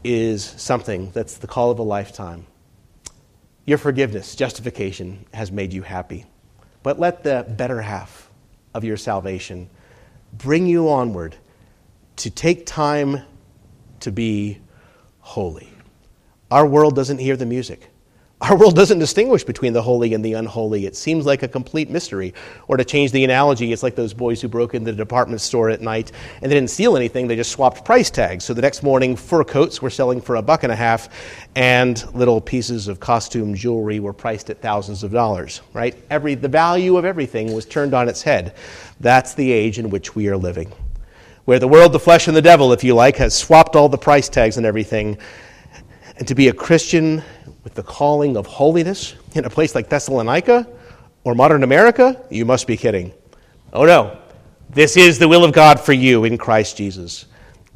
is 0.04 0.44
something 0.44 1.12
that's 1.12 1.38
the 1.38 1.48
call 1.48 1.72
of 1.72 1.80
a 1.80 1.84
lifetime. 1.84 2.46
Your 3.66 3.78
forgiveness, 3.78 4.36
justification, 4.36 5.26
has 5.34 5.52
made 5.52 5.74
you 5.74 5.82
happy. 5.82 6.26
But 6.82 7.00
let 7.00 7.24
the 7.24 7.46
better 7.48 7.82
half 7.82 8.30
of 8.74 8.84
your 8.84 8.98
salvation 8.98 9.70
bring 10.34 10.68
you 10.68 10.90
onward 10.90 11.36
to 12.18 12.30
take 12.30 12.66
time 12.66 13.22
to 14.04 14.12
be 14.12 14.60
holy. 15.20 15.70
Our 16.52 16.68
world 16.68 16.96
doesn't 16.96 17.18
hear 17.18 17.36
the 17.36 17.46
music. 17.46 17.90
Our 18.42 18.58
world 18.58 18.76
doesn't 18.76 19.00
distinguish 19.00 19.46
between 19.46 19.72
the 19.72 19.82
holy 19.82 20.14
and 20.14 20.24
the 20.24 20.34
unholy. 20.34 20.86
It 20.86 20.98
seems 20.98 21.26
like 21.26 21.44
a 21.44 21.48
complete 21.48 21.90
mystery. 21.90 22.34
Or 22.68 22.76
to 22.76 22.84
change 22.84 23.14
the 23.14 23.24
analogy, 23.24 23.72
it's 23.72 23.84
like 23.84 23.96
those 23.96 24.14
boys 24.14 24.42
who 24.42 24.50
broke 24.50 24.76
into 24.76 24.92
the 24.92 24.98
department 24.98 25.40
store 25.40 25.70
at 25.70 25.80
night 25.80 26.12
and 26.42 26.52
they 26.52 26.56
didn't 26.56 26.70
steal 26.70 26.98
anything, 26.98 27.26
they 27.26 27.38
just 27.38 27.52
swapped 27.52 27.86
price 27.86 28.10
tags. 28.10 28.44
So 28.44 28.54
the 28.54 28.62
next 28.62 28.84
morning, 28.84 29.16
fur 29.16 29.46
coats 29.46 29.82
were 29.82 29.90
selling 29.90 30.20
for 30.20 30.36
a 30.36 30.42
buck 30.42 30.64
and 30.64 30.74
a 30.74 30.76
half, 30.76 31.08
and 31.56 32.04
little 32.14 32.42
pieces 32.42 32.90
of 32.90 33.00
costume 33.00 33.56
jewelry 33.56 34.02
were 34.02 34.12
priced 34.12 34.50
at 34.50 34.62
thousands 34.62 35.04
of 35.04 35.14
dollars, 35.14 35.62
right? 35.72 35.96
Every, 36.10 36.36
the 36.36 36.50
value 36.50 36.98
of 36.98 37.06
everything 37.06 37.54
was 37.54 37.66
turned 37.66 37.94
on 37.94 38.10
its 38.10 38.22
head. 38.22 38.56
That's 39.00 39.36
the 39.36 39.50
age 39.54 39.80
in 39.80 39.90
which 39.90 40.16
we 40.16 40.28
are 40.28 40.38
living. 40.38 40.70
Where 41.46 41.60
the 41.60 41.68
world, 41.68 41.92
the 41.92 42.00
flesh, 42.00 42.28
and 42.28 42.38
the 42.38 42.42
devil, 42.42 42.72
if 42.72 42.84
you 42.84 42.96
like, 42.96 43.18
has 43.18 43.36
swapped 43.36 43.76
all 43.76 43.90
the 43.90 43.98
price 43.98 44.30
tags 44.30 44.58
and 44.58 44.66
everything. 44.66 45.18
And 46.18 46.28
to 46.28 46.36
be 46.36 46.48
a 46.48 46.54
Christian 46.54 47.22
with 47.64 47.74
the 47.74 47.84
calling 47.84 48.38
of 48.38 48.46
holiness 48.46 49.16
in 49.34 49.46
a 49.46 49.50
place 49.50 49.76
like 49.76 49.90
Thessalonica 49.90 50.68
or 51.24 51.36
modern 51.36 51.64
America? 51.64 52.24
You 52.30 52.46
must 52.46 52.68
be 52.68 52.78
kidding. 52.78 53.14
Oh 53.72 53.86
no. 53.86 54.18
This 54.70 54.98
is 54.98 55.20
the 55.20 55.28
will 55.28 55.44
of 55.44 55.52
God 55.52 55.80
for 55.80 55.94
you 55.94 56.24
in 56.24 56.38
Christ 56.38 56.78
Jesus. 56.78 57.26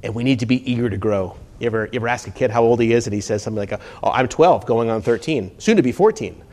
And 0.03 0.15
we 0.15 0.23
need 0.23 0.39
to 0.39 0.45
be 0.45 0.69
eager 0.69 0.89
to 0.89 0.97
grow. 0.97 1.37
You 1.59 1.67
ever, 1.67 1.89
you 1.91 1.97
ever 1.97 2.07
ask 2.07 2.27
a 2.27 2.31
kid 2.31 2.51
how 2.51 2.63
old 2.63 2.79
he 2.79 2.93
is 2.93 3.07
and 3.07 3.13
he 3.13 3.21
says 3.21 3.43
something 3.43 3.59
like, 3.59 3.79
Oh, 4.03 4.11
I'm 4.11 4.27
12, 4.27 4.65
going 4.65 4.89
on 4.89 5.01
13, 5.01 5.59
soon 5.59 5.75
to 5.75 5.83
be 5.83 5.91
14. 5.91 6.43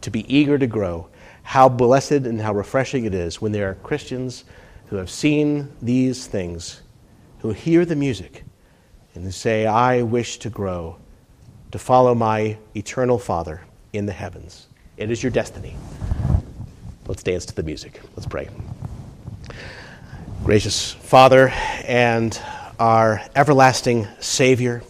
To 0.00 0.10
be 0.10 0.34
eager 0.34 0.58
to 0.58 0.66
grow. 0.66 1.08
How 1.42 1.68
blessed 1.68 2.12
and 2.12 2.40
how 2.40 2.52
refreshing 2.52 3.04
it 3.04 3.14
is 3.14 3.40
when 3.40 3.52
there 3.52 3.70
are 3.70 3.74
Christians 3.76 4.44
who 4.90 4.96
have 4.96 5.08
seen 5.08 5.72
these 5.80 6.26
things, 6.26 6.82
who 7.38 7.52
hear 7.52 7.84
the 7.84 7.94
music, 7.94 8.42
and 9.14 9.32
say, 9.32 9.64
I 9.64 10.02
wish 10.02 10.38
to 10.38 10.50
grow 10.50 10.96
to 11.70 11.78
follow 11.78 12.12
my 12.12 12.58
eternal 12.74 13.16
Father 13.16 13.62
in 13.92 14.04
the 14.06 14.12
heavens. 14.12 14.66
It 14.96 15.12
is 15.12 15.22
your 15.22 15.30
destiny. 15.30 15.76
Let's 17.06 17.22
dance 17.22 17.46
to 17.46 17.54
the 17.54 17.62
music. 17.62 18.00
Let's 18.16 18.26
pray. 18.26 18.48
Gracious 20.42 20.90
Father 20.90 21.50
and 21.84 22.40
our 22.80 23.22
everlasting 23.36 24.08
Savior, 24.18 24.82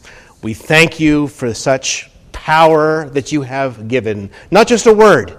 we 0.43 0.55
thank 0.55 0.99
you 0.99 1.27
for 1.27 1.53
such 1.53 2.11
power 2.33 3.11
that 3.11 3.33
you 3.33 3.43
have 3.43 3.87
given, 3.87 4.31
not 4.51 4.67
just 4.67 4.87
a 4.87 4.95
word, 4.95 5.37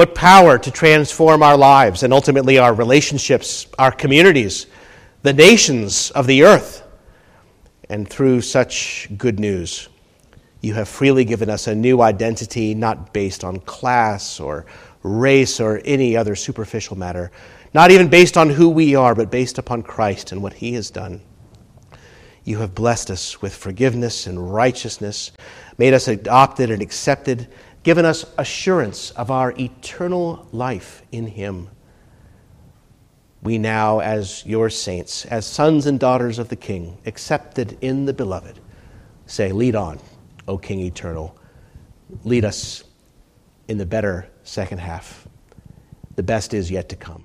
but 0.00 0.14
power 0.14 0.58
to 0.58 0.70
transform 0.70 1.42
our 1.42 1.58
lives 1.58 2.02
and 2.02 2.10
ultimately 2.10 2.56
our 2.56 2.72
relationships, 2.72 3.66
our 3.78 3.92
communities, 3.92 4.64
the 5.20 5.32
nations 5.34 6.10
of 6.12 6.26
the 6.26 6.42
earth. 6.42 6.82
And 7.90 8.08
through 8.08 8.40
such 8.40 9.10
good 9.18 9.38
news, 9.38 9.90
You 10.62 10.74
have 10.74 10.88
freely 10.88 11.24
given 11.24 11.48
us 11.48 11.66
a 11.66 11.74
new 11.74 12.02
identity, 12.02 12.74
not 12.74 13.12
based 13.12 13.44
on 13.44 13.60
class 13.60 14.40
or 14.40 14.66
race 15.02 15.60
or 15.60 15.80
any 15.84 16.16
other 16.16 16.36
superficial 16.36 16.98
matter, 16.98 17.30
not 17.72 17.90
even 17.90 18.08
based 18.08 18.36
on 18.36 18.50
who 18.50 18.68
we 18.68 18.94
are, 18.94 19.14
but 19.14 19.30
based 19.30 19.58
upon 19.58 19.82
Christ 19.82 20.32
and 20.32 20.42
what 20.42 20.54
he 20.54 20.74
has 20.74 20.90
done. 20.90 21.20
You 22.44 22.58
have 22.58 22.74
blessed 22.74 23.10
us 23.10 23.40
with 23.40 23.54
forgiveness 23.54 24.26
and 24.26 24.52
righteousness, 24.52 25.32
made 25.78 25.94
us 25.94 26.08
adopted 26.08 26.70
and 26.70 26.82
accepted, 26.82 27.48
given 27.82 28.04
us 28.04 28.24
assurance 28.36 29.10
of 29.12 29.30
our 29.30 29.52
eternal 29.58 30.46
life 30.52 31.02
in 31.12 31.26
him. 31.26 31.68
We 33.42 33.56
now, 33.56 34.00
as 34.00 34.44
your 34.44 34.68
saints, 34.68 35.24
as 35.24 35.46
sons 35.46 35.86
and 35.86 35.98
daughters 35.98 36.38
of 36.38 36.50
the 36.50 36.56
King, 36.56 36.98
accepted 37.06 37.78
in 37.80 38.04
the 38.04 38.12
beloved, 38.12 38.60
say, 39.26 39.50
Lead 39.50 39.74
on, 39.74 39.98
O 40.46 40.58
King 40.58 40.80
eternal. 40.80 41.36
Lead 42.24 42.44
us 42.44 42.84
in 43.68 43.78
the 43.78 43.86
better 43.86 44.28
second 44.42 44.78
half. 44.78 45.26
The 46.16 46.22
best 46.22 46.52
is 46.52 46.70
yet 46.70 46.88
to 46.90 46.96
come. 46.96 47.24